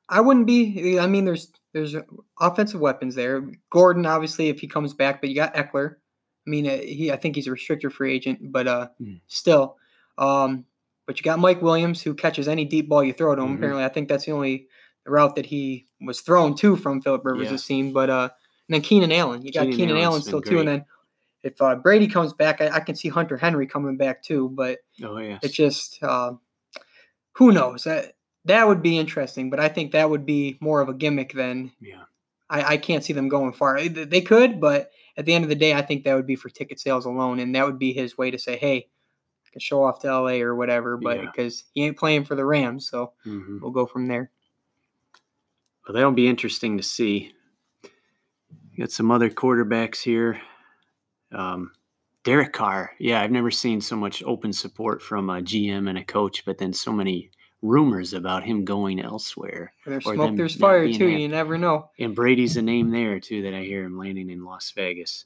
I 0.08 0.20
wouldn't 0.20 0.46
be. 0.46 0.98
I 0.98 1.06
mean, 1.06 1.24
there's 1.24 1.52
there's 1.74 1.94
offensive 2.40 2.80
weapons 2.80 3.14
there. 3.14 3.42
Gordon, 3.68 4.06
obviously, 4.06 4.48
if 4.48 4.60
he 4.60 4.66
comes 4.66 4.94
back, 4.94 5.20
but 5.20 5.28
you 5.28 5.36
got 5.36 5.54
Ekeler. 5.54 5.96
I 6.46 6.50
mean, 6.50 6.66
uh, 6.66 6.78
he 6.78 7.12
I 7.12 7.16
think 7.16 7.36
he's 7.36 7.46
a 7.46 7.50
restricted 7.50 7.92
free 7.92 8.14
agent, 8.14 8.50
but 8.52 8.66
uh, 8.66 8.88
Mm. 9.02 9.20
still. 9.26 9.76
Um, 10.16 10.64
but 11.06 11.18
you 11.18 11.22
got 11.24 11.38
Mike 11.38 11.60
Williams 11.60 12.00
who 12.00 12.14
catches 12.14 12.48
any 12.48 12.64
deep 12.64 12.88
ball 12.88 13.04
you 13.04 13.12
throw 13.12 13.34
to 13.34 13.42
him. 13.42 13.50
Mhm. 13.50 13.56
Apparently, 13.56 13.84
I 13.84 13.88
think 13.88 14.08
that's 14.08 14.24
the 14.24 14.32
only 14.32 14.68
route 15.04 15.34
that 15.36 15.44
he 15.44 15.86
was 16.00 16.22
thrown 16.22 16.54
to 16.56 16.76
from 16.76 17.02
Philip 17.02 17.24
Rivers. 17.24 17.68
Yeah. 17.68 17.76
It 17.78 17.92
but 17.92 18.08
uh, 18.08 18.30
and 18.68 18.74
then 18.74 18.80
Keenan 18.80 19.12
Allen. 19.12 19.42
You 19.44 19.52
got 19.52 19.64
Keenan 19.64 19.76
Keenan, 19.76 19.96
Allen 19.98 20.22
still 20.22 20.40
been 20.40 20.50
too, 20.50 20.58
and 20.60 20.68
then 20.68 20.84
if 21.42 21.60
uh, 21.60 21.74
Brady 21.74 22.06
comes 22.06 22.32
back, 22.32 22.62
I, 22.62 22.68
I 22.76 22.80
can 22.80 22.94
see 22.94 23.08
Hunter 23.08 23.36
Henry 23.36 23.66
coming 23.66 23.96
back 23.98 24.22
too. 24.22 24.48
But 24.50 24.78
Oh 25.02 25.18
yes. 25.18 25.40
it's 25.42 25.54
just 25.54 26.02
uh, 26.02 26.32
who 27.32 27.52
knows 27.52 27.84
that 27.84 28.12
that 28.46 28.66
would 28.66 28.82
be 28.82 28.98
interesting 28.98 29.50
but 29.50 29.60
i 29.60 29.68
think 29.68 29.92
that 29.92 30.08
would 30.08 30.26
be 30.26 30.56
more 30.60 30.80
of 30.80 30.88
a 30.88 30.94
gimmick 30.94 31.32
than 31.32 31.70
yeah. 31.80 32.02
i, 32.50 32.74
I 32.74 32.76
can't 32.76 33.02
see 33.04 33.12
them 33.12 33.28
going 33.28 33.52
far 33.52 33.80
They- 33.88 34.20
could 34.20 34.60
but 34.60 34.90
at 35.16 35.24
the 35.24 35.32
end 35.34 35.44
of 35.44 35.48
the 35.48 35.54
day 35.54 35.74
i 35.74 35.82
think 35.82 36.04
that 36.04 36.14
would 36.14 36.26
be 36.26 36.36
for 36.36 36.48
ticket 36.48 36.78
sales 36.80 37.06
alone 37.06 37.38
and 37.40 37.54
that 37.54 37.64
would 37.66 37.78
be 37.78 37.92
his 37.92 38.18
way 38.18 38.30
to 38.30 38.38
say 38.38 38.56
hey 38.56 38.88
I 39.46 39.50
can 39.52 39.60
show 39.60 39.84
off 39.84 40.00
to 40.00 40.08
la 40.08 40.30
or 40.32 40.54
whatever 40.56 40.96
but 40.96 41.18
Yeah. 41.18 41.26
because 41.30 41.64
he 41.74 41.84
ain't 41.84 41.96
playing 41.98 42.24
for 42.24 42.34
the 42.34 42.44
rams 42.44 42.88
so 42.88 43.12
hmm 43.22 43.58
we'll 43.60 43.70
go 43.70 43.86
from 43.86 44.06
there 44.06 44.30
Well, 45.86 45.94
that'll 45.94 46.12
be 46.12 46.26
interesting 46.28 46.76
to 46.78 46.82
see. 46.82 47.32
Got 48.78 48.90
some 48.90 49.10
other 49.10 49.30
quarterbacks 49.30 50.02
here. 50.02 50.40
Um, 51.30 51.70
Derek 52.24 52.52
Carr. 52.52 52.90
Yeah, 52.98 53.20
I've 53.20 53.30
never 53.30 53.50
seen 53.50 53.80
so 53.80 53.94
much 53.94 54.22
open 54.24 54.52
support 54.52 55.02
from 55.02 55.28
a 55.30 55.40
GM 55.42 55.88
and 55.88 55.98
a 55.98 56.02
coach, 56.04 56.44
but 56.46 56.56
then 56.58 56.72
so 56.72 56.90
many 56.90 57.30
rumors 57.64 58.12
about 58.12 58.44
him 58.44 58.64
going 58.64 59.00
elsewhere. 59.00 59.72
Where 59.84 59.94
there's 59.94 60.04
smoke 60.04 60.36
there's 60.36 60.54
fire 60.54 60.86
too 60.86 61.08
happy. 61.08 61.22
you 61.22 61.28
never 61.28 61.56
know 61.56 61.90
And 61.98 62.14
Brady's 62.14 62.56
a 62.58 62.62
name 62.62 62.90
there 62.90 63.18
too 63.18 63.42
that 63.42 63.54
I 63.54 63.62
hear 63.62 63.82
him 63.84 63.96
landing 63.98 64.28
in 64.30 64.44
Las 64.44 64.70
Vegas. 64.72 65.24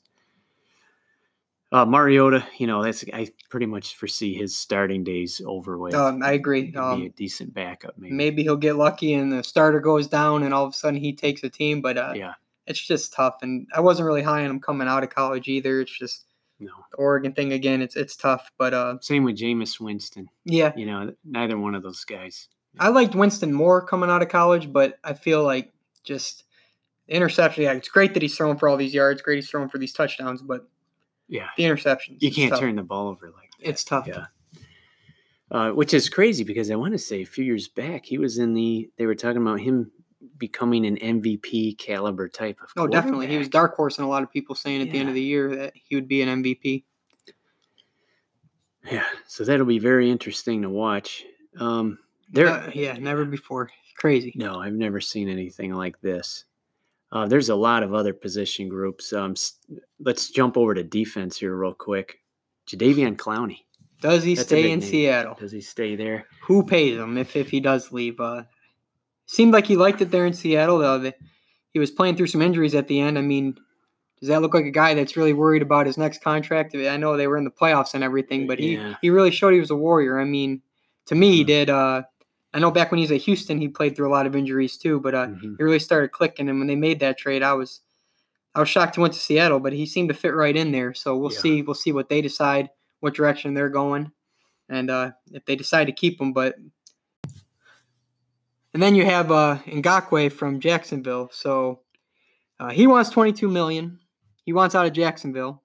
Uh, 1.71 1.85
Mariota, 1.85 2.47
you 2.57 2.67
know, 2.67 2.83
that's 2.83 3.05
I 3.13 3.29
pretty 3.51 3.67
much 3.67 3.97
foresee 3.97 4.33
his 4.35 4.57
starting 4.57 5.05
days 5.05 5.43
over 5.45 5.77
with. 5.77 5.95
um, 5.95 6.23
i 6.23 6.33
agree 6.33 6.63
He'd 6.67 6.73
be 6.73 6.79
um, 6.79 7.03
a 7.03 7.09
decent 7.11 7.53
backup, 7.53 7.99
maybe. 7.99 8.15
maybe 8.15 8.43
he'll 8.43 8.57
get 8.57 8.77
lucky 8.77 9.13
and 9.13 9.31
the 9.31 9.43
starter 9.43 9.81
goes 9.81 10.07
down 10.07 10.45
and 10.45 10.55
all 10.55 10.65
of 10.65 10.71
a 10.73 10.77
sudden 10.77 10.99
he 10.99 11.13
takes 11.13 11.43
a 11.45 11.51
team 11.51 11.83
but 11.83 11.99
uh, 11.99 12.13
Yeah, 12.17 12.35
it's 12.67 12.81
just 12.87 13.13
tough 13.13 13.37
and 13.43 13.67
i 13.75 13.81
wasn't 13.81 14.07
really 14.07 14.23
high 14.23 14.45
on 14.45 14.51
him 14.51 14.61
coming 14.61 14.89
out 14.89 15.03
of 15.03 15.11
college 15.11 15.47
either 15.49 15.83
it's 15.83 15.93
just 15.99 16.25
no. 16.61 16.73
the 16.91 16.97
Oregon 16.97 17.33
thing 17.33 17.53
again. 17.53 17.81
It's 17.83 17.97
it's 17.97 18.17
tough, 18.17 18.51
but 18.59 18.75
uh, 18.75 18.97
Same 19.01 19.25
with 19.25 19.37
Jameis 19.37 19.79
Winston. 19.81 20.29
yeah, 20.45 20.73
You 20.77 20.87
know, 20.87 21.13
neither 21.25 21.59
one 21.59 21.75
of 21.75 21.83
those 21.83 22.05
guys. 22.05 22.49
I 22.79 22.89
liked 22.89 23.15
Winston 23.15 23.53
more 23.53 23.85
coming 23.85 24.11
out 24.11 24.23
of 24.23 24.29
college, 24.29 24.73
but 24.73 24.99
I 25.03 25.15
feel 25.15 25.43
like 25.43 25.73
just 26.05 26.45
interception. 27.09 27.65
Yeah, 27.65 27.73
it's 27.73 27.89
great 27.89 28.15
that 28.15 28.23
he's 28.23 28.37
throwing 28.37 28.59
for 28.59 28.69
all 28.69 28.77
these 28.77 28.95
yards. 28.95 29.23
Great 29.23 29.37
he's 29.37 29.49
throwing 29.51 29.69
for 29.69 29.79
these 29.79 29.93
touchdowns, 29.93 30.43
but 30.43 30.69
Yeah, 31.29 31.49
the 31.57 31.65
interceptions. 31.65 32.21
you 32.21 32.31
can't 32.33 32.51
tough. 32.51 32.61
turn 32.61 32.77
the 32.77 32.83
ball 32.83 33.09
over 33.09 33.27
like 33.31 33.51
that. 33.61 33.69
It's 33.69 33.85
tough. 33.85 34.07
Yeah. 34.07 34.27
Uh, 35.51 35.71
which 35.71 35.95
is 35.95 36.11
crazy 36.11 36.45
because 36.45 36.71
I 36.71 36.75
want 36.77 36.93
to 36.93 36.99
say 36.99 37.23
a 37.23 37.27
few 37.27 37.43
years 37.45 37.69
back 37.69 38.05
he 38.05 38.19
was 38.19 38.37
in 38.39 38.53
the. 38.53 38.91
They 38.99 39.07
were 39.07 39.15
talking 39.15 39.41
about 39.41 39.61
him 39.61 39.91
becoming 40.39 40.85
an 40.87 40.97
MVP 40.97 41.79
caliber 41.79 42.29
type 42.29 42.61
of. 42.63 42.71
Oh, 42.77 42.87
definitely. 42.87 43.27
He 43.29 43.39
was 43.39 43.49
dark 43.49 43.75
horse, 43.77 43.99
and 43.99 44.05
a 44.07 44.09
lot 44.09 44.23
of 44.23 44.31
people 44.33 44.55
saying 44.55 44.83
at 44.83 44.91
the 44.91 44.99
end 44.99 45.09
of 45.09 45.15
the 45.15 45.23
year 45.23 45.55
that 45.57 45.73
he 45.75 45.95
would 45.95 46.09
be 46.09 46.23
an 46.23 46.43
MVP. 46.43 46.85
Yeah, 48.91 49.05
so 49.27 49.45
that'll 49.45 49.67
be 49.67 49.79
very 49.79 50.11
interesting 50.11 50.63
to 50.63 50.71
watch. 50.71 51.25
Um, 51.59 51.99
there, 52.33 52.49
Uh, 52.49 52.71
yeah, 52.75 52.95
never 52.95 53.25
before. 53.25 53.71
Crazy. 53.97 54.33
no, 54.37 54.61
I've 54.61 54.75
never 54.75 55.01
seen 55.01 55.29
anything 55.29 55.75
like 55.75 56.01
this. 56.01 56.45
Uh, 57.11 57.27
there's 57.27 57.49
a 57.49 57.55
lot 57.55 57.83
of 57.83 57.95
other 57.95 58.13
position 58.15 58.69
groups. 58.69 59.13
Um, 59.13 59.35
let's 60.01 60.31
jump 60.31 60.57
over 60.57 60.75
to 60.75 60.85
defense 60.85 61.37
here 61.39 61.57
real 61.57 61.75
quick. 61.75 62.21
Jadeveon 62.69 63.17
Clowney, 63.17 63.61
Does 64.01 64.23
he 64.23 64.35
That's 64.35 64.47
stay 64.49 64.71
in 64.71 64.81
name. 64.81 64.89
Seattle? 64.89 65.35
does 65.41 65.51
he 65.53 65.61
stay 65.63 65.97
there? 65.97 66.27
Who 66.43 66.63
pays 66.65 66.97
him 66.99 67.17
if, 67.19 67.35
if 67.35 67.51
he 67.51 67.61
does 67.61 67.91
leave? 67.93 68.21
Uh, 68.21 68.43
seemed 69.29 69.53
like 69.53 69.67
he 69.67 69.77
liked 69.77 70.01
it 70.03 70.11
there 70.11 70.27
in 70.27 70.33
Seattle, 70.33 70.79
though. 70.79 71.13
He 71.73 71.79
was 71.79 71.91
playing 71.91 72.17
through 72.17 72.27
some 72.29 72.43
injuries 72.43 72.75
at 72.75 72.89
the 72.89 72.99
end. 72.99 73.19
I 73.19 73.21
mean, 73.23 73.57
does 74.19 74.29
that 74.31 74.41
look 74.43 74.55
like 74.55 74.65
a 74.65 74.71
guy 74.71 74.95
that's 74.95 75.17
really 75.17 75.35
worried 75.35 75.63
about 75.63 75.87
his 75.87 75.97
next 75.99 76.23
contract? 76.23 76.75
I 76.75 76.97
know 76.97 77.17
they 77.17 77.29
were 77.29 77.37
in 77.37 77.45
the 77.45 77.51
playoffs 77.51 77.95
and 77.95 78.03
everything, 78.03 78.47
but 78.49 78.59
he, 78.59 78.75
Yeah. 78.77 78.95
he 79.03 79.11
really 79.11 79.31
showed 79.31 79.53
he 79.53 79.61
was 79.61 79.71
a 79.71 79.77
warrior. 79.77 80.19
I 80.19 80.25
mean, 80.25 80.63
to 81.07 81.15
me, 81.15 81.37
he 81.37 81.45
did. 81.45 81.71
Uh, 81.71 82.03
I 82.55 82.59
know 82.59 82.71
back 82.71 82.91
when 82.91 82.99
he 82.99 83.05
was 83.05 83.13
at 83.13 83.21
Houston, 83.21 83.61
he 83.61 83.69
played 83.69 83.95
through 83.95 84.09
a 84.09 84.11
lot 84.17 84.27
of 84.27 84.35
injuries 84.35 84.77
too, 84.79 84.99
but 84.99 85.15
uh, 85.15 85.27
Mhm. 85.29 85.57
he 85.59 85.63
really 85.63 85.79
started 85.79 86.11
clicking. 86.11 86.49
And 86.49 86.59
when 86.59 86.67
they 86.67 86.75
made 86.77 86.99
that 87.01 87.19
trade, 87.19 87.43
I 87.43 87.53
was 87.53 87.81
I 88.55 88.61
was 88.61 88.69
shocked 88.71 88.97
he 88.97 89.01
went 89.03 89.13
to 89.15 89.21
Seattle, 89.21 89.61
but 89.61 89.73
he 89.75 89.87
seemed 89.87 90.09
to 90.09 90.15
fit 90.15 90.35
right 90.35 90.57
in 90.57 90.73
there. 90.73 90.93
So 90.95 91.17
we'll 91.17 91.31
Yeah. 91.33 91.39
see. 91.39 91.63
We'll 91.63 91.75
see 91.75 91.93
what 91.93 92.09
they 92.09 92.21
decide, 92.23 92.71
what 93.01 93.15
direction 93.15 93.55
they're 93.55 93.69
going, 93.69 94.11
and 94.71 94.91
uh, 94.91 95.13
if 95.33 95.45
they 95.45 95.55
decide 95.55 95.85
to 95.85 95.93
keep 95.93 96.21
him. 96.21 96.33
But 96.33 96.57
and 98.75 98.83
then 98.83 98.95
you 98.95 99.05
have 99.05 99.31
uh, 99.33 99.59
Ngakoue 99.67 100.31
from 100.33 100.61
Jacksonville. 100.61 101.29
So 101.33 101.81
uh, 102.61 102.71
he 102.71 102.87
wants 102.87 103.11
22 103.11 103.49
million. 103.49 103.99
He 104.45 104.53
wants 104.53 104.75
out 104.75 104.87
of 104.87 104.93
Jacksonville. 104.93 105.63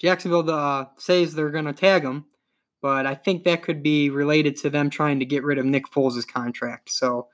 Jacksonville 0.00 0.48
uh, 0.50 0.86
says 0.98 1.34
they're 1.34 1.50
going 1.50 1.64
to 1.66 1.72
tag 1.72 2.02
him, 2.02 2.26
but 2.82 3.06
I 3.06 3.14
think 3.14 3.44
that 3.44 3.62
could 3.62 3.82
be 3.82 4.10
related 4.10 4.56
to 4.58 4.70
them 4.70 4.90
trying 4.90 5.18
to 5.20 5.24
get 5.24 5.44
rid 5.44 5.58
of 5.58 5.64
Nick 5.64 5.86
Foles' 5.90 6.26
contract. 6.26 6.90
So 6.90 7.28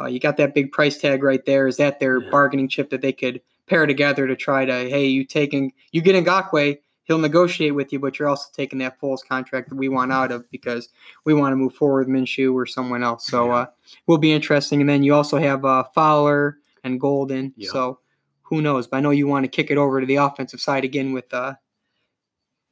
uh, 0.00 0.06
you 0.06 0.18
got 0.18 0.36
that 0.38 0.54
big 0.54 0.72
price 0.72 0.98
tag 0.98 1.22
right 1.22 1.44
there. 1.44 1.66
Is 1.66 1.76
that 1.76 2.00
their 2.00 2.20
Yeah. 2.20 2.30
bargaining 2.30 2.68
chip 2.68 2.90
that 2.90 3.02
they 3.02 3.12
could 3.12 3.40
pair 3.66 3.86
together 3.86 4.26
to 4.26 4.36
try 4.36 4.64
to, 4.64 4.72
hey, 4.72 5.06
you 5.06 5.24
taking 5.24 5.72
you 5.92 6.00
get 6.00 6.22
Ngakoue, 6.24 6.78
he'll 7.06 7.18
negotiate 7.18 7.74
with 7.74 7.92
you, 7.92 7.98
but 7.98 8.18
you're 8.18 8.28
also 8.28 8.48
taking 8.54 8.78
that 8.80 9.00
Foles 9.00 9.26
contract 9.26 9.70
that 9.70 9.76
we 9.76 9.88
want 9.88 10.12
out 10.12 10.30
of 10.30 10.48
because 10.50 10.88
we 11.24 11.34
want 11.34 11.52
to 11.52 11.56
move 11.56 11.74
forward 11.74 12.08
with 12.08 12.16
Minshew 12.16 12.52
or 12.54 12.66
someone 12.66 13.02
else. 13.02 13.26
So 13.26 13.46
Yeah. 13.46 13.54
uh, 13.54 13.66
will 14.06 14.18
be 14.18 14.32
interesting. 14.32 14.80
And 14.80 14.88
then 14.90 15.02
you 15.02 15.14
also 15.14 15.38
have 15.38 15.64
uh, 15.64 15.84
Fowler 15.94 16.58
and 16.84 17.00
Golden. 17.00 17.54
Yeah. 17.56 17.70
So 17.70 18.00
who 18.42 18.60
knows? 18.60 18.86
But 18.86 18.98
I 18.98 19.00
know 19.00 19.10
you 19.10 19.26
want 19.26 19.44
to 19.44 19.48
kick 19.48 19.70
it 19.70 19.78
over 19.78 20.00
to 20.00 20.06
the 20.06 20.16
offensive 20.16 20.60
side 20.60 20.84
again 20.84 21.12
with 21.12 21.32
uh, 21.32 21.54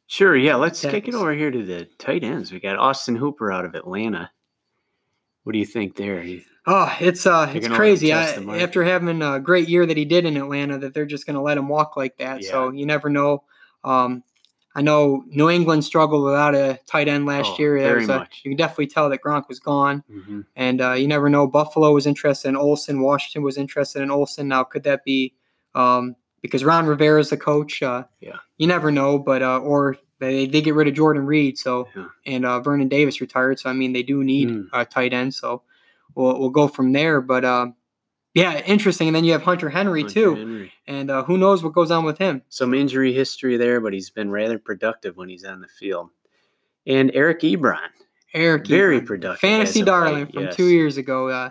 Sure, 0.07 0.37
yeah. 0.37 0.57
Let's 0.57 0.83
kick 0.83 1.09
it 1.09 1.15
over 1.15 1.33
here 1.33 1.51
to 1.51 1.65
the 1.65 1.89
tight 1.99 2.25
ends. 2.25 2.53
We 2.53 2.61
got 2.61 2.77
Austin 2.77 3.17
Hooper 3.17 3.51
out 3.51 3.65
of 3.65 3.75
Atlanta. 3.75 4.31
What 5.45 5.53
do 5.55 5.59
you 5.59 5.65
think 5.67 5.97
there? 5.97 6.25
Oh, 6.67 6.95
it's 7.01 7.27
uh, 7.27 7.47
They're 7.47 7.57
it's 7.57 7.69
crazy. 7.69 8.13
I, 8.13 8.23
adjust 8.23 8.35
the 8.37 8.41
market. 8.43 8.63
after 8.63 8.85
having 8.85 9.23
a 9.23 9.41
great 9.41 9.69
year 9.69 9.87
that 9.87 9.97
he 9.97 10.05
did 10.05 10.25
in 10.25 10.37
Atlanta, 10.37 10.79
that 10.79 10.95
they're 10.95 11.07
just 11.07 11.27
going 11.27 11.35
to 11.37 11.43
let 11.43 11.59
him 11.59 11.69
walk 11.69 11.97
like 11.97 12.17
that. 12.19 12.45
So 12.45 12.71
you 12.71 12.87
never 12.87 13.09
know. 13.11 13.45
Um, 13.85 14.23
I 14.77 14.83
know 14.83 15.23
New 15.29 15.49
England 15.49 15.85
struggled 15.85 16.25
without 16.25 16.55
a 16.57 16.81
tight 16.87 17.07
end 17.07 17.27
last 17.27 17.53
Oh, 17.53 17.57
year. 17.61 17.79
Very 17.79 18.05
a- 18.05 18.09
much. 18.09 18.41
you 18.45 18.51
can 18.51 18.57
definitely 18.57 18.89
tell 18.89 19.09
that 19.11 19.21
Gronk 19.23 19.47
was 19.49 19.61
gone, 19.61 20.03
Mhm. 20.11 20.47
and 20.57 20.81
uh, 20.81 20.93
you 20.95 21.07
never 21.07 21.29
know. 21.31 21.47
Buffalo 21.47 21.93
was 21.93 22.07
interested 22.07 22.49
in 22.49 22.57
Olsen. 22.57 23.01
Washington 23.01 23.43
was 23.45 23.57
interested 23.57 24.03
in 24.03 24.11
Olsen. 24.11 24.49
Now, 24.49 24.65
could 24.65 24.83
that 24.85 25.05
be 25.05 25.35
um, 25.77 26.17
because 26.41 26.65
Ron 26.65 26.87
Rivera 26.87 27.21
is 27.21 27.31
the 27.31 27.37
coach? 27.37 27.83
Uh, 27.83 28.05
Yeah. 28.21 28.37
you 28.59 28.67
never 28.67 28.91
know. 28.91 29.19
But 29.19 29.43
uh, 29.43 29.59
or 29.59 29.97
they 30.19 30.47
they 30.47 30.61
get 30.61 30.75
rid 30.75 30.89
of 30.89 30.95
Jordan 30.95 31.25
Reed. 31.27 31.57
So 31.59 31.87
Yeah. 31.97 32.07
and 32.27 32.45
uh, 32.45 32.61
Vernon 32.61 32.89
Davis 32.89 33.21
retired. 33.21 33.59
So 33.61 33.71
I 33.71 33.73
mean, 33.75 33.93
they 33.93 34.03
do 34.03 34.23
need 34.25 34.49
Mm. 34.49 34.67
a 34.73 34.85
tight 34.85 35.13
end. 35.13 35.35
So 35.35 35.63
we'll 36.17 36.39
we'll 36.41 36.51
go 36.51 36.67
from 36.69 36.93
there. 36.93 37.21
But 37.21 37.45
uh, 37.45 37.67
yeah, 38.35 38.59
interesting. 38.67 39.09
And 39.09 39.17
then 39.17 39.25
you 39.25 39.33
have 39.33 39.43
Hunter 39.43 39.71
Henry 39.71 40.03
Hunter 40.03 40.15
too, 40.15 40.35
Henry. 40.35 40.73
and 40.87 41.11
uh, 41.11 41.23
who 41.25 41.39
knows 41.39 41.63
what 41.63 41.73
goes 41.73 41.91
on 41.91 42.05
with 42.05 42.19
him? 42.19 42.43
Some 42.49 42.75
injury 42.75 43.13
history 43.13 43.57
there, 43.57 43.81
but 43.81 43.93
he's 43.93 44.11
been 44.11 44.31
rather 44.31 44.59
productive 44.59 45.17
when 45.17 45.29
he's 45.29 45.45
on 45.45 45.61
the 45.61 45.69
field. 45.69 46.11
And 46.87 47.11
Eric 47.15 47.41
Ebron. 47.41 47.89
Eric, 48.35 48.67
Very 48.67 49.01
Ebron, 49.01 49.07
productive 49.07 49.41
fantasy 49.41 49.83
darling 49.83 50.25
late, 50.25 50.35
from 50.35 50.43
yes. 50.45 50.57
two 50.57 50.67
years 50.67 50.97
ago. 50.97 51.29
Uh, 51.29 51.51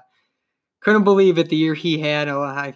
couldn't 0.81 1.05
believe 1.05 1.37
it 1.37 1.47
the 1.49 1.55
year 1.55 1.73
he 1.73 1.97
had. 1.97 2.27
Oh, 2.27 2.41
I 2.41 2.73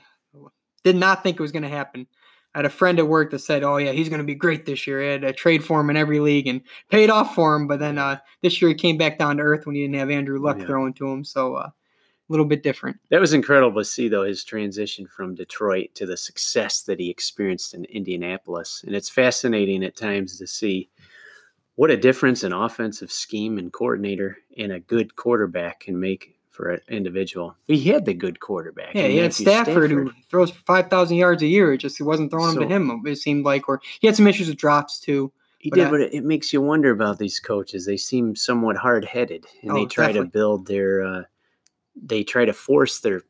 did 0.86 0.96
not 0.96 1.24
think 1.24 1.36
it 1.38 1.42
was 1.42 1.52
going 1.52 1.64
to 1.64 1.70
happen. 1.70 2.08
I 2.56 2.60
had 2.60 2.66
a 2.66 2.70
friend 2.70 2.98
at 2.98 3.08
work 3.08 3.32
that 3.32 3.40
said, 3.40 3.64
"Oh 3.64 3.76
yeah, 3.76 3.92
he's 3.92 4.08
going 4.08 4.22
to 4.22 4.26
be 4.26 4.34
great 4.34 4.66
this 4.66 4.88
year." 4.88 5.04
I 5.04 5.12
had 5.12 5.24
a 5.26 5.34
trade 5.34 5.64
for 5.64 5.82
him 5.82 5.90
in 5.90 5.98
every 5.98 6.22
league 6.22 6.48
and 6.48 6.62
paid 6.90 7.10
off 7.10 7.36
for 7.36 7.54
him. 7.56 7.68
But 7.68 7.80
then 7.80 7.98
uh, 7.98 8.20
this 8.42 8.62
year 8.62 8.70
he 8.70 8.76
came 8.76 8.98
back 8.98 9.20
down 9.20 9.38
to 9.38 9.44
earth 9.44 9.66
when 9.66 9.76
he 9.76 9.82
didn't 9.82 9.96
have 10.00 10.10
Andrew 10.10 10.40
Luck 10.40 10.58
Yeah. 10.58 10.66
throwing 10.66 10.94
to 10.94 11.08
him. 11.08 11.26
So 11.26 11.56
uh, 11.56 11.70
a 12.30 12.34
little 12.34 12.46
bit 12.46 12.64
different. 12.64 12.98
That 13.10 13.22
was 13.22 13.34
incredible 13.34 13.80
to 13.82 13.86
see, 13.86 14.08
though, 14.10 14.24
his 14.24 14.44
transition 14.44 15.08
from 15.08 15.36
Detroit 15.36 15.90
to 15.96 16.06
the 16.06 16.18
success 16.18 16.82
that 16.82 17.00
he 17.00 17.10
experienced 17.10 17.74
in 17.74 17.86
Indianapolis. 17.86 18.84
And 18.86 18.96
it's 18.96 19.10
fascinating 19.10 19.84
at 19.84 19.96
times 19.96 20.38
to 20.40 20.48
see 20.48 20.90
what 21.76 21.92
a 21.92 21.98
difference 21.98 22.44
an 22.44 22.54
offensive 22.54 23.12
scheme 23.12 23.58
and 23.58 23.72
coordinator 23.72 24.38
and 24.58 24.72
a 24.72 24.80
good 24.80 25.16
quarterback 25.16 25.82
can 25.82 26.00
make 26.00 26.34
for 26.50 26.72
an 26.72 26.82
individual. 26.90 27.56
He 27.68 27.82
had 27.90 28.06
the 28.06 28.16
good 28.16 28.40
quarterback. 28.40 28.96
Yeah, 28.96 29.08
he 29.08 29.18
had 29.18 29.26
Matthew 29.28 29.46
Stafford, 29.46 29.92
who 29.92 30.12
throws 30.30 30.50
five 30.50 30.90
thousand 30.90 31.18
yards 31.18 31.44
a 31.44 31.48
year. 31.48 31.72
It 31.74 31.78
just 31.78 31.98
he 31.98 32.04
wasn't 32.04 32.32
throwing 32.32 32.56
them 32.56 32.64
So- 32.64 32.68
to 32.68 32.76
him. 32.76 33.04
It 33.06 33.18
seemed 33.18 33.46
like, 33.46 33.70
or 33.70 33.80
he 34.00 34.08
had 34.08 34.16
some 34.16 34.26
issues 34.26 34.48
with 34.48 34.58
drops 34.58 35.00
too. 35.00 35.32
He 35.60 35.70
But 35.70 35.76
did, 35.76 35.86
I- 35.88 35.92
but 35.92 36.02
it, 36.02 36.24
makes 36.24 36.52
you 36.52 36.62
wonder 36.62 36.90
about 36.90 37.20
these 37.20 37.40
coaches. 37.40 37.86
They 37.86 37.98
seem 37.98 38.36
somewhat 38.36 38.76
hard 38.78 39.06
headed, 39.06 39.46
and 39.62 39.76
they 39.76 39.82
Oh, 39.82 39.88
try 39.88 40.08
definitely. 40.08 40.28
to 40.30 40.32
build 40.32 40.66
their. 40.68 41.04
Uh, 41.04 41.24
they 42.02 42.24
try 42.24 42.46
to 42.46 42.54
force 42.54 43.00
their 43.00 43.22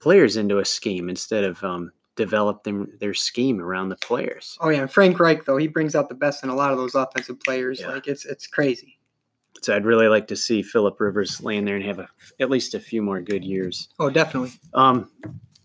players 0.00 0.36
into 0.36 0.58
a 0.58 0.64
scheme 0.64 1.08
instead 1.08 1.44
of 1.44 1.62
um, 1.64 1.92
develop 2.16 2.64
them 2.64 2.90
their 3.00 3.14
scheme 3.14 3.60
around 3.60 3.88
the 3.88 3.96
players. 3.96 4.56
Oh 4.60 4.68
yeah, 4.68 4.86
Frank 4.86 5.18
Reich 5.20 5.44
though 5.44 5.56
he 5.56 5.68
brings 5.68 5.94
out 5.94 6.08
the 6.08 6.14
best 6.14 6.42
in 6.44 6.50
a 6.50 6.54
lot 6.54 6.72
of 6.72 6.78
those 6.78 6.94
offensive 6.94 7.40
players. 7.40 7.80
Yeah. 7.80 7.88
Like 7.88 8.06
it's 8.06 8.24
it's 8.24 8.46
crazy. 8.46 8.98
So 9.62 9.74
I'd 9.74 9.86
really 9.86 10.08
like 10.08 10.28
to 10.28 10.36
see 10.36 10.62
Philip 10.62 11.00
Rivers 11.00 11.42
land 11.42 11.66
there 11.66 11.76
and 11.76 11.84
have 11.84 11.98
a, 11.98 12.08
at 12.38 12.50
least 12.50 12.74
a 12.74 12.80
few 12.80 13.00
more 13.02 13.20
good 13.22 13.42
years. 13.44 13.88
Oh 13.98 14.10
definitely. 14.10 14.52
Um, 14.74 15.10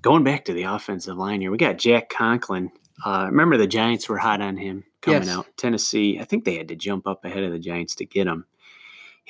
going 0.01 0.23
back 0.23 0.45
to 0.45 0.53
the 0.53 0.63
offensive 0.63 1.17
line 1.17 1.41
here, 1.41 1.51
we 1.51 1.57
got 1.57 1.77
Jack 1.77 2.09
Conklin. 2.09 2.71
Uh, 3.05 3.25
remember 3.29 3.57
the 3.57 3.67
Giants 3.67 4.07
were 4.07 4.17
hot 4.17 4.41
on 4.41 4.55
him 4.57 4.83
coming 5.01 5.23
Yes. 5.23 5.29
out. 5.35 5.47
Tennessee, 5.57 6.19
I 6.21 6.23
think 6.23 6.45
they 6.45 6.55
had 6.55 6.67
to 6.69 6.75
jump 6.75 7.05
up 7.07 7.25
ahead 7.25 7.43
of 7.43 7.51
the 7.51 7.59
Giants 7.59 7.95
to 7.95 8.05
get 8.05 8.27
him. 8.27 8.45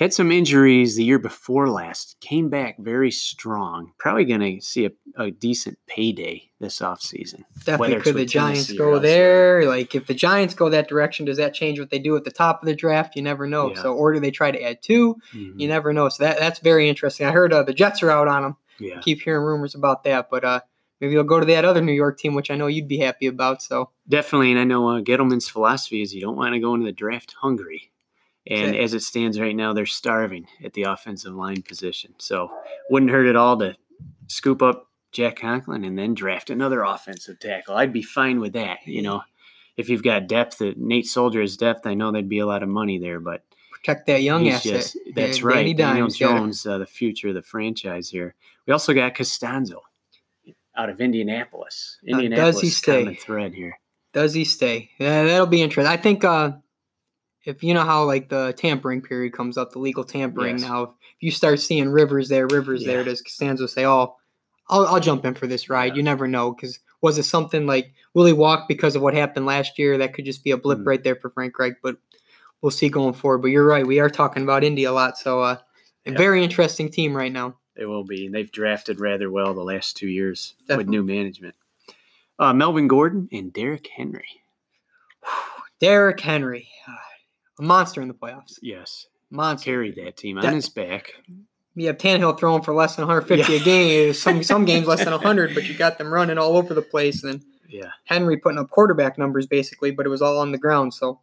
Had 0.02 0.16
some 0.16 0.32
injuries 0.32 0.96
the 0.96 1.04
year 1.04 1.20
before 1.20 1.70
last. 1.70 2.20
Came 2.22 2.50
back 2.50 2.80
very 2.80 3.12
strong. 3.12 3.92
Probably 4.00 4.26
going 4.26 4.58
to 4.58 4.60
see 4.60 4.88
a, 4.88 4.92
a 5.16 5.30
decent 5.30 5.78
payday 5.86 6.50
this 6.60 6.80
offseason. 6.80 7.44
Definitely 7.66 8.02
could 8.02 8.16
the 8.16 8.26
Giants 8.26 8.66
Tennessee 8.66 8.78
go 8.80 8.98
there? 8.98 9.68
Like 9.68 9.94
if 9.94 10.08
the 10.08 10.16
Giants 10.16 10.56
go 10.56 10.70
that 10.70 10.88
direction, 10.88 11.26
does 11.26 11.38
that 11.38 11.54
change 11.54 11.80
what 11.80 11.92
they 11.92 12.00
do 12.00 12.16
at 12.18 12.24
the 12.24 12.32
top 12.32 12.64
of 12.64 12.66
the 12.66 12.74
draft? 12.74 13.16
You 13.16 13.22
never 13.22 13.46
know. 13.46 13.70
Yeah. 13.70 13.84
So 13.84 13.94
or 13.94 14.12
do 14.12 14.20
they 14.20 14.32
try 14.32 14.50
to 14.50 14.60
add 14.60 14.82
two? 14.82 15.18
Mhm. 15.34 15.60
You 15.60 15.68
never 15.68 15.94
know. 15.94 16.10
So 16.10 16.24
that 16.24 16.40
that's 16.40 16.58
very 16.62 16.90
interesting. 16.90 17.28
I 17.28 17.32
heard 17.32 17.54
uh, 17.54 17.62
the 17.62 17.72
Jets 17.72 18.02
are 18.02 18.10
out 18.10 18.28
on 18.28 18.44
him. 18.44 18.56
Yeah. 18.80 19.02
Keep 19.02 19.22
hearing 19.22 19.44
rumors 19.46 19.76
about 19.76 20.04
that, 20.06 20.32
but 20.32 20.44
uh, 20.44 20.62
maybe 21.00 21.14
they'll 21.14 21.24
go 21.24 21.40
to 21.40 21.46
that 21.46 21.64
other 21.64 21.82
New 21.82 21.94
York 21.94 22.18
team, 22.18 22.34
which 22.34 22.50
I 22.50 22.56
know 22.56 22.66
you'd 22.66 22.88
be 22.88 22.98
happy 22.98 23.28
about. 23.28 23.62
So 23.62 23.92
Definitely, 24.10 24.50
and 24.50 24.60
I 24.60 24.64
know 24.64 24.90
uh, 24.90 25.02
Gettleman's 25.02 25.48
philosophy 25.48 26.02
is 26.02 26.12
you 26.16 26.22
don't 26.22 26.38
want 26.38 26.56
to 26.56 26.60
go 26.60 26.74
into 26.74 26.88
the 26.88 26.92
draft 26.92 27.36
hungry. 27.40 27.91
And 28.48 28.72
Okay. 28.72 28.84
as 28.84 28.94
it 28.94 29.02
stands 29.02 29.40
right 29.40 29.56
now, 29.56 29.72
they're 29.74 29.86
starving 29.86 30.48
at 30.64 30.74
the 30.74 30.84
offensive 30.84 31.34
line 31.36 31.62
position. 31.62 32.14
So 32.18 32.52
wouldn't 32.90 33.12
hurt 33.12 33.28
at 33.28 33.36
all 33.36 33.58
to 33.60 33.76
scoop 34.28 34.62
up 34.62 34.88
Jack 35.12 35.36
Conklin 35.38 35.84
and 35.84 35.98
then 35.98 36.14
draft 36.14 36.50
another 36.50 36.82
offensive 36.84 37.40
tackle. 37.40 37.76
I'd 37.76 37.94
be 37.94 38.02
fine 38.02 38.40
with 38.40 38.54
that. 38.54 38.80
You 38.86 39.02
know, 39.04 39.22
if 39.78 39.90
you've 39.90 40.04
got 40.04 40.28
depth, 40.28 40.58
that 40.60 40.78
Nate 40.78 41.06
Solder 41.06 41.42
has 41.42 41.56
depth, 41.58 41.86
I 41.86 41.94
know 41.94 42.12
there'd 42.12 42.28
be 42.30 42.40
a 42.40 42.46
lot 42.46 42.64
of 42.64 42.70
money 42.70 42.98
there, 42.98 43.20
but 43.20 43.44
protect 43.72 44.08
that 44.08 44.22
young 44.24 44.48
asset. 44.48 44.74
just 44.74 44.98
that's 45.16 45.42
Yeah, 45.42 45.48
right. 45.48 45.56
Danny 45.58 45.74
Daniel 45.74 46.08
Dimes 46.08 46.18
got 46.20 46.26
it. 46.26 46.40
Jones, 46.40 46.66
uh, 46.66 46.78
the 46.80 46.86
future 46.86 47.28
of 47.30 47.36
the 47.36 47.42
franchise 47.42 48.10
here. 48.10 48.36
We 48.66 48.74
also 48.74 48.94
got 48.94 49.14
Castonzo 49.16 49.82
out 50.76 50.90
of 50.90 51.00
Indianapolis. 51.02 51.98
Now, 52.04 52.22
does 52.22 52.62
he 52.62 52.70
stay? 52.70 53.00
common 53.04 53.16
thread 53.18 53.54
here. 53.54 53.80
Does 54.14 54.34
he 54.34 54.46
stay? 54.46 54.92
Yeah, 54.98 55.24
that'll 55.24 55.46
be 55.46 55.62
interesting. 55.62 55.92
I 55.92 55.98
think 55.98 56.24
uh, 56.24 56.54
if 57.44 57.64
you 57.64 57.74
know 57.74 57.84
how 57.84 58.04
like 58.04 58.30
the 58.30 58.54
tampering 58.58 59.02
period 59.02 59.34
comes 59.34 59.58
up, 59.58 59.72
the 59.72 59.80
legal 59.80 60.04
tampering. 60.04 60.60
Yes. 60.60 60.68
Now, 60.68 60.84
if 60.84 61.22
you 61.22 61.32
start 61.32 61.60
seeing 61.60 61.90
Rivers 61.90 62.30
there, 62.30 62.48
Rivers 62.48 62.86
there, 62.86 63.00
Yeah. 63.00 63.06
does 63.06 63.22
Castonzo 63.22 63.68
say, 63.70 63.86
"Oh, 63.86 64.16
I'll, 64.70 64.86
I'll 64.88 65.00
jump 65.00 65.26
in 65.26 65.34
for 65.34 65.48
this 65.48 65.70
ride"? 65.70 65.94
Yeah. 65.94 65.96
You 65.98 66.04
never 66.04 66.28
know 66.28 66.54
because 66.54 66.80
was 67.02 67.18
it 67.18 67.24
something 67.24 67.66
like 67.66 67.94
will 68.14 68.26
he 68.26 68.34
walk 68.34 68.68
because 68.68 68.96
of 68.96 69.02
what 69.02 69.14
happened 69.14 69.46
last 69.46 69.80
year? 69.80 69.98
That 69.98 70.14
could 70.14 70.26
just 70.26 70.44
be 70.44 70.52
a 70.52 70.58
blip 70.58 70.80
Mm. 70.80 70.86
right 70.88 71.04
there 71.04 71.16
for 71.16 71.30
Frank 71.32 71.58
Reich, 71.58 71.78
but 71.82 71.98
we'll 72.62 72.72
see 72.72 72.90
going 72.90 73.14
forward. 73.14 73.40
But 73.40 73.48
you're 73.52 73.66
right, 73.66 73.86
we 73.88 74.00
are 74.00 74.10
talking 74.10 74.44
about 74.44 74.64
Indy 74.64 74.84
a 74.84 74.92
lot, 74.92 75.18
so 75.18 75.42
uh, 75.42 75.58
a 76.06 76.12
very 76.12 76.44
interesting 76.44 76.90
team 76.90 77.16
right 77.18 77.32
now. 77.32 77.56
They 77.76 77.86
will 77.86 78.04
be. 78.04 78.26
And 78.28 78.36
they've 78.36 78.52
drafted 78.52 79.00
rather 79.00 79.32
well 79.32 79.54
the 79.54 79.64
last 79.64 79.96
two 79.98 80.08
years 80.08 80.56
with 80.68 80.88
new 80.88 81.04
management. 81.04 81.56
Uh, 82.38 82.54
Melvin 82.54 82.88
Gordon 82.88 83.30
and 83.32 83.52
Derrick 83.54 83.88
Henry. 83.96 84.44
Derrick 85.80 86.20
Henry, 86.20 86.70
uh, 86.88 86.92
a 87.60 87.64
monster 87.64 88.02
in 88.02 88.08
the 88.08 88.14
playoffs. 88.14 88.58
Yes. 88.62 89.08
Monster. 89.30 89.66
Carried 89.66 89.96
that 89.98 90.18
team 90.18 90.38
on 90.38 90.44
That- 90.44 90.54
his 90.54 90.70
back. 90.70 91.14
You 91.76 91.88
have 91.88 91.98
Tannehill 91.98 92.38
throwing 92.38 92.62
for 92.64 92.74
less 92.74 92.98
than 92.98 93.04
150 93.08 93.54
Yeah. 93.54 93.60
a 93.60 93.64
game. 93.64 94.14
Some 94.26 94.44
some 94.44 94.66
games 94.66 94.88
less 94.88 95.04
than 95.04 95.14
100, 95.14 95.54
but 95.56 95.68
you 95.70 95.74
got 95.74 95.98
them 95.98 96.14
running 96.14 96.38
all 96.38 96.58
over 96.58 96.74
the 96.74 96.82
place. 96.82 97.24
And 97.24 97.42
Yeah. 97.70 97.92
Henry 98.06 98.36
putting 98.38 98.60
up 98.60 98.70
quarterback 98.70 99.18
numbers 99.18 99.48
basically, 99.48 99.92
but 99.92 100.06
it 100.06 100.10
was 100.10 100.22
all 100.22 100.38
on 100.40 100.52
the 100.52 100.58
ground. 100.58 100.94
So 100.94 101.20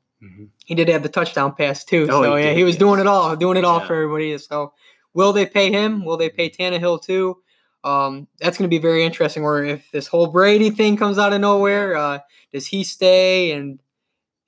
he 0.64 0.74
did 0.74 0.89
have 0.89 1.03
the 1.03 1.09
touchdown 1.09 1.55
pass 1.55 1.85
too. 1.85 2.07
Oh, 2.11 2.22
so 2.22 2.35
he 2.37 2.43
yeah, 2.43 2.49
did, 2.51 2.57
he 2.57 2.64
was 2.64 2.74
yes. 2.74 2.81
doing 2.81 2.99
it 2.99 3.07
all, 3.07 3.37
doing 3.37 3.57
it 3.59 3.64
all 3.64 3.81
Yeah. 3.81 3.87
for 3.87 3.95
everybody. 3.95 4.39
So 4.39 4.72
will 5.14 5.33
they 5.35 5.45
pay 5.47 5.70
him? 5.70 6.05
Will 6.05 6.16
they 6.16 6.31
pay 6.31 6.49
Tannehill 6.51 7.03
too? 7.03 7.37
Um, 7.85 8.26
that's 8.41 8.57
going 8.59 8.68
to 8.68 8.74
be 8.74 8.81
very 8.83 9.05
interesting. 9.05 9.45
Or 9.45 9.62
if 9.62 9.91
this 9.93 10.07
whole 10.09 10.26
Brady 10.29 10.70
thing 10.70 10.97
comes 10.97 11.18
out 11.18 11.33
of 11.35 11.41
nowhere, 11.41 11.95
uh, 11.97 12.18
does 12.53 12.66
he 12.66 12.83
stay? 12.85 13.53
And 13.53 13.79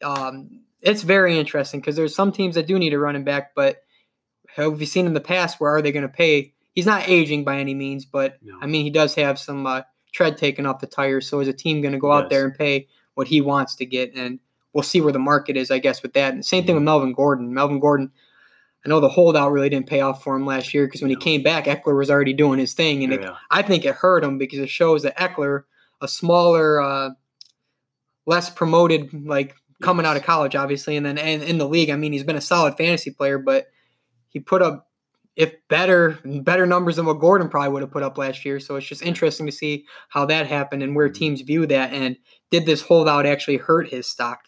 um, 0.02 0.59
it's 0.82 1.02
very 1.02 1.38
interesting 1.38 1.80
because 1.80 1.96
there's 1.96 2.14
some 2.14 2.32
teams 2.32 2.54
that 2.54 2.66
do 2.66 2.78
need 2.78 2.92
a 2.94 2.98
running 2.98 3.24
back, 3.24 3.54
but 3.54 3.82
have 4.56 4.80
you 4.80 4.86
seen 4.86 5.06
in 5.06 5.14
the 5.14 5.20
past 5.20 5.60
where 5.60 5.70
are 5.74 5.82
they 5.82 5.92
going 5.92 6.02
to 6.02 6.08
pay 6.08 6.52
he's 6.72 6.86
not 6.86 7.08
aging 7.08 7.44
by 7.44 7.58
any 7.58 7.74
means, 7.74 8.04
but 8.04 8.38
No. 8.42 8.58
I 8.60 8.66
mean 8.66 8.84
he 8.84 8.90
does 8.90 9.14
have 9.16 9.38
some 9.38 9.66
uh, 9.66 9.82
tread 10.12 10.36
taken 10.38 10.66
off 10.66 10.80
the 10.80 10.86
tires. 10.86 11.28
So 11.28 11.40
is 11.40 11.48
a 11.48 11.52
team 11.52 11.80
going 11.82 11.92
to 11.92 11.98
go 11.98 12.12
out 12.12 12.30
there 12.30 12.44
and 12.44 12.54
pay 12.56 12.86
what 13.14 13.26
he 13.28 13.40
wants 13.40 13.74
to 13.76 13.86
get? 13.86 14.14
And 14.14 14.38
we'll 14.72 14.82
see 14.84 15.00
where 15.00 15.12
the 15.12 15.18
market 15.18 15.56
is, 15.56 15.70
I 15.70 15.78
guess, 15.78 16.02
with 16.02 16.12
that. 16.14 16.32
And 16.32 16.44
same 16.46 16.64
thing 16.64 16.76
with 16.76 16.84
Melvin 16.84 17.12
Gordon. 17.12 17.52
Melvin 17.52 17.80
Gordon. 17.80 18.12
I 18.84 18.88
know 18.88 19.00
the 19.00 19.08
holdout 19.08 19.52
really 19.52 19.68
didn't 19.68 19.88
pay 19.88 20.00
off 20.00 20.22
for 20.22 20.34
him 20.34 20.46
last 20.46 20.72
year 20.72 20.86
because 20.86 21.02
when 21.02 21.10
No. 21.10 21.18
he 21.18 21.22
came 21.22 21.42
back, 21.42 21.64
Ekeler 21.66 21.98
was 21.98 22.10
already 22.10 22.32
doing 22.32 22.58
his 22.58 22.72
thing, 22.72 23.04
and 23.04 23.12
it, 23.12 23.20
Yeah. 23.20 23.34
I 23.50 23.60
think 23.62 23.84
it 23.84 23.94
hurt 23.96 24.24
him 24.24 24.38
because 24.38 24.58
it 24.60 24.70
shows 24.70 25.02
that 25.02 25.18
Ekeler, 25.18 25.64
a 26.00 26.08
smaller, 26.08 26.80
uh, 26.80 27.10
less 28.26 28.48
promoted, 28.48 29.10
like 29.26 29.54
coming 29.80 30.06
out 30.06 30.16
of 30.16 30.22
college, 30.22 30.54
obviously, 30.56 30.96
and 30.96 31.04
then 31.04 31.18
and 31.18 31.42
in 31.42 31.58
the 31.58 31.68
league. 31.68 31.90
I 31.90 31.96
mean, 31.96 32.12
he's 32.12 32.24
been 32.24 32.36
a 32.36 32.40
solid 32.40 32.76
fantasy 32.76 33.10
player, 33.10 33.38
but 33.38 33.66
he 34.28 34.40
put 34.40 34.62
up 34.62 34.86
if 35.36 35.54
better 35.68 36.18
better 36.42 36.66
numbers 36.66 36.96
than 36.96 37.06
what 37.06 37.20
Gordon 37.20 37.48
probably 37.48 37.70
would 37.70 37.82
have 37.82 37.90
put 37.90 38.02
up 38.02 38.18
last 38.18 38.44
year. 38.44 38.60
So 38.60 38.76
it's 38.76 38.86
just 38.86 39.02
interesting 39.02 39.46
to 39.46 39.52
see 39.52 39.86
how 40.08 40.26
that 40.26 40.46
happened 40.46 40.82
and 40.82 40.94
where 40.94 41.08
Mhm. 41.08 41.14
teams 41.14 41.40
view 41.42 41.66
that. 41.66 41.92
And 41.92 42.16
did 42.50 42.66
this 42.66 42.82
holdout 42.82 43.26
actually 43.26 43.56
hurt 43.56 43.88
his 43.88 44.06
stock? 44.06 44.40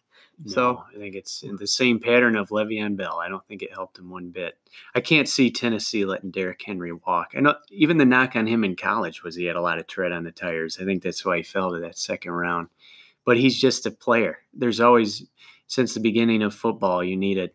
So- 0.47 0.83
I 0.93 0.99
think 0.99 1.15
it's 1.15 1.45
in 1.45 1.55
the 1.57 1.69
same 1.69 2.01
pattern 2.01 2.35
of 2.37 2.49
Le'Veon 2.49 2.97
Bell. 2.97 3.21
I 3.23 3.29
don't 3.29 3.47
think 3.47 3.63
it 3.63 3.73
helped 3.73 3.99
him 3.99 4.11
one 4.11 4.31
bit. 4.31 4.59
I 4.93 5.01
can't 5.01 5.29
see 5.29 5.53
Tennessee 5.53 6.05
letting 6.05 6.33
Derrick 6.33 6.61
Henry 6.67 6.91
walk. 6.93 7.29
I 7.37 7.41
know 7.41 7.55
even 7.71 7.99
the 7.99 8.05
knock 8.05 8.35
on 8.35 8.49
him 8.49 8.65
in 8.65 8.75
college 8.75 9.23
was 9.23 9.37
he 9.37 9.45
had 9.45 9.55
a 9.57 9.61
lot 9.63 9.79
of 9.79 9.87
tread 9.87 10.11
on 10.11 10.25
the 10.25 10.33
tires. 10.33 10.79
I 10.81 10.85
think 10.85 11.03
that's 11.05 11.25
why 11.25 11.37
he 11.37 11.43
fell 11.45 11.71
to 11.73 11.79
that 11.81 11.97
second 11.97 12.33
round. 12.33 12.69
But 13.25 13.37
he's 13.37 13.61
just 13.61 13.87
a 13.87 13.91
player. 13.91 14.39
There's 14.53 14.81
always 14.81 15.25
since 15.67 15.95
the 15.95 16.01
beginning 16.01 16.43
of 16.43 16.55
football, 16.55 17.03
you 17.03 17.17
need 17.17 17.39
a 17.39 17.51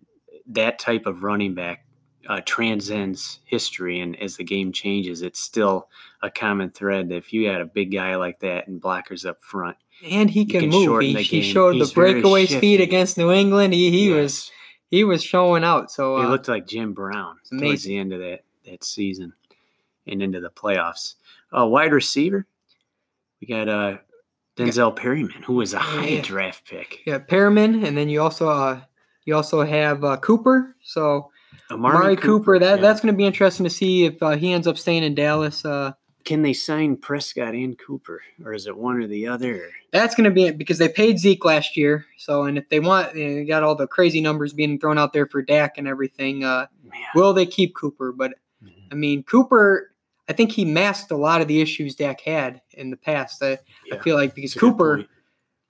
that 0.48 0.80
type 0.80 1.06
of 1.06 1.24
running 1.24 1.54
back 1.54 1.86
uh, 2.28 2.42
transcends 2.46 3.40
history, 3.46 4.00
and 4.00 4.20
as 4.22 4.38
the 4.38 4.44
game 4.44 4.72
changes, 4.72 5.22
it's 5.22 5.40
still 5.40 5.88
a 6.22 6.30
common 6.30 6.70
thread 6.72 7.10
that 7.10 7.16
if 7.16 7.32
you 7.32 7.48
had 7.48 7.62
a 7.62 7.66
big 7.66 7.92
guy 7.92 8.16
like 8.16 8.40
that 8.40 8.68
and 8.68 8.82
blockers 8.82 9.26
up 9.26 9.42
front, 9.42 9.78
And 10.04 10.30
he 10.30 10.46
can, 10.46 10.62
can 10.62 10.70
move. 10.70 11.02
He, 11.02 11.14
he 11.24 11.42
showed 11.42 11.76
He's 11.76 11.90
the 11.90 11.94
breakaway 11.94 12.46
speed 12.46 12.82
against 12.82 13.18
New 13.18 13.32
England. 13.32 13.74
He 13.74 13.92
he 13.92 14.10
was 14.12 14.52
he 14.90 15.04
was 15.04 15.24
showing 15.24 15.64
out. 15.64 15.92
So 15.92 16.18
He 16.18 16.26
uh, 16.26 16.30
looked 16.30 16.48
like 16.48 16.68
Jim 16.68 16.94
Brown 16.94 17.38
towards 17.50 17.84
the 17.84 17.98
end 17.98 18.14
of 18.14 18.20
that 18.20 18.44
that 18.66 18.84
season 18.84 19.34
and 20.06 20.22
into 20.22 20.40
the 20.40 20.50
playoffs. 20.50 21.16
Uh, 21.58 21.66
wide 21.66 21.94
receiver, 21.94 22.46
we 23.42 23.48
got 23.48 23.70
uh, 23.70 23.98
Denzel 24.58 24.96
Perryman, 24.96 25.42
who 25.44 25.54
was 25.54 25.74
a 25.74 25.80
high 25.80 26.08
Yeah. 26.08 26.22
draft 26.22 26.68
pick. 26.68 27.02
yeah, 27.06 27.20
Perriman, 27.20 27.86
and 27.86 27.98
then 27.98 28.10
you 28.10 28.22
also 28.22 28.50
uh, 28.50 28.82
you 29.26 29.36
also 29.36 29.64
have 29.64 30.04
uh, 30.04 30.18
Cooper. 30.18 30.76
So 30.84 31.30
Amari, 31.72 31.96
Amari 31.98 32.16
Cooper, 32.16 32.60
that 32.60 32.76
yeah. 32.78 32.82
that's 32.82 33.02
going 33.02 33.14
to 33.14 33.18
be 33.18 33.26
interesting 33.26 33.64
to 33.66 33.70
see 33.70 34.06
if 34.06 34.22
uh, 34.24 34.32
he 34.32 34.52
ends 34.54 34.68
up 34.68 34.78
staying 34.78 35.04
in 35.04 35.16
Dallas. 35.16 35.64
Uh, 35.66 35.92
Can 36.26 36.42
they 36.42 36.54
sign 36.54 36.98
Prescott 36.98 37.54
and 37.54 37.78
Cooper, 37.78 38.22
or 38.44 38.54
is 38.54 38.68
it 38.68 38.76
one 38.78 38.98
or 39.02 39.08
the 39.08 39.28
other? 39.28 39.70
that's 39.94 40.16
going 40.16 40.26
to 40.26 40.32
be 40.32 40.44
it 40.46 40.58
because 40.58 40.78
they 40.78 40.90
paid 40.90 41.18
Zeke 41.18 41.44
last 41.46 41.78
year. 41.78 42.06
So 42.18 42.44
and 42.44 42.58
if 42.58 42.68
they 42.70 42.80
want, 42.80 43.16
you 43.16 43.36
they 43.36 43.46
got 43.46 43.64
all 43.64 43.76
the 43.76 43.88
crazy 43.88 44.22
numbers 44.22 44.54
being 44.54 44.80
thrown 44.80 44.98
out 44.98 45.14
there 45.14 45.26
for 45.26 45.42
Dak 45.42 45.78
and 45.78 45.88
everything. 45.88 46.44
Uh, 46.44 46.68
will 47.16 47.34
they 47.34 47.46
keep 47.46 47.74
Cooper? 47.76 48.12
But 48.12 48.34
Mhm. 48.64 48.72
I 48.92 48.96
mean, 48.96 49.24
Cooper. 49.24 49.92
I 50.30 50.34
think 50.34 50.52
he 50.52 50.66
masked 50.66 51.12
a 51.12 51.18
lot 51.18 51.42
of 51.42 51.48
the 51.48 51.62
issues 51.62 51.96
Dak 51.96 52.22
had 52.22 52.62
in 52.72 52.90
the 52.90 52.98
past. 52.98 53.42
I, 53.42 53.60
I 53.92 53.98
feel 53.98 54.16
like 54.16 54.36
because 54.36 54.52
that's 54.52 54.58
a 54.58 54.66
good 54.66 54.72
Cooper. 54.72 55.06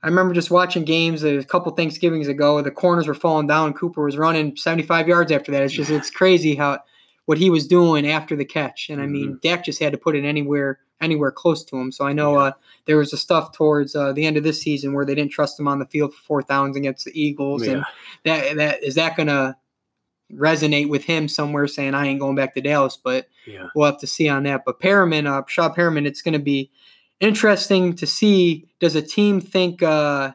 I 0.04 0.08
remember 0.08 0.34
just 0.34 0.52
watching 0.52 0.86
games 0.86 1.24
a 1.24 1.44
couple 1.44 1.72
Thanksgivings 1.74 2.28
ago. 2.28 2.62
The 2.62 2.72
corners 2.72 3.08
were 3.08 3.14
falling 3.14 3.48
down. 3.48 3.74
Cooper 3.74 4.04
was 4.04 4.18
running 4.18 4.56
75 4.56 5.08
yards 5.08 5.32
after 5.32 5.52
that. 5.52 5.64
It's 5.64 5.74
just 5.74 5.90
it's 5.92 6.12
crazy 6.12 6.56
how 6.56 6.80
what 7.26 7.38
he 7.38 7.50
was 7.50 7.68
doing 7.68 8.08
after 8.08 8.36
the 8.36 8.46
catch. 8.46 8.90
And 8.90 9.02
I 9.02 9.06
mean, 9.06 9.40
Dak 9.44 9.66
just 9.66 9.80
had 9.80 9.92
to 9.92 9.98
put 9.98 10.16
it 10.16 10.24
anywhere 10.24 10.80
anywhere 11.02 11.32
close 11.32 11.64
to 11.66 11.78
him. 11.78 11.92
So 11.92 12.06
I 12.06 12.14
know 12.14 12.34
Yeah. 12.36 12.44
uh, 12.44 12.52
there 12.86 12.98
was 12.98 13.12
the 13.12 13.18
stuff 13.18 13.52
towards 13.52 13.96
uh, 13.96 14.14
the 14.14 14.26
end 14.26 14.38
of 14.38 14.44
this 14.44 14.62
season 14.62 14.94
where 14.94 15.06
they 15.06 15.14
didn't 15.14 15.32
trust 15.32 15.60
him 15.60 15.68
on 15.68 15.78
the 15.78 15.86
field 15.86 16.14
for 16.14 16.22
fourth 16.22 16.48
downs 16.48 16.76
against 16.76 17.06
the 17.06 17.20
Eagles. 17.20 17.64
And 17.68 17.84
that 18.24 18.56
that 18.56 18.84
is 18.84 18.96
that 18.96 19.16
going 19.16 19.28
to 19.28 19.56
resonate 20.34 20.90
with 20.90 21.06
him 21.06 21.28
somewhere 21.28 21.68
saying 21.68 21.94
I 21.94 22.08
ain't 22.08 22.20
going 22.20 22.36
back 22.36 22.54
to 22.54 22.62
Dallas, 22.62 22.98
but 23.02 23.28
yeah, 23.46 23.68
we'll 23.76 23.86
have 23.86 24.00
to 24.00 24.08
see 24.08 24.28
on 24.30 24.44
that. 24.44 24.64
But 24.66 24.80
Perriman, 24.80 25.28
uh, 25.28 25.44
Shaw 25.48 25.74
Perriman, 25.74 26.06
it's 26.06 26.22
going 26.22 26.34
to 26.34 26.40
be 26.40 26.72
interesting 27.20 27.94
to 27.96 28.06
see. 28.06 28.68
Does 28.80 28.96
a 28.96 29.02
team 29.02 29.40
think? 29.42 29.82
Uh, 29.82 30.34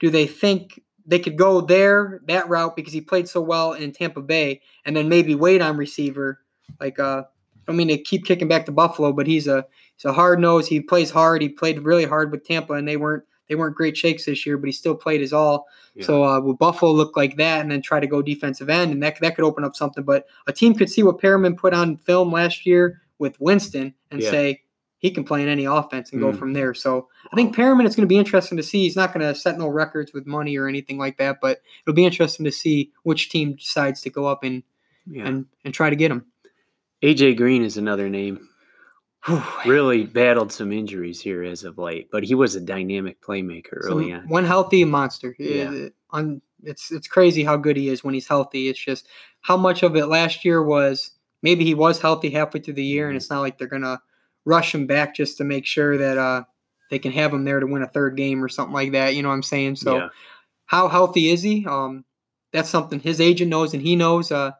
do 0.00 0.10
they 0.10 0.26
think 0.26 0.82
they 1.06 1.18
could 1.18 1.36
go 1.36 1.60
there 1.60 2.20
that 2.26 2.48
route 2.48 2.76
because 2.76 2.92
he 2.92 3.00
played 3.00 3.28
so 3.28 3.40
well 3.40 3.72
in 3.72 3.92
Tampa 3.92 4.20
Bay, 4.20 4.60
and 4.84 4.96
then 4.96 5.08
maybe 5.08 5.34
wait 5.34 5.60
on 5.60 5.76
receiver? 5.76 6.40
Like, 6.80 6.98
uh, 6.98 7.22
I 7.22 7.60
don't 7.66 7.76
mean 7.76 7.88
to 7.88 7.98
keep 7.98 8.24
kicking 8.24 8.48
back 8.48 8.66
to 8.66 8.72
Buffalo, 8.72 9.12
but 9.12 9.26
he's 9.26 9.46
a 9.46 9.66
he's 9.96 10.04
a 10.04 10.12
hard 10.12 10.38
nose. 10.38 10.68
He 10.68 10.80
plays 10.80 11.10
hard. 11.10 11.42
He 11.42 11.48
played 11.48 11.82
really 11.82 12.04
hard 12.04 12.30
with 12.30 12.46
Tampa, 12.46 12.74
and 12.74 12.86
they 12.86 12.96
weren't 12.96 13.24
they 13.48 13.54
weren't 13.54 13.76
great 13.76 13.96
shakes 13.96 14.24
this 14.26 14.44
year, 14.46 14.56
but 14.58 14.66
he 14.66 14.72
still 14.72 14.94
played 14.94 15.20
his 15.20 15.32
all. 15.32 15.66
yeah. 15.94 16.04
So 16.04 16.24
uh, 16.24 16.40
would 16.40 16.58
Buffalo 16.58 16.92
look 16.92 17.16
like 17.16 17.36
that, 17.36 17.60
and 17.60 17.70
then 17.70 17.82
try 17.82 18.00
to 18.00 18.06
go 18.06 18.22
defensive 18.22 18.68
end, 18.70 18.92
and 18.92 19.02
that 19.02 19.18
that 19.20 19.34
could 19.36 19.44
open 19.44 19.64
up 19.64 19.74
something. 19.76 20.04
But 20.04 20.26
a 20.46 20.52
team 20.52 20.74
could 20.74 20.88
see 20.90 21.02
what 21.02 21.18
Perriman 21.20 21.56
put 21.56 21.74
on 21.74 21.96
film 21.98 22.30
last 22.32 22.66
year 22.66 23.02
with 23.18 23.40
Winston 23.40 23.94
and 24.10 24.20
Yeah. 24.22 24.30
say 24.30 24.62
he 25.00 25.10
can 25.12 25.22
play 25.24 25.42
in 25.42 25.48
any 25.48 25.64
offense 25.64 26.10
and 26.10 26.20
go 26.20 26.32
Mm. 26.32 26.38
from 26.38 26.52
there. 26.54 26.74
So 26.74 27.08
I 27.32 27.36
think 27.36 27.54
Perriman 27.54 27.86
is 27.86 27.94
going 27.94 28.06
to 28.06 28.12
be 28.12 28.18
interesting 28.18 28.56
to 28.56 28.64
see. 28.64 28.82
He's 28.82 28.96
not 28.96 29.12
going 29.14 29.26
to 29.26 29.32
set 29.34 29.56
no 29.56 29.68
records 29.68 30.12
with 30.12 30.26
money 30.26 30.56
or 30.56 30.66
anything 30.66 30.98
like 30.98 31.18
that, 31.18 31.40
but 31.40 31.60
it'll 31.86 31.94
be 31.94 32.04
interesting 32.04 32.44
to 32.44 32.50
see 32.52 32.90
which 33.04 33.28
team 33.30 33.54
decides 33.54 34.00
to 34.02 34.10
go 34.10 34.26
up 34.26 34.42
and 34.42 34.62
yeah. 35.10 35.26
and 35.26 35.46
and 35.64 35.72
try 35.72 35.88
to 35.88 35.96
get 35.96 36.10
him. 36.10 36.26
AJ 37.02 37.36
Green 37.36 37.62
is 37.62 37.76
another 37.76 38.08
name. 38.10 38.47
Really 39.66 40.04
battled 40.04 40.52
some 40.52 40.72
injuries 40.72 41.20
here 41.20 41.42
as 41.42 41.64
of 41.64 41.76
late, 41.76 42.08
but 42.10 42.24
he 42.24 42.34
was 42.34 42.54
a 42.54 42.60
dynamic 42.60 43.20
playmaker 43.20 43.72
early 43.72 44.12
on. 44.12 44.26
One 44.28 44.44
healthy 44.44 44.84
monster. 44.84 45.34
Yeah. 45.38 45.88
It's 46.64 46.90
it's 46.90 47.06
crazy 47.06 47.44
how 47.44 47.56
good 47.56 47.76
he 47.76 47.88
is 47.88 48.02
when 48.02 48.14
he's 48.14 48.26
healthy. 48.26 48.68
It's 48.68 48.78
just 48.78 49.06
how 49.42 49.56
much 49.56 49.82
of 49.82 49.94
it 49.96 50.06
last 50.06 50.44
year 50.44 50.62
was 50.62 51.12
maybe 51.42 51.64
he 51.64 51.74
was 51.74 52.00
healthy 52.00 52.30
halfway 52.30 52.60
through 52.60 52.74
the 52.74 52.84
year, 52.84 53.08
and 53.08 53.14
Mhm. 53.14 53.16
it's 53.18 53.30
not 53.30 53.40
like 53.40 53.58
they're 53.58 53.68
gonna 53.68 54.00
rush 54.44 54.74
him 54.74 54.86
back 54.86 55.14
just 55.14 55.36
to 55.38 55.44
make 55.44 55.66
sure 55.66 55.96
that 55.98 56.16
uh 56.18 56.44
they 56.90 56.98
can 56.98 57.12
have 57.12 57.32
him 57.34 57.44
there 57.44 57.60
to 57.60 57.66
win 57.66 57.82
a 57.82 57.86
third 57.86 58.16
game 58.16 58.42
or 58.42 58.48
something 58.48 58.72
like 58.72 58.92
that. 58.92 59.14
You 59.14 59.22
know 59.22 59.28
what 59.28 59.34
I'm 59.34 59.42
saying? 59.42 59.76
So 59.76 59.96
yeah, 59.96 60.08
how 60.66 60.88
healthy 60.88 61.30
is 61.30 61.42
he? 61.42 61.66
Um, 61.66 62.04
that's 62.52 62.70
something 62.70 62.98
his 62.98 63.20
agent 63.20 63.50
knows 63.50 63.74
and 63.74 63.82
he 63.82 63.94
knows. 63.94 64.32
Uh, 64.32 64.52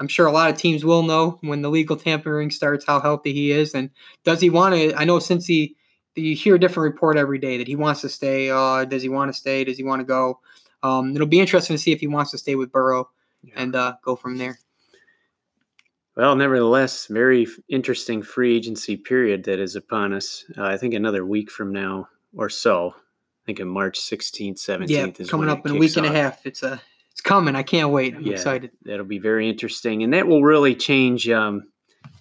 I'm 0.00 0.08
sure 0.08 0.26
a 0.26 0.32
lot 0.32 0.50
of 0.50 0.56
teams 0.56 0.84
will 0.84 1.02
know 1.02 1.38
when 1.42 1.62
the 1.62 1.70
legal 1.70 1.96
tampering 1.96 2.50
starts 2.50 2.84
how 2.84 3.00
healthy 3.00 3.32
he 3.32 3.52
is 3.52 3.74
and 3.74 3.90
does 4.24 4.40
he 4.40 4.50
want 4.50 4.74
to? 4.74 4.94
I 4.94 5.04
know 5.04 5.18
since 5.18 5.46
he 5.46 5.76
you 6.16 6.34
hear 6.34 6.54
a 6.54 6.60
different 6.60 6.92
report 6.92 7.16
every 7.16 7.38
day 7.38 7.58
that 7.58 7.66
he 7.66 7.76
wants 7.76 8.00
to 8.02 8.08
stay. 8.08 8.50
Uh, 8.50 8.84
does 8.84 9.02
he 9.02 9.08
want 9.08 9.32
to 9.32 9.38
stay? 9.38 9.64
Does 9.64 9.76
he 9.76 9.82
want 9.82 10.00
to 10.00 10.04
go? 10.04 10.40
Um, 10.82 11.14
it'll 11.14 11.26
be 11.26 11.40
interesting 11.40 11.76
to 11.76 11.82
see 11.82 11.92
if 11.92 12.00
he 12.00 12.06
wants 12.06 12.30
to 12.32 12.38
stay 12.38 12.54
with 12.54 12.70
Burrow 12.70 13.10
yeah. 13.42 13.54
and 13.56 13.74
uh, 13.74 13.94
go 14.04 14.16
from 14.16 14.38
there. 14.38 14.58
Well, 16.16 16.36
nevertheless, 16.36 17.06
very 17.06 17.46
interesting 17.68 18.22
free 18.22 18.56
agency 18.56 18.96
period 18.96 19.44
that 19.44 19.58
is 19.58 19.74
upon 19.74 20.12
us. 20.12 20.44
Uh, 20.56 20.64
I 20.64 20.76
think 20.76 20.94
another 20.94 21.26
week 21.26 21.50
from 21.50 21.72
now 21.72 22.08
or 22.36 22.48
so. 22.48 22.94
I 22.96 23.46
think 23.46 23.60
in 23.60 23.68
March 23.68 24.00
16th, 24.00 24.54
17th 24.54 24.88
Yeah, 24.88 25.08
is 25.18 25.28
coming 25.28 25.48
up 25.48 25.66
in 25.66 25.72
a 25.72 25.74
week 25.74 25.90
kicks 25.90 25.96
and 25.96 26.06
a 26.06 26.12
half. 26.12 26.46
It's 26.46 26.62
a 26.62 26.80
it's 27.14 27.20
coming. 27.20 27.54
I 27.54 27.62
can't 27.62 27.90
wait. 27.90 28.16
I'm 28.16 28.22
Yeah. 28.26 28.32
excited. 28.32 28.72
That'll 28.82 29.06
be 29.06 29.20
very 29.20 29.48
interesting, 29.48 30.02
and 30.02 30.12
that 30.12 30.26
will 30.26 30.42
really 30.42 30.74
change 30.74 31.28
um, 31.30 31.68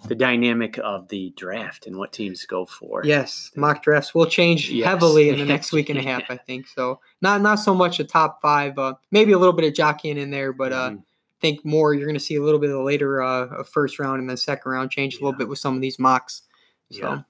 the 0.08 0.14
dynamic 0.14 0.78
of 0.78 1.08
the 1.08 1.34
draft 1.36 1.88
and 1.88 1.98
what 1.98 2.14
teams 2.14 2.46
go 2.46 2.66
for. 2.68 3.02
Yes, 3.04 3.50
mock 3.56 3.82
drafts 3.82 4.14
will 4.14 4.28
change 4.28 4.70
Yes. 4.70 4.86
heavily 4.88 5.30
in 5.30 5.40
the 5.40 5.46
next 5.54 5.72
week 5.72 5.90
and 5.90 5.98
a 5.98 6.04
half. 6.04 6.24
I 6.30 6.38
think 6.38 6.68
so. 6.68 7.00
Not 7.24 7.42
not 7.42 7.56
so 7.56 7.74
much 7.74 8.00
a 8.00 8.04
top 8.04 8.40
five, 8.40 8.78
uh, 8.78 8.94
maybe 9.12 9.32
a 9.32 9.38
little 9.40 9.54
bit 9.54 9.66
of 9.66 9.74
jockeying 9.74 10.18
in 10.20 10.30
there, 10.30 10.54
but 10.54 10.72
uh, 10.72 10.90
Mhm. 10.92 11.00
I 11.00 11.40
think 11.42 11.66
more 11.66 11.94
you're 11.96 12.06
going 12.06 12.14
to 12.14 12.20
see 12.24 12.36
a 12.36 12.42
little 12.44 12.60
bit 12.60 12.70
of 12.70 12.76
the 12.78 12.84
later 12.84 13.22
uh, 13.22 13.64
first 13.64 13.98
round 14.00 14.20
and 14.22 14.30
then 14.30 14.38
second 14.38 14.72
round 14.72 14.92
change 14.92 15.16
a 15.16 15.18
little 15.18 15.34
bit 15.38 15.50
with 15.50 15.58
some 15.60 15.76
of 15.76 15.82
these 15.82 15.98
mocks. 16.00 16.44
So 16.92 17.00
Yeah. 17.00 17.22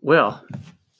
Well, 0.00 0.44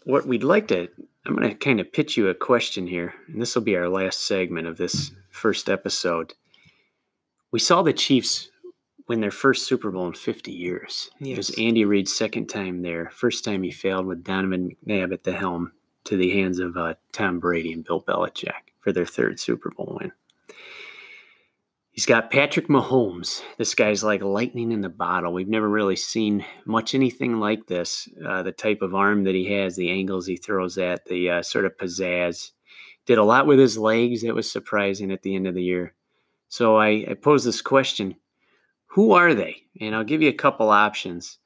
what 0.04 0.26
we'd 0.26 0.44
like 0.44 0.68
to, 0.68 0.88
I'm 1.24 1.36
going 1.36 1.48
to 1.48 1.54
kind 1.54 1.80
of 1.80 1.92
pitch 1.92 2.16
you 2.16 2.28
a 2.28 2.34
question 2.34 2.86
here, 2.86 3.14
and 3.28 3.40
this 3.40 3.54
will 3.54 3.62
be 3.62 3.76
our 3.76 3.88
last 3.88 4.26
segment 4.26 4.66
of 4.66 4.76
this 4.76 5.12
first 5.30 5.68
episode. 5.68 6.34
We 7.52 7.60
saw 7.60 7.82
the 7.82 7.92
Chiefs 7.92 8.50
win 9.06 9.20
their 9.20 9.30
first 9.30 9.66
Super 9.66 9.90
Bowl 9.90 10.06
in 10.06 10.14
50 10.14 10.50
years. 10.50 11.10
It 11.20 11.36
was 11.36 11.56
Andy 11.58 11.84
Reid's 11.84 12.14
second 12.14 12.46
time 12.46 12.82
there. 12.82 13.10
First 13.10 13.44
time 13.44 13.62
he 13.62 13.70
failed 13.70 14.06
with 14.06 14.24
Donovan 14.24 14.76
McNabb 14.86 15.12
at 15.12 15.24
the 15.24 15.32
helm 15.32 15.72
to 16.04 16.16
the 16.16 16.30
hands 16.30 16.58
of 16.58 16.76
uh, 16.76 16.94
Tom 17.12 17.38
Brady 17.38 17.72
and 17.72 17.84
Bill 17.84 18.02
Belichick 18.02 18.72
for 18.80 18.92
their 18.92 19.06
third 19.06 19.38
Super 19.38 19.70
Bowl 19.70 19.98
win. 20.00 20.12
He's 21.92 22.06
got 22.06 22.30
Patrick 22.30 22.68
Mahomes. 22.68 23.42
This 23.58 23.74
guy's 23.74 24.02
like 24.02 24.22
lightning 24.22 24.72
in 24.72 24.80
the 24.80 24.88
bottle. 24.88 25.34
We've 25.34 25.46
never 25.46 25.68
really 25.68 25.96
seen 25.96 26.44
much 26.64 26.94
anything 26.94 27.38
like 27.38 27.66
this. 27.66 28.08
Uh, 28.26 28.42
the 28.42 28.50
type 28.50 28.80
of 28.80 28.94
arm 28.94 29.24
that 29.24 29.34
he 29.34 29.52
has, 29.52 29.76
the 29.76 29.90
angles 29.90 30.26
he 30.26 30.36
throws 30.36 30.78
at, 30.78 31.04
the 31.04 31.28
uh, 31.28 31.42
sort 31.42 31.66
of 31.66 31.76
pizzazz. 31.76 32.52
Did 33.04 33.18
a 33.18 33.24
lot 33.24 33.46
with 33.46 33.58
his 33.58 33.76
legs. 33.76 34.22
That 34.22 34.34
was 34.34 34.50
surprising 34.50 35.12
at 35.12 35.20
the 35.20 35.36
end 35.36 35.46
of 35.46 35.54
the 35.54 35.62
year. 35.62 35.92
So 36.48 36.76
I, 36.76 37.04
I 37.10 37.14
pose 37.14 37.44
this 37.44 37.60
question 37.60 38.16
who 38.86 39.12
are 39.12 39.34
they? 39.34 39.62
And 39.80 39.94
I'll 39.94 40.04
give 40.04 40.20
you 40.20 40.28
a 40.28 40.34
couple 40.34 40.68
options. 40.68 41.38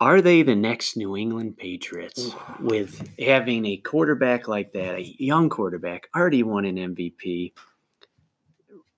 Are 0.00 0.20
they 0.20 0.42
the 0.42 0.56
next 0.56 0.96
New 0.96 1.16
England 1.16 1.58
Patriots 1.58 2.34
with 2.58 3.08
having 3.18 3.66
a 3.66 3.76
quarterback 3.76 4.48
like 4.48 4.72
that, 4.72 4.96
a 4.96 5.14
young 5.22 5.48
quarterback, 5.48 6.08
already 6.14 6.42
won 6.42 6.64
an 6.64 6.76
MVP? 6.76 7.52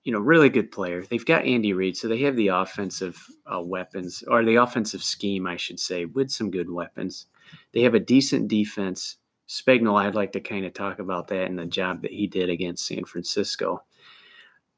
You 0.03 0.11
know, 0.11 0.19
really 0.19 0.49
good 0.49 0.71
player. 0.71 1.03
They've 1.03 1.25
got 1.25 1.45
Andy 1.45 1.73
Reid, 1.73 1.95
so 1.95 2.07
they 2.07 2.19
have 2.19 2.35
the 2.35 2.49
offensive 2.49 3.25
uh, 3.45 3.61
weapons, 3.61 4.23
or 4.27 4.43
the 4.43 4.57
offensive 4.57 5.03
scheme, 5.03 5.47
I 5.47 5.55
should 5.55 5.79
say, 5.79 6.05
with 6.05 6.29
some 6.29 6.51
good 6.51 6.69
weapons. 6.69 7.27
They 7.71 7.81
have 7.81 7.93
a 7.93 7.99
decent 7.99 8.47
defense. 8.47 9.17
Spagnuolo, 9.47 10.01
I'd 10.01 10.15
like 10.15 10.31
to 10.33 10.39
kind 10.39 10.65
of 10.65 10.73
talk 10.73 10.99
about 10.99 11.27
that 11.29 11.45
and 11.45 11.59
the 11.59 11.65
job 11.65 12.01
that 12.01 12.11
he 12.11 12.27
did 12.27 12.49
against 12.49 12.85
San 12.85 13.05
Francisco. 13.05 13.83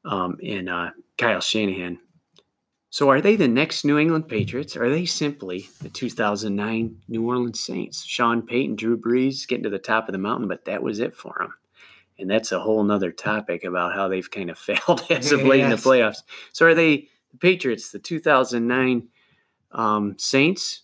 Um, 0.03 0.37
and 0.43 0.69
uh, 0.69 0.91
Kyle 1.17 1.41
Shanahan. 1.41 1.99
So 2.95 3.09
are 3.09 3.19
they 3.19 3.35
the 3.35 3.49
next 3.49 3.83
New 3.83 3.97
England 3.97 4.29
Patriots? 4.29 4.77
Are 4.77 4.89
they 4.89 5.05
simply 5.05 5.67
the 5.81 5.89
2009 5.89 7.01
New 7.09 7.27
Orleans 7.27 7.59
Saints? 7.59 8.05
Sean 8.05 8.41
Payton, 8.41 8.77
Drew 8.77 8.97
Brees 8.97 9.45
getting 9.45 9.63
to 9.63 9.69
the 9.69 9.79
top 9.79 10.07
of 10.07 10.13
the 10.13 10.17
mountain, 10.17 10.47
but 10.47 10.63
that 10.63 10.81
was 10.81 10.99
it 10.99 11.13
for 11.13 11.35
them. 11.37 11.53
And 12.17 12.29
that's 12.29 12.51
a 12.51 12.59
whole 12.59 12.83
nother 12.83 13.11
topic 13.11 13.63
about 13.63 13.93
how 13.93 14.07
they've 14.07 14.29
kind 14.29 14.49
of 14.49 14.57
failed 14.59 15.05
as 15.09 15.31
of 15.31 15.43
late 15.43 15.59
yes. 15.59 15.65
in 15.65 15.69
the 15.71 15.75
playoffs. 15.77 16.23
So 16.53 16.65
are 16.65 16.73
they 16.73 17.09
the 17.31 17.37
Patriots, 17.39 17.91
the 17.91 17.99
2009 17.99 19.07
um, 19.71 20.15
Saints, 20.17 20.83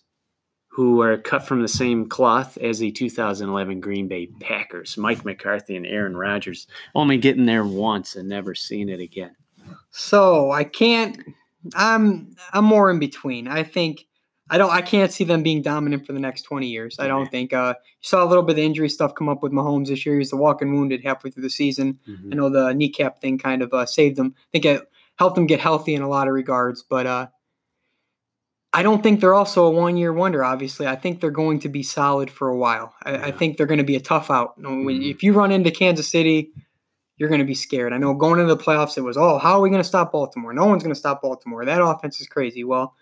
who 0.68 1.02
are 1.02 1.18
cut 1.18 1.46
from 1.46 1.60
the 1.60 1.68
same 1.68 2.08
cloth 2.08 2.56
as 2.58 2.78
the 2.78 2.90
2011 2.90 3.80
Green 3.80 4.08
Bay 4.08 4.26
Packers. 4.40 4.96
Mike 4.96 5.22
McCarthy 5.22 5.76
and 5.76 5.86
Aaron 5.86 6.16
Rodgers 6.16 6.66
only 6.94 7.18
getting 7.18 7.44
there 7.44 7.64
once 7.64 8.16
and 8.16 8.26
never 8.26 8.54
seeing 8.54 8.88
it 8.88 9.00
again. 9.00 9.36
So 9.90 10.50
I 10.50 10.64
can't. 10.64 11.22
I'm 11.74 12.34
I'm 12.52 12.64
more 12.64 12.90
in 12.90 12.98
between. 12.98 13.48
I 13.48 13.62
think 13.62 14.06
I 14.52 14.58
don't. 14.58 14.70
I 14.70 14.82
can't 14.82 15.10
see 15.10 15.24
them 15.24 15.42
being 15.42 15.62
dominant 15.62 16.06
for 16.06 16.12
the 16.12 16.20
next 16.20 16.42
20 16.42 16.66
years. 16.68 16.96
I 16.98 17.06
don't 17.06 17.30
think. 17.30 17.54
Uh, 17.54 17.72
you 17.78 18.06
saw 18.06 18.22
a 18.22 18.28
little 18.28 18.42
bit 18.42 18.58
of 18.58 18.58
injury 18.58 18.90
stuff 18.90 19.14
come 19.14 19.30
up 19.30 19.42
with 19.42 19.50
Mahomes 19.50 19.86
this 19.86 20.04
year. 20.04 20.18
He's 20.18 20.28
the 20.28 20.36
walking 20.36 20.74
wounded 20.74 21.02
halfway 21.02 21.30
through 21.30 21.44
the 21.44 21.48
season. 21.48 21.98
Mm-hmm. 22.06 22.28
I 22.30 22.36
know 22.36 22.50
the 22.50 22.74
kneecap 22.74 23.18
thing 23.18 23.38
kind 23.38 23.62
of 23.62 23.72
uh, 23.72 23.86
saved 23.86 24.16
them. 24.16 24.34
I 24.36 24.48
think 24.52 24.66
it 24.66 24.82
helped 25.16 25.36
them 25.36 25.46
get 25.46 25.58
healthy 25.58 25.94
in 25.94 26.02
a 26.02 26.08
lot 26.08 26.28
of 26.28 26.34
regards. 26.34 26.82
But 26.82 27.06
uh, 27.06 27.28
I 28.74 28.82
don't 28.82 29.02
think 29.02 29.20
they're 29.20 29.32
also 29.32 29.64
a 29.64 29.70
one 29.70 29.96
year 29.96 30.12
wonder, 30.12 30.44
obviously. 30.44 30.86
I 30.86 30.96
think 30.96 31.22
they're 31.22 31.30
going 31.30 31.60
to 31.60 31.70
be 31.70 31.82
solid 31.82 32.30
for 32.30 32.48
a 32.48 32.56
while. 32.56 32.94
I, 33.04 33.12
yeah. 33.12 33.24
I 33.24 33.30
think 33.30 33.56
they're 33.56 33.64
going 33.64 33.78
to 33.78 33.84
be 33.84 33.96
a 33.96 34.00
tough 34.00 34.30
out. 34.30 34.60
Mm-hmm. 34.60 35.02
If 35.02 35.22
you 35.22 35.32
run 35.32 35.50
into 35.50 35.70
Kansas 35.70 36.10
City, 36.10 36.52
you're 37.16 37.30
going 37.30 37.40
to 37.40 37.46
be 37.46 37.54
scared. 37.54 37.94
I 37.94 37.96
know 37.96 38.12
going 38.12 38.38
into 38.38 38.54
the 38.54 38.62
playoffs, 38.62 38.98
it 38.98 39.02
was, 39.02 39.16
oh, 39.16 39.38
how 39.38 39.54
are 39.54 39.60
we 39.62 39.70
going 39.70 39.80
to 39.80 39.88
stop 39.88 40.12
Baltimore? 40.12 40.52
No 40.52 40.66
one's 40.66 40.82
going 40.82 40.94
to 40.94 41.00
stop 41.00 41.22
Baltimore. 41.22 41.64
That 41.64 41.82
offense 41.82 42.20
is 42.20 42.26
crazy. 42.26 42.64
Well, 42.64 42.94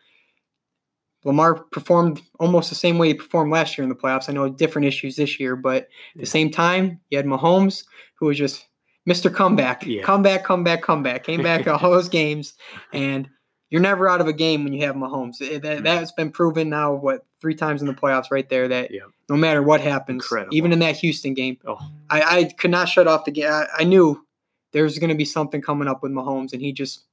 Lamar 1.25 1.55
performed 1.55 2.23
almost 2.39 2.71
the 2.71 2.75
same 2.75 2.99
way 2.99 3.09
he 3.09 3.15
performed 3.15 3.53
last 3.53 3.77
year 3.77 3.83
in 3.83 3.89
the 3.89 3.95
playoffs. 3.95 4.29
I 4.29 4.33
know 4.33 4.49
different 4.49 4.87
issues 4.87 5.17
this 5.17 5.39
year, 5.39 5.55
but 5.55 5.89
at 6.15 6.21
the 6.21 6.27
same 6.27 6.51
time, 6.51 7.01
you 7.11 7.19
had 7.19 7.27
Mahomes, 7.27 7.85
who 8.15 8.27
was 8.27 8.39
just 8.39 8.67
Mr. 9.09 9.35
Comeback, 9.35 9.85
yeah. 9.85 10.03
comeback, 10.03 10.45
comeback, 10.45 10.83
comeback, 10.83 11.25
came 11.25 11.43
back 11.43 11.67
all 11.83 11.91
those 11.91 12.09
games. 12.09 12.55
And 12.93 13.29
you're 13.69 13.81
never 13.81 14.09
out 14.09 14.21
of 14.21 14.29
a 14.29 14.33
game 14.33 14.65
when 14.65 14.73
you 14.73 14.85
have 14.87 14.97
Mahomes. 14.97 15.39
That, 15.39 15.63
mm-hmm. 15.63 15.85
that's 15.85 16.13
been 16.13 16.31
proven 16.31 16.69
now, 16.71 16.95
what, 16.95 17.27
three 17.41 17.55
times 17.55 17.81
in 17.83 17.87
the 17.87 17.95
playoffs 17.95 18.31
right 18.31 18.49
there 18.49 18.69
that 18.69 18.91
yeah. 18.91 19.01
no 19.29 19.37
matter 19.37 19.63
what 19.63 19.81
happens, 19.81 20.25
Incredible. 20.25 20.55
even 20.55 20.73
in 20.73 20.79
that 20.81 20.97
Houston 20.97 21.35
game, 21.35 21.59
oh. 21.67 21.79
I, 22.09 22.23
I 22.23 22.45
could 22.45 22.71
not 22.71 22.89
shut 22.89 23.07
off 23.07 23.25
the 23.25 23.31
game. 23.31 23.51
I, 23.51 23.67
I 23.79 23.85
knew 23.85 24.25
there 24.73 24.85
was 24.85 24.99
going 24.99 25.11
to 25.11 25.17
be 25.17 25.25
something 25.25 25.61
coming 25.61 25.89
up 25.89 26.03
with 26.03 26.13
Mahomes, 26.13 26.53
and 26.53 26.61
he 26.61 26.73
just 26.73 27.05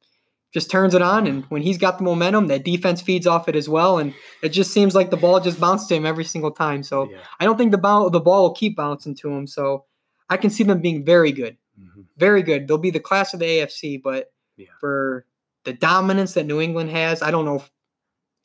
just 0.54 0.72
turns 0.72 0.94
it 0.94 1.02
on. 1.02 1.28
And 1.28 1.44
when 1.46 1.62
he's 1.62 1.78
got 1.78 1.98
the 1.98 2.04
momentum, 2.04 2.48
that 2.48 2.64
defense 2.64 3.02
feeds 3.02 3.28
off 3.28 3.50
it 3.50 3.56
as 3.56 3.68
well. 3.68 3.98
And 3.98 4.14
it 4.42 4.50
just 4.50 4.72
seems 4.72 4.96
like 4.96 5.10
the 5.10 5.18
ball 5.18 5.40
just 5.40 5.60
bounced 5.60 5.90
to 5.90 5.96
him 5.96 6.06
every 6.06 6.24
single 6.24 6.52
time. 6.52 6.84
So 6.84 7.10
yeah. 7.10 7.20
I 7.40 7.46
don't 7.46 7.58
think 7.58 7.72
the 7.72 7.78
ball 7.78 8.10
the 8.10 8.20
ball 8.20 8.44
will 8.44 8.54
keep 8.54 8.76
bouncing 8.76 9.16
to 9.16 9.30
him. 9.30 9.48
So 9.48 9.86
I 10.30 10.38
can 10.38 10.50
see 10.50 10.64
them 10.64 10.82
being 10.82 11.06
very 11.06 11.32
good, 11.32 11.58
mm-hmm. 11.80 12.02
very 12.18 12.44
good. 12.44 12.68
They'll 12.68 12.78
be 12.78 12.92
the 12.92 13.00
class 13.00 13.34
of 13.34 13.40
the 13.40 13.46
AFC, 13.46 14.02
but 14.02 14.32
yeah. 14.58 14.68
for 14.80 15.26
the 15.68 15.74
dominance 15.74 16.34
that 16.34 16.46
New 16.46 16.62
England 16.62 16.90
has. 16.92 17.22
I 17.22 17.30
don't 17.30 17.44
know 17.44 17.58
if, 17.58 17.72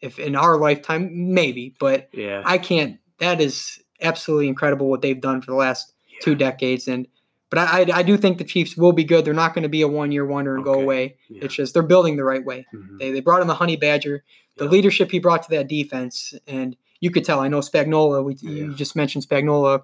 if 0.00 0.18
in 0.18 0.34
our 0.34 0.58
lifetime, 0.58 1.32
maybe, 1.32 1.74
but 1.78 2.08
yeah. 2.12 2.42
I 2.44 2.58
can't. 2.58 2.98
That 3.18 3.40
is 3.40 3.80
absolutely 4.00 4.48
incredible 4.48 4.90
what 4.90 5.02
they've 5.02 5.20
done 5.20 5.40
for 5.40 5.52
the 5.52 5.56
last 5.56 5.92
two 6.20 6.34
decades. 6.34 6.88
And 6.88 7.06
but 7.52 7.58
I, 7.58 7.82
I, 7.82 7.98
I 7.98 8.02
do 8.02 8.16
think 8.16 8.38
the 8.38 8.44
Chiefs 8.44 8.78
will 8.78 8.92
be 8.92 9.04
good. 9.04 9.26
They're 9.26 9.34
not 9.34 9.52
going 9.52 9.64
to 9.64 9.68
be 9.68 9.82
a 9.82 9.88
one 9.88 10.10
year 10.10 10.24
wonder 10.24 10.56
and 10.56 10.66
okay. 10.66 10.72
go 10.72 10.80
away. 10.80 11.16
Yeah. 11.28 11.44
It's 11.44 11.54
just 11.54 11.74
they're 11.74 11.82
building 11.82 12.16
the 12.16 12.24
right 12.24 12.42
way. 12.42 12.66
Mm-hmm. 12.74 12.96
They 12.96 13.10
they 13.10 13.20
brought 13.20 13.42
in 13.42 13.46
the 13.46 13.54
Honey 13.54 13.76
Badger, 13.76 14.24
the 14.56 14.64
yep. 14.64 14.72
leadership 14.72 15.10
he 15.10 15.18
brought 15.18 15.42
to 15.42 15.50
that 15.50 15.68
defense, 15.68 16.32
and 16.46 16.74
you 17.00 17.10
could 17.10 17.26
tell. 17.26 17.40
I 17.40 17.48
know 17.48 17.58
Spagnuolo. 17.58 18.24
We, 18.24 18.36
You 18.36 18.72
just 18.72 18.96
mentioned 18.96 19.28
Spagnuolo 19.28 19.80
a 19.80 19.82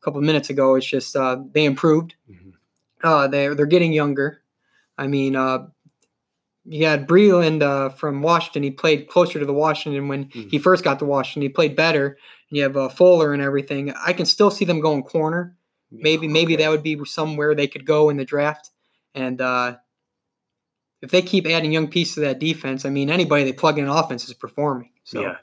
couple 0.00 0.22
minutes 0.22 0.48
ago. 0.48 0.76
It's 0.76 0.86
just 0.86 1.14
uh, 1.14 1.42
they 1.52 1.66
improved. 1.66 2.14
Mm-hmm. 2.30 2.50
Uh, 3.04 3.28
they're 3.28 3.54
they're 3.54 3.66
getting 3.66 3.92
younger. 3.92 4.40
I 4.96 5.06
mean, 5.06 5.36
uh, 5.36 5.66
you 6.64 6.86
had 6.86 7.06
Breeland 7.06 7.62
uh, 7.62 7.90
from 7.90 8.22
Washington. 8.22 8.62
He 8.62 8.70
played 8.70 9.08
closer 9.08 9.38
to 9.38 9.44
the 9.44 9.52
Washington 9.52 10.08
when 10.08 10.24
mm-hmm. 10.24 10.48
he 10.48 10.58
first 10.58 10.84
got 10.84 10.98
to 11.00 11.04
Washington. 11.04 11.42
He 11.42 11.50
played 11.50 11.76
better. 11.76 12.16
And 12.48 12.56
you 12.56 12.62
have 12.62 12.78
uh, 12.78 12.88
Fuller 12.88 13.34
and 13.34 13.42
everything. 13.42 13.92
I 13.92 14.14
can 14.14 14.24
still 14.24 14.50
see 14.50 14.64
them 14.64 14.80
going 14.80 15.02
corner. 15.02 15.54
Maybe 15.90 16.26
yeah, 16.26 16.32
maybe 16.32 16.56
that 16.56 16.70
would 16.70 16.82
be 16.82 16.98
somewhere 17.04 17.54
they 17.54 17.66
could 17.66 17.84
go 17.84 18.10
in 18.10 18.16
the 18.16 18.24
draft. 18.24 18.70
And 19.14 19.40
uh, 19.40 19.76
if 21.02 21.10
they 21.10 21.22
keep 21.22 21.46
adding 21.46 21.72
young 21.72 21.88
pieces 21.88 22.14
to 22.14 22.20
that 22.20 22.38
defense, 22.38 22.84
I 22.84 22.90
mean, 22.90 23.10
anybody 23.10 23.44
they 23.44 23.52
plug 23.52 23.78
in 23.78 23.84
an 23.84 23.90
offense 23.90 24.28
is 24.28 24.34
performing. 24.34 24.90
So 25.04 25.22
yeah. 25.22 25.36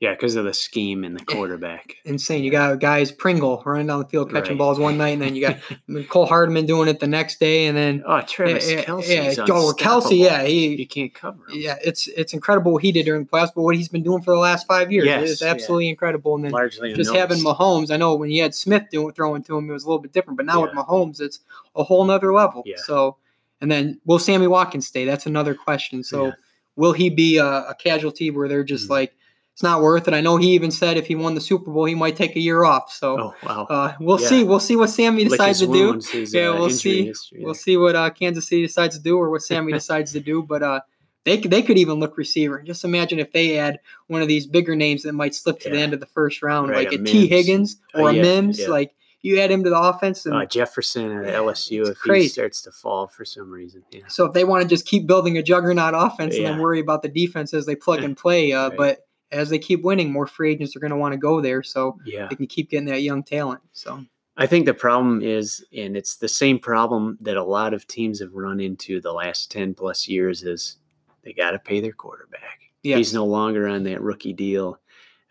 Yeah, 0.00 0.12
because 0.14 0.34
of 0.34 0.46
the 0.46 0.54
scheme 0.54 1.04
and 1.04 1.14
the 1.14 1.20
eh, 1.20 1.34
quarterback. 1.34 1.96
Insane. 2.06 2.42
You 2.42 2.50
got 2.50 2.80
guys 2.80 3.12
Pringle 3.12 3.62
running 3.66 3.86
down 3.86 3.98
the 3.98 4.08
field 4.08 4.32
catching 4.32 4.52
right. 4.52 4.58
balls 4.58 4.78
one 4.78 4.96
night, 4.96 5.10
and 5.10 5.20
then 5.20 5.36
you 5.36 5.46
got 5.46 5.58
Cole 6.08 6.24
Hardman 6.24 6.64
doing 6.64 6.88
it 6.88 7.00
the 7.00 7.06
next 7.06 7.38
day, 7.38 7.66
and 7.66 7.76
then 7.76 8.02
oh 8.06 8.22
Travis 8.22 8.66
eh, 8.66 8.72
eh, 8.72 8.76
yeah, 8.76 8.84
Kelce, 8.84 9.36
yeah, 9.36 9.44
oh, 9.50 9.74
Kelce, 9.76 10.18
yeah, 10.18 10.42
he 10.42 10.74
you 10.74 10.86
can't 10.86 11.12
cover 11.12 11.36
him. 11.48 11.60
Yeah, 11.60 11.76
it's 11.84 12.08
it's 12.08 12.32
incredible 12.32 12.72
what 12.72 12.82
he 12.82 12.92
did 12.92 13.04
during 13.04 13.24
the 13.24 13.28
playoffs, 13.28 13.52
but 13.54 13.60
what 13.60 13.76
he's 13.76 13.90
been 13.90 14.02
doing 14.02 14.22
for 14.22 14.32
the 14.32 14.40
last 14.40 14.66
five 14.66 14.90
years 14.90 15.04
yes, 15.04 15.28
is 15.28 15.42
absolutely 15.42 15.84
yeah. 15.84 15.90
incredible. 15.90 16.34
And 16.34 16.46
then 16.46 16.52
Largely 16.52 16.94
just 16.94 17.14
having 17.14 17.40
Mahomes, 17.40 17.90
I 17.90 17.98
know 17.98 18.14
when 18.14 18.30
you 18.30 18.40
had 18.40 18.54
Smith 18.54 18.84
doing 18.90 19.12
throwing 19.12 19.42
to 19.42 19.58
him, 19.58 19.68
it 19.68 19.72
was 19.74 19.84
a 19.84 19.86
little 19.86 20.00
bit 20.00 20.14
different, 20.14 20.38
but 20.38 20.46
now 20.46 20.60
yeah. 20.60 20.64
with 20.64 20.74
Mahomes, 20.74 21.20
it's 21.20 21.40
a 21.76 21.84
whole 21.84 22.06
nother 22.06 22.32
level. 22.32 22.62
Yeah. 22.64 22.76
So, 22.78 23.18
and 23.60 23.70
then 23.70 24.00
will 24.06 24.18
Sammy 24.18 24.46
Watkins 24.46 24.86
stay? 24.86 25.04
That's 25.04 25.26
another 25.26 25.54
question. 25.54 26.02
So, 26.02 26.32
will 26.76 26.92
he 26.94 27.10
be 27.10 27.36
a, 27.36 27.44
a 27.44 27.74
casualty 27.78 28.30
where 28.30 28.48
they're 28.48 28.64
just 28.64 28.84
mm-hmm. 28.84 28.92
like 28.94 29.14
it's 29.60 29.62
not 29.62 29.82
worth 29.82 30.08
it. 30.08 30.14
I 30.14 30.22
know 30.22 30.38
he 30.38 30.54
even 30.54 30.70
said 30.70 30.96
if 30.96 31.06
he 31.06 31.14
won 31.14 31.34
the 31.34 31.40
Super 31.42 31.70
Bowl, 31.70 31.84
he 31.84 31.94
might 31.94 32.16
take 32.16 32.34
a 32.34 32.40
year 32.40 32.64
off. 32.64 32.90
So 32.90 33.20
oh, 33.20 33.34
wow. 33.42 33.66
uh, 33.68 33.92
we'll 34.00 34.18
yeah. 34.18 34.26
see. 34.26 34.42
We'll 34.42 34.58
see 34.58 34.74
what 34.74 34.88
Sammy 34.88 35.22
decides 35.24 35.58
to 35.58 35.66
do. 35.66 36.00
His, 36.00 36.32
yeah, 36.32 36.48
uh, 36.48 36.54
we'll 36.54 36.70
see. 36.70 37.12
We'll 37.34 37.52
see 37.52 37.76
what 37.76 37.94
uh, 37.94 38.08
Kansas 38.08 38.48
City 38.48 38.62
decides 38.62 38.96
to 38.96 39.02
do 39.02 39.18
or 39.18 39.28
what 39.28 39.42
Sammy 39.42 39.70
decides 39.74 40.12
to 40.12 40.20
do. 40.20 40.42
But 40.42 40.62
uh, 40.62 40.80
they 41.24 41.36
they 41.36 41.60
could 41.60 41.76
even 41.76 42.00
look 42.00 42.16
receiver. 42.16 42.62
Just 42.62 42.86
imagine 42.86 43.18
if 43.18 43.32
they 43.32 43.58
add 43.58 43.80
one 44.06 44.22
of 44.22 44.28
these 44.28 44.46
bigger 44.46 44.74
names 44.74 45.02
that 45.02 45.12
might 45.12 45.34
slip 45.34 45.60
to 45.60 45.68
yeah. 45.68 45.74
the 45.74 45.80
end 45.82 45.92
of 45.92 46.00
the 46.00 46.06
first 46.06 46.42
round, 46.42 46.70
right, 46.70 46.90
like 46.90 46.98
a, 46.98 47.02
a 47.02 47.26
Higgins 47.26 47.76
or 47.92 48.08
uh, 48.08 48.12
a 48.12 48.14
Mims. 48.14 48.66
Like 48.66 48.94
you 49.20 49.40
add 49.40 49.50
him 49.50 49.62
to 49.64 49.68
the 49.68 49.78
offense. 49.78 50.24
And, 50.24 50.36
uh, 50.36 50.46
Jefferson 50.46 51.12
at 51.22 51.34
LSU 51.34 51.86
if 51.86 51.98
crazy. 51.98 52.22
he 52.22 52.28
starts 52.30 52.62
to 52.62 52.72
fall 52.72 53.08
for 53.08 53.26
some 53.26 53.50
reason. 53.50 53.82
Yeah. 53.90 54.04
So 54.08 54.24
if 54.24 54.32
they 54.32 54.44
want 54.44 54.62
to 54.62 54.68
just 54.70 54.86
keep 54.86 55.06
building 55.06 55.36
a 55.36 55.42
juggernaut 55.42 55.92
offense 55.94 56.34
yeah. 56.34 56.44
and 56.44 56.54
then 56.54 56.62
worry 56.62 56.80
about 56.80 57.02
the 57.02 57.10
defense 57.10 57.52
as 57.52 57.66
they 57.66 57.76
plug 57.76 58.02
and 58.04 58.16
play, 58.16 58.54
uh, 58.54 58.70
right. 58.70 58.78
but 58.78 59.06
as 59.32 59.50
they 59.50 59.58
keep 59.58 59.82
winning, 59.82 60.12
more 60.12 60.26
free 60.26 60.52
agents 60.52 60.74
are 60.76 60.80
going 60.80 60.90
to 60.90 60.96
want 60.96 61.12
to 61.12 61.18
go 61.18 61.40
there, 61.40 61.62
so 61.62 61.98
yeah. 62.04 62.26
they 62.28 62.36
can 62.36 62.46
keep 62.46 62.70
getting 62.70 62.88
that 62.88 63.02
young 63.02 63.22
talent. 63.22 63.60
So 63.72 64.04
I 64.36 64.46
think 64.46 64.66
the 64.66 64.74
problem 64.74 65.22
is, 65.22 65.64
and 65.76 65.96
it's 65.96 66.16
the 66.16 66.28
same 66.28 66.58
problem 66.58 67.18
that 67.20 67.36
a 67.36 67.44
lot 67.44 67.74
of 67.74 67.86
teams 67.86 68.20
have 68.20 68.32
run 68.32 68.60
into 68.60 69.00
the 69.00 69.12
last 69.12 69.50
ten 69.50 69.74
plus 69.74 70.08
years, 70.08 70.42
is 70.42 70.76
they 71.22 71.32
got 71.32 71.52
to 71.52 71.58
pay 71.58 71.80
their 71.80 71.92
quarterback. 71.92 72.60
He's 72.82 73.12
no 73.12 73.26
longer 73.26 73.68
on 73.68 73.82
that 73.84 74.00
rookie 74.00 74.32
deal. 74.32 74.78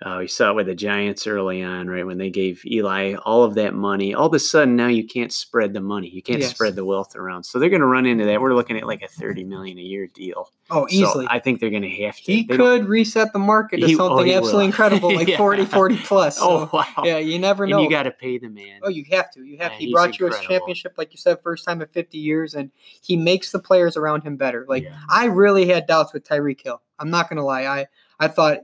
Uh, 0.02 0.18
we 0.20 0.28
saw 0.28 0.52
it 0.52 0.56
with 0.56 0.68
the 0.68 0.76
Giants 0.76 1.28
early 1.28 1.62
on, 1.62 1.89
right? 1.89 2.06
When 2.06 2.18
they 2.18 2.30
gave 2.30 2.66
Eli 2.66 3.16
all 3.16 3.43
of 3.43 3.56
that 3.56 3.74
money, 3.74 4.14
all 4.14 4.28
of 4.28 4.34
a 4.34 4.39
sudden 4.39 4.78
now 4.78 4.88
you 4.88 5.06
can't 5.06 5.32
spread 5.32 5.74
the 5.74 5.82
money. 5.82 6.08
You 6.08 6.22
can't 6.22 6.39
yes. 6.39 6.52
spread 6.52 6.78
the 6.78 6.86
wealth 6.86 7.18
around. 7.18 7.43
So 7.43 7.60
they're 7.60 7.70
going 7.70 7.82
to 7.82 7.86
run 7.88 8.06
into 8.06 8.24
that. 8.26 8.39
We're 8.39 8.56
looking 8.56 8.78
at 8.78 8.88
like 8.88 9.02
a 9.02 9.10
thirty 9.10 9.43
million 9.43 9.78
a 9.78 9.82
year 9.82 10.08
deal. 10.08 10.54
Oh, 10.72 10.88
easily. 10.89 11.26
So 11.26 11.32
I 11.32 11.39
think 11.39 11.60
they're 11.60 11.70
going 11.70 11.82
to 11.82 12.04
have 12.06 12.16
to. 12.16 12.22
He 12.22 12.45
could 12.45 12.86
reset 12.86 13.34
the 13.34 13.39
market 13.39 13.82
to 13.82 13.88
he, 13.88 13.95
something 13.95 14.32
oh, 14.32 14.38
absolutely 14.38 14.66
incredible, 14.66 15.14
like 15.16 15.28
yeah. 15.28 15.38
40, 15.38 15.66
40 15.66 15.97
plus. 15.97 16.38
Oh, 16.39 16.41
so, 16.41 16.70
oh 16.72 16.78
wow! 16.78 17.04
Yeah, 17.04 17.18
you 17.18 17.38
never 17.38 17.68
know. 17.68 17.80
And 17.80 17.84
you 17.84 17.89
got 17.89 18.04
to 18.04 18.12
pay 18.12 18.38
the 18.38 18.50
man. 18.50 18.80
Oh, 18.84 18.89
you 18.89 19.04
have 19.12 19.30
to. 19.32 19.43
You 19.43 19.58
have. 19.58 19.74
Yeah, 19.74 19.78
he 19.80 19.91
brought 19.91 20.18
you 20.18 20.28
a 20.28 20.32
championship, 20.32 20.93
like 20.97 21.12
you 21.12 21.18
said, 21.18 21.39
first 21.43 21.66
time 21.66 21.82
in 21.82 21.89
fifty 21.89 22.20
years, 22.20 22.54
and 22.54 22.72
he 23.02 23.18
makes 23.18 23.52
the 23.52 23.60
players 23.60 23.97
around 23.97 24.24
him 24.24 24.38
better. 24.38 24.66
Like 24.70 24.84
yeah. 24.84 24.97
I 25.10 25.26
really 25.26 25.68
had 25.68 25.88
doubts 25.88 26.14
with 26.14 26.24
Tyreek 26.24 26.64
Hill. 26.64 26.82
I'm 27.00 27.10
not 27.10 27.28
going 27.28 27.38
to 27.38 27.43
lie. 27.43 27.66
I 27.66 27.88
I 28.20 28.30
thought 28.30 28.60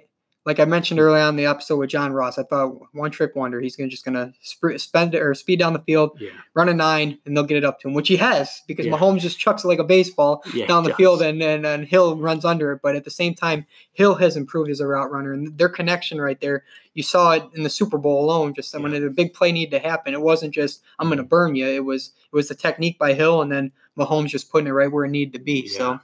like 0.46 0.60
I 0.60 0.66
mentioned 0.66 1.00
earlier 1.00 1.24
on 1.24 1.30
in 1.30 1.36
the 1.38 1.48
episode 1.48 1.78
with 1.78 1.90
John 1.90 2.14
Ross, 2.14 2.38
I 2.38 2.44
thought 2.44 2.80
one 2.94 3.10
trick 3.10 3.36
wonder. 3.36 3.60
He's 3.60 3.76
gonna 3.76 3.90
just 3.90 4.06
gonna 4.06 4.32
sp- 4.46 4.78
spend 4.78 5.16
or 5.16 5.34
speed 5.34 5.58
down 5.60 5.74
the 5.74 5.80
field, 5.80 6.18
Yeah. 6.20 6.30
run 6.54 6.70
a 6.70 6.74
nine, 6.74 7.18
and 7.26 7.36
they'll 7.36 7.44
get 7.46 7.58
it 7.58 7.66
up 7.66 7.80
to 7.80 7.88
him, 7.88 7.96
which 7.96 8.08
he 8.08 8.16
has 8.18 8.62
because 8.68 8.86
Yeah. 8.86 8.92
Mahomes 8.92 9.22
just 9.22 9.40
chucks 9.40 9.64
it 9.64 9.68
like 9.68 9.80
a 9.80 9.84
baseball 9.84 10.44
Yeah. 10.54 10.68
down 10.68 10.84
the 10.84 10.90
just- 10.92 10.98
field, 10.98 11.22
and, 11.24 11.42
and 11.42 11.66
and 11.66 11.86
Hill 11.88 12.18
runs 12.18 12.46
under 12.46 12.72
it. 12.74 12.82
But 12.84 12.96
at 12.96 13.04
the 13.06 13.10
same 13.12 13.34
time, 13.34 13.66
Hill 13.94 14.16
has 14.16 14.38
improved 14.38 14.70
as 14.70 14.80
a 14.80 14.88
route 14.88 15.12
runner, 15.12 15.34
and 15.34 15.58
their 15.58 15.70
connection 15.70 16.22
right 16.22 16.40
there, 16.40 16.64
you 16.94 17.02
saw 17.02 17.32
it 17.32 17.44
in 17.56 17.64
the 17.64 17.70
Super 17.70 17.98
Bowl 17.98 18.24
alone. 18.24 18.54
Just 18.54 18.80
when 18.80 18.94
a 18.94 19.10
big 19.10 19.34
play 19.34 19.52
needed 19.52 19.72
to 19.82 19.88
happen, 19.88 20.14
it 20.14 20.22
wasn't 20.22 20.54
just 20.54 20.82
I'm 21.00 21.10
gonna 21.10 21.24
burn 21.24 21.56
you. 21.56 21.66
It 21.66 21.84
was 21.86 22.12
it 22.32 22.36
was 22.36 22.50
the 22.50 22.56
technique 22.56 23.00
by 23.00 23.14
Hill, 23.14 23.42
and 23.42 23.52
then 23.52 23.72
Mahomes 23.98 24.28
just 24.28 24.52
putting 24.52 24.68
it 24.68 24.72
right 24.72 24.92
where 24.92 25.06
it 25.06 25.10
needed 25.10 25.34
to 25.34 25.40
be. 25.44 25.68
So 25.68 26.00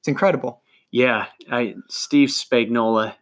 it's 0.00 0.08
incredible. 0.08 0.62
Yeah, 0.90 1.26
I 1.50 1.74
Steve 1.88 2.28
Spagnuolo. 2.28 3.14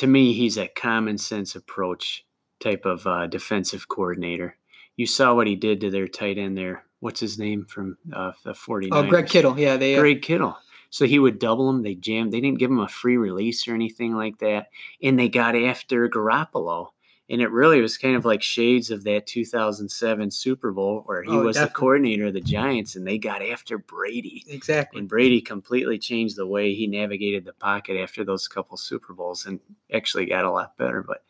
To 0.00 0.06
me, 0.06 0.32
he's 0.32 0.56
a 0.56 0.66
common 0.66 1.18
sense 1.18 1.54
approach 1.54 2.24
type 2.58 2.86
of 2.86 3.06
uh, 3.06 3.26
defensive 3.26 3.86
coordinator. 3.86 4.56
You 4.96 5.04
saw 5.04 5.34
what 5.34 5.46
he 5.46 5.56
did 5.56 5.82
to 5.82 5.90
their 5.90 6.08
tight 6.08 6.38
end 6.38 6.56
there. 6.56 6.84
What's 7.00 7.20
his 7.20 7.38
name 7.38 7.66
from 7.66 7.98
uh, 8.10 8.32
the 8.42 8.52
49ers? 8.52 8.88
Oh, 8.92 9.02
Greg 9.02 9.26
Kittle, 9.26 9.60
yeah, 9.60 9.76
they 9.76 9.96
uh, 9.96 10.00
Greg 10.00 10.22
Kittle. 10.22 10.56
So 10.88 11.04
he 11.04 11.18
would 11.18 11.38
double 11.38 11.68
him. 11.68 11.82
They 11.82 11.96
jammed. 11.96 12.32
They 12.32 12.40
didn't 12.40 12.58
give 12.58 12.70
him 12.70 12.80
a 12.80 12.88
free 12.88 13.18
release 13.18 13.68
or 13.68 13.74
anything 13.74 14.14
like 14.14 14.38
that. 14.38 14.68
And 15.02 15.18
they 15.18 15.28
got 15.28 15.54
after 15.54 16.08
Garoppolo. 16.08 16.92
And 17.30 17.40
it 17.40 17.50
really 17.52 17.80
was 17.80 17.96
kind 17.96 18.16
of 18.16 18.24
like 18.24 18.42
shades 18.42 18.90
of 18.90 19.04
that 19.04 19.24
2007 19.26 20.30
Super 20.32 20.72
Bowl 20.72 21.02
where 21.06 21.22
he 21.22 21.30
Oh, 21.30 21.44
was 21.44 21.56
the 21.56 21.68
coordinator 21.68 22.26
of 22.26 22.34
the 22.34 22.40
Giants 22.40 22.96
and 22.96 23.06
they 23.06 23.18
got 23.18 23.40
after 23.40 23.78
Brady. 23.78 24.44
exactly. 24.48 24.98
And 24.98 25.08
Brady 25.08 25.40
completely 25.40 25.96
changed 25.96 26.34
the 26.36 26.46
way 26.46 26.74
he 26.74 26.88
navigated 26.88 27.44
the 27.44 27.52
pocket 27.52 27.96
after 28.02 28.24
those 28.24 28.48
couple 28.48 28.76
Super 28.76 29.14
Bowls 29.14 29.46
and 29.46 29.60
actually 29.92 30.26
got 30.26 30.44
a 30.44 30.50
lot 30.50 30.76
better. 30.76 31.04
But 31.04 31.22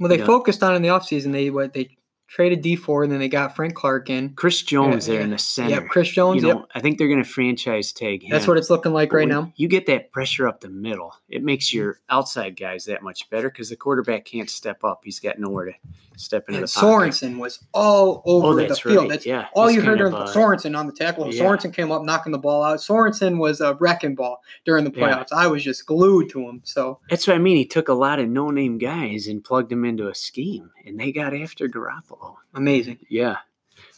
Well, 0.00 0.08
they 0.08 0.18
Yeah. 0.18 0.26
focused 0.26 0.64
on 0.64 0.74
in 0.74 0.82
the 0.82 0.88
offseason. 0.88 1.30
They 1.30 1.50
what 1.50 1.72
they 1.72 1.96
traded 2.32 2.62
Dee 2.62 2.76
Ford, 2.76 3.04
and 3.04 3.12
then 3.12 3.20
they 3.20 3.28
got 3.28 3.54
Frank 3.54 3.74
Clark 3.74 4.08
in. 4.08 4.30
Chris 4.34 4.62
Jones 4.62 5.06
Yeah, 5.06 5.14
there 5.14 5.22
in 5.22 5.28
the 5.30 5.36
center. 5.38 5.70
Yep, 5.70 5.88
Chris 5.88 6.08
Jones. 6.08 6.42
You 6.42 6.48
know, 6.48 6.58
yep, 6.60 6.68
I 6.74 6.80
think 6.80 6.96
they're 6.96 7.08
going 7.08 7.22
to 7.22 7.28
franchise 7.28 7.92
tag 7.92 8.22
him. 8.22 8.30
that's 8.30 8.46
what 8.46 8.56
it's 8.56 8.70
looking 8.70 8.92
like 8.94 9.10
But 9.10 9.16
right 9.16 9.28
now. 9.28 9.52
You 9.56 9.68
get 9.68 9.84
that 9.86 10.12
pressure 10.12 10.48
up 10.48 10.60
the 10.62 10.70
middle. 10.70 11.14
It 11.28 11.42
makes 11.42 11.74
your 11.74 12.00
outside 12.08 12.56
guys 12.56 12.86
that 12.86 13.02
much 13.02 13.28
better 13.28 13.50
because 13.50 13.68
the 13.68 13.76
quarterback 13.76 14.24
can't 14.24 14.48
step 14.48 14.82
up. 14.82 15.02
He's 15.04 15.20
got 15.20 15.38
nowhere 15.38 15.66
to 15.66 15.72
step 16.16 16.44
into 16.48 16.60
And 16.60 16.68
the 16.68 16.72
pocket. 16.72 16.86
Sorensen 17.12 17.38
was 17.38 17.58
all 17.74 18.22
over 18.24 18.48
Oh, 18.48 18.54
the 18.66 18.74
field. 18.76 18.96
right. 18.96 19.08
That's 19.10 19.26
yeah, 19.26 19.48
all 19.54 19.70
you 19.70 19.82
heard 19.82 20.00
of 20.00 20.14
uh, 20.14 20.26
Sorensen 20.32 20.78
on 20.78 20.86
the 20.86 20.92
tackle. 20.92 21.32
yeah. 21.32 21.42
Sorensen 21.42 21.72
came 21.74 21.90
up 21.92 22.02
knocking 22.02 22.32
the 22.32 22.38
ball 22.38 22.62
out. 22.62 22.78
Sorensen 22.78 23.36
was 23.38 23.60
a 23.60 23.74
wrecking 23.74 24.14
ball 24.14 24.40
during 24.64 24.84
the 24.84 24.92
Yeah. 24.94 25.18
playoffs. 25.18 25.32
I 25.32 25.48
was 25.48 25.62
just 25.62 25.84
glued 25.86 26.30
to 26.30 26.40
him. 26.48 26.60
So 26.64 27.00
That's 27.10 27.26
what 27.26 27.34
I 27.36 27.38
mean. 27.38 27.56
He 27.58 27.66
took 27.66 27.88
a 27.88 27.94
lot 27.94 28.18
of 28.20 28.28
no-name 28.28 28.78
guys 28.78 29.26
and 29.26 29.42
plugged 29.44 29.70
them 29.70 29.84
into 29.84 30.08
a 30.08 30.14
scheme, 30.14 30.70
and 30.86 30.98
they 30.98 31.12
got 31.12 31.34
after 31.34 31.68
Garoppolo. 31.68 32.21
Amazing. 32.54 32.98
Yeah. 33.08 33.36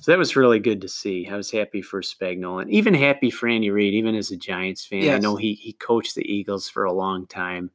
So 0.00 0.12
that 0.12 0.18
was 0.18 0.36
really 0.36 0.58
good 0.60 0.80
to 0.82 0.88
see. 0.88 1.28
I 1.28 1.36
was 1.36 1.50
happy 1.50 1.82
for 1.82 2.02
Spagnuolo 2.02 2.62
and 2.62 2.70
even 2.70 2.94
happy 2.94 3.30
for 3.30 3.48
Andy 3.48 3.70
Reid, 3.70 3.94
even 3.94 4.14
as 4.14 4.30
a 4.30 4.36
Giants 4.36 4.84
fan. 4.84 5.08
I 5.08 5.18
know 5.18 5.36
he 5.36 5.54
he 5.54 5.72
coached 5.72 6.14
the 6.14 6.30
Eagles 6.30 6.68
for 6.68 6.84
a 6.84 6.92
long 6.92 7.26
time. 7.26 7.70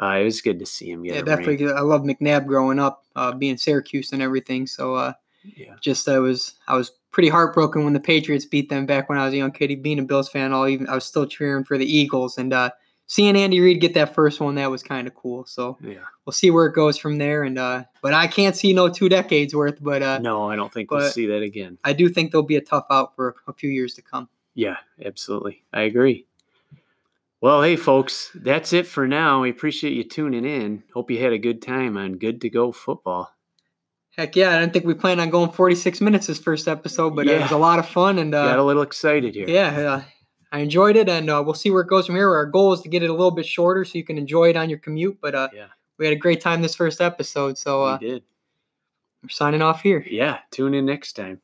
Uh, 0.00 0.18
it 0.20 0.24
was 0.24 0.40
good 0.40 0.58
to 0.58 0.66
see 0.66 0.90
him 0.90 1.02
get 1.02 1.16
Yeah, 1.16 1.22
definitely. 1.22 1.66
ring. 1.66 1.76
I 1.76 1.80
love 1.80 2.02
McNabb 2.02 2.46
growing 2.46 2.78
up, 2.78 3.04
uh, 3.14 3.32
being 3.32 3.58
Syracuse 3.58 4.12
and 4.12 4.22
everything. 4.22 4.66
So 4.66 4.94
uh, 4.94 5.12
Yeah. 5.56 5.74
just 5.80 6.08
I 6.08 6.18
was 6.18 6.54
I 6.66 6.76
was 6.76 6.92
pretty 7.10 7.28
heartbroken 7.28 7.84
when 7.84 7.92
the 7.92 8.00
Patriots 8.00 8.46
beat 8.46 8.68
them 8.70 8.86
back 8.86 9.08
when 9.08 9.18
I 9.18 9.24
was 9.24 9.34
a 9.34 9.38
young 9.38 9.52
kid. 9.52 9.82
Being 9.82 9.98
a 9.98 10.02
Bills 10.04 10.28
fan, 10.28 10.52
all 10.52 10.66
even 10.66 10.88
I 10.88 10.94
was 10.94 11.04
still 11.04 11.26
cheering 11.26 11.64
for 11.64 11.76
the 11.76 11.86
Eagles 11.86 12.38
and 12.38 12.52
uh, 12.52 12.70
seeing 13.10 13.36
Andy 13.36 13.58
Reid 13.58 13.80
get 13.80 13.94
that 13.94 14.14
first 14.14 14.38
one 14.38 14.54
that 14.54 14.70
was 14.70 14.84
kind 14.84 15.08
of 15.08 15.14
cool. 15.16 15.44
So 15.44 15.76
Yeah. 15.82 15.94
we'll 16.24 16.32
see 16.32 16.52
where 16.52 16.66
it 16.66 16.74
goes 16.76 16.96
from 16.96 17.18
there. 17.18 17.42
And 17.42 17.58
uh, 17.58 17.82
but 18.02 18.14
I 18.14 18.28
can't 18.28 18.54
see 18.54 18.72
no 18.72 18.88
two 18.88 19.08
decades 19.08 19.52
worth. 19.52 19.82
But 19.82 20.00
uh, 20.00 20.18
no, 20.20 20.48
I 20.48 20.54
don't 20.54 20.72
think 20.72 20.92
we'll 20.92 21.10
see 21.10 21.26
that 21.26 21.42
again. 21.42 21.76
I 21.82 21.92
do 21.92 22.08
think 22.08 22.30
there'll 22.30 22.46
be 22.46 22.54
a 22.54 22.60
tough 22.60 22.86
out 22.88 23.16
for 23.16 23.34
a 23.48 23.52
few 23.52 23.68
years 23.68 23.94
to 23.94 24.02
come. 24.02 24.28
Yeah, 24.54 24.76
absolutely. 25.04 25.64
I 25.72 25.82
agree. 25.82 26.24
Well, 27.40 27.62
hey, 27.62 27.74
folks, 27.74 28.30
that's 28.34 28.72
it 28.72 28.86
for 28.86 29.08
now. 29.08 29.42
We 29.42 29.50
appreciate 29.50 29.94
you 29.94 30.04
tuning 30.04 30.44
in. 30.44 30.84
Hope 30.94 31.10
you 31.10 31.18
had 31.20 31.32
a 31.32 31.38
good 31.38 31.62
time 31.62 31.96
on 31.96 32.12
Good 32.18 32.40
to 32.42 32.50
Go 32.50 32.70
Football. 32.70 33.34
Heck 34.16 34.36
yeah! 34.36 34.56
I 34.56 34.60
didn't 34.60 34.72
think 34.72 34.84
we 34.84 34.94
planned 34.94 35.20
on 35.20 35.30
going 35.30 35.50
46 35.50 36.00
minutes 36.00 36.28
this 36.28 36.38
first 36.38 36.68
episode, 36.68 37.16
but 37.16 37.26
uh, 37.26 37.32
it 37.32 37.40
was 37.42 37.50
a 37.50 37.56
lot 37.56 37.80
of 37.80 37.88
fun 37.88 38.18
and 38.18 38.34
uh, 38.34 38.44
Got 38.50 38.58
a 38.58 38.64
little 38.64 38.82
excited 38.82 39.34
here. 39.34 39.48
Yeah, 39.48 39.68
uh, 39.90 40.02
I 40.52 40.58
enjoyed 40.60 40.96
it, 40.96 41.08
and 41.08 41.30
uh, 41.30 41.42
we'll 41.44 41.54
see 41.54 41.70
where 41.70 41.82
it 41.82 41.88
goes 41.88 42.06
from 42.06 42.16
here. 42.16 42.28
Our 42.34 42.46
goal 42.46 42.72
is 42.72 42.80
to 42.80 42.88
get 42.88 43.02
it 43.02 43.10
a 43.10 43.12
little 43.12 43.30
bit 43.30 43.46
shorter 43.46 43.84
so 43.84 43.96
you 43.98 44.04
can 44.04 44.18
enjoy 44.18 44.50
it 44.50 44.56
on 44.56 44.68
your 44.68 44.78
commute. 44.80 45.18
But 45.20 45.34
uh, 45.34 45.48
Yeah. 45.54 45.66
we 45.98 46.06
had 46.06 46.12
a 46.12 46.18
great 46.18 46.40
time 46.40 46.60
this 46.62 46.74
first 46.74 47.00
episode, 47.00 47.56
so 47.56 47.84
uh, 47.84 47.98
we 48.00 48.08
did. 48.08 48.22
we're 49.22 49.28
signing 49.28 49.62
off 49.62 49.82
here. 49.82 50.04
Yeah, 50.10 50.38
tune 50.50 50.74
in 50.74 50.86
next 50.86 51.12
time. 51.14 51.40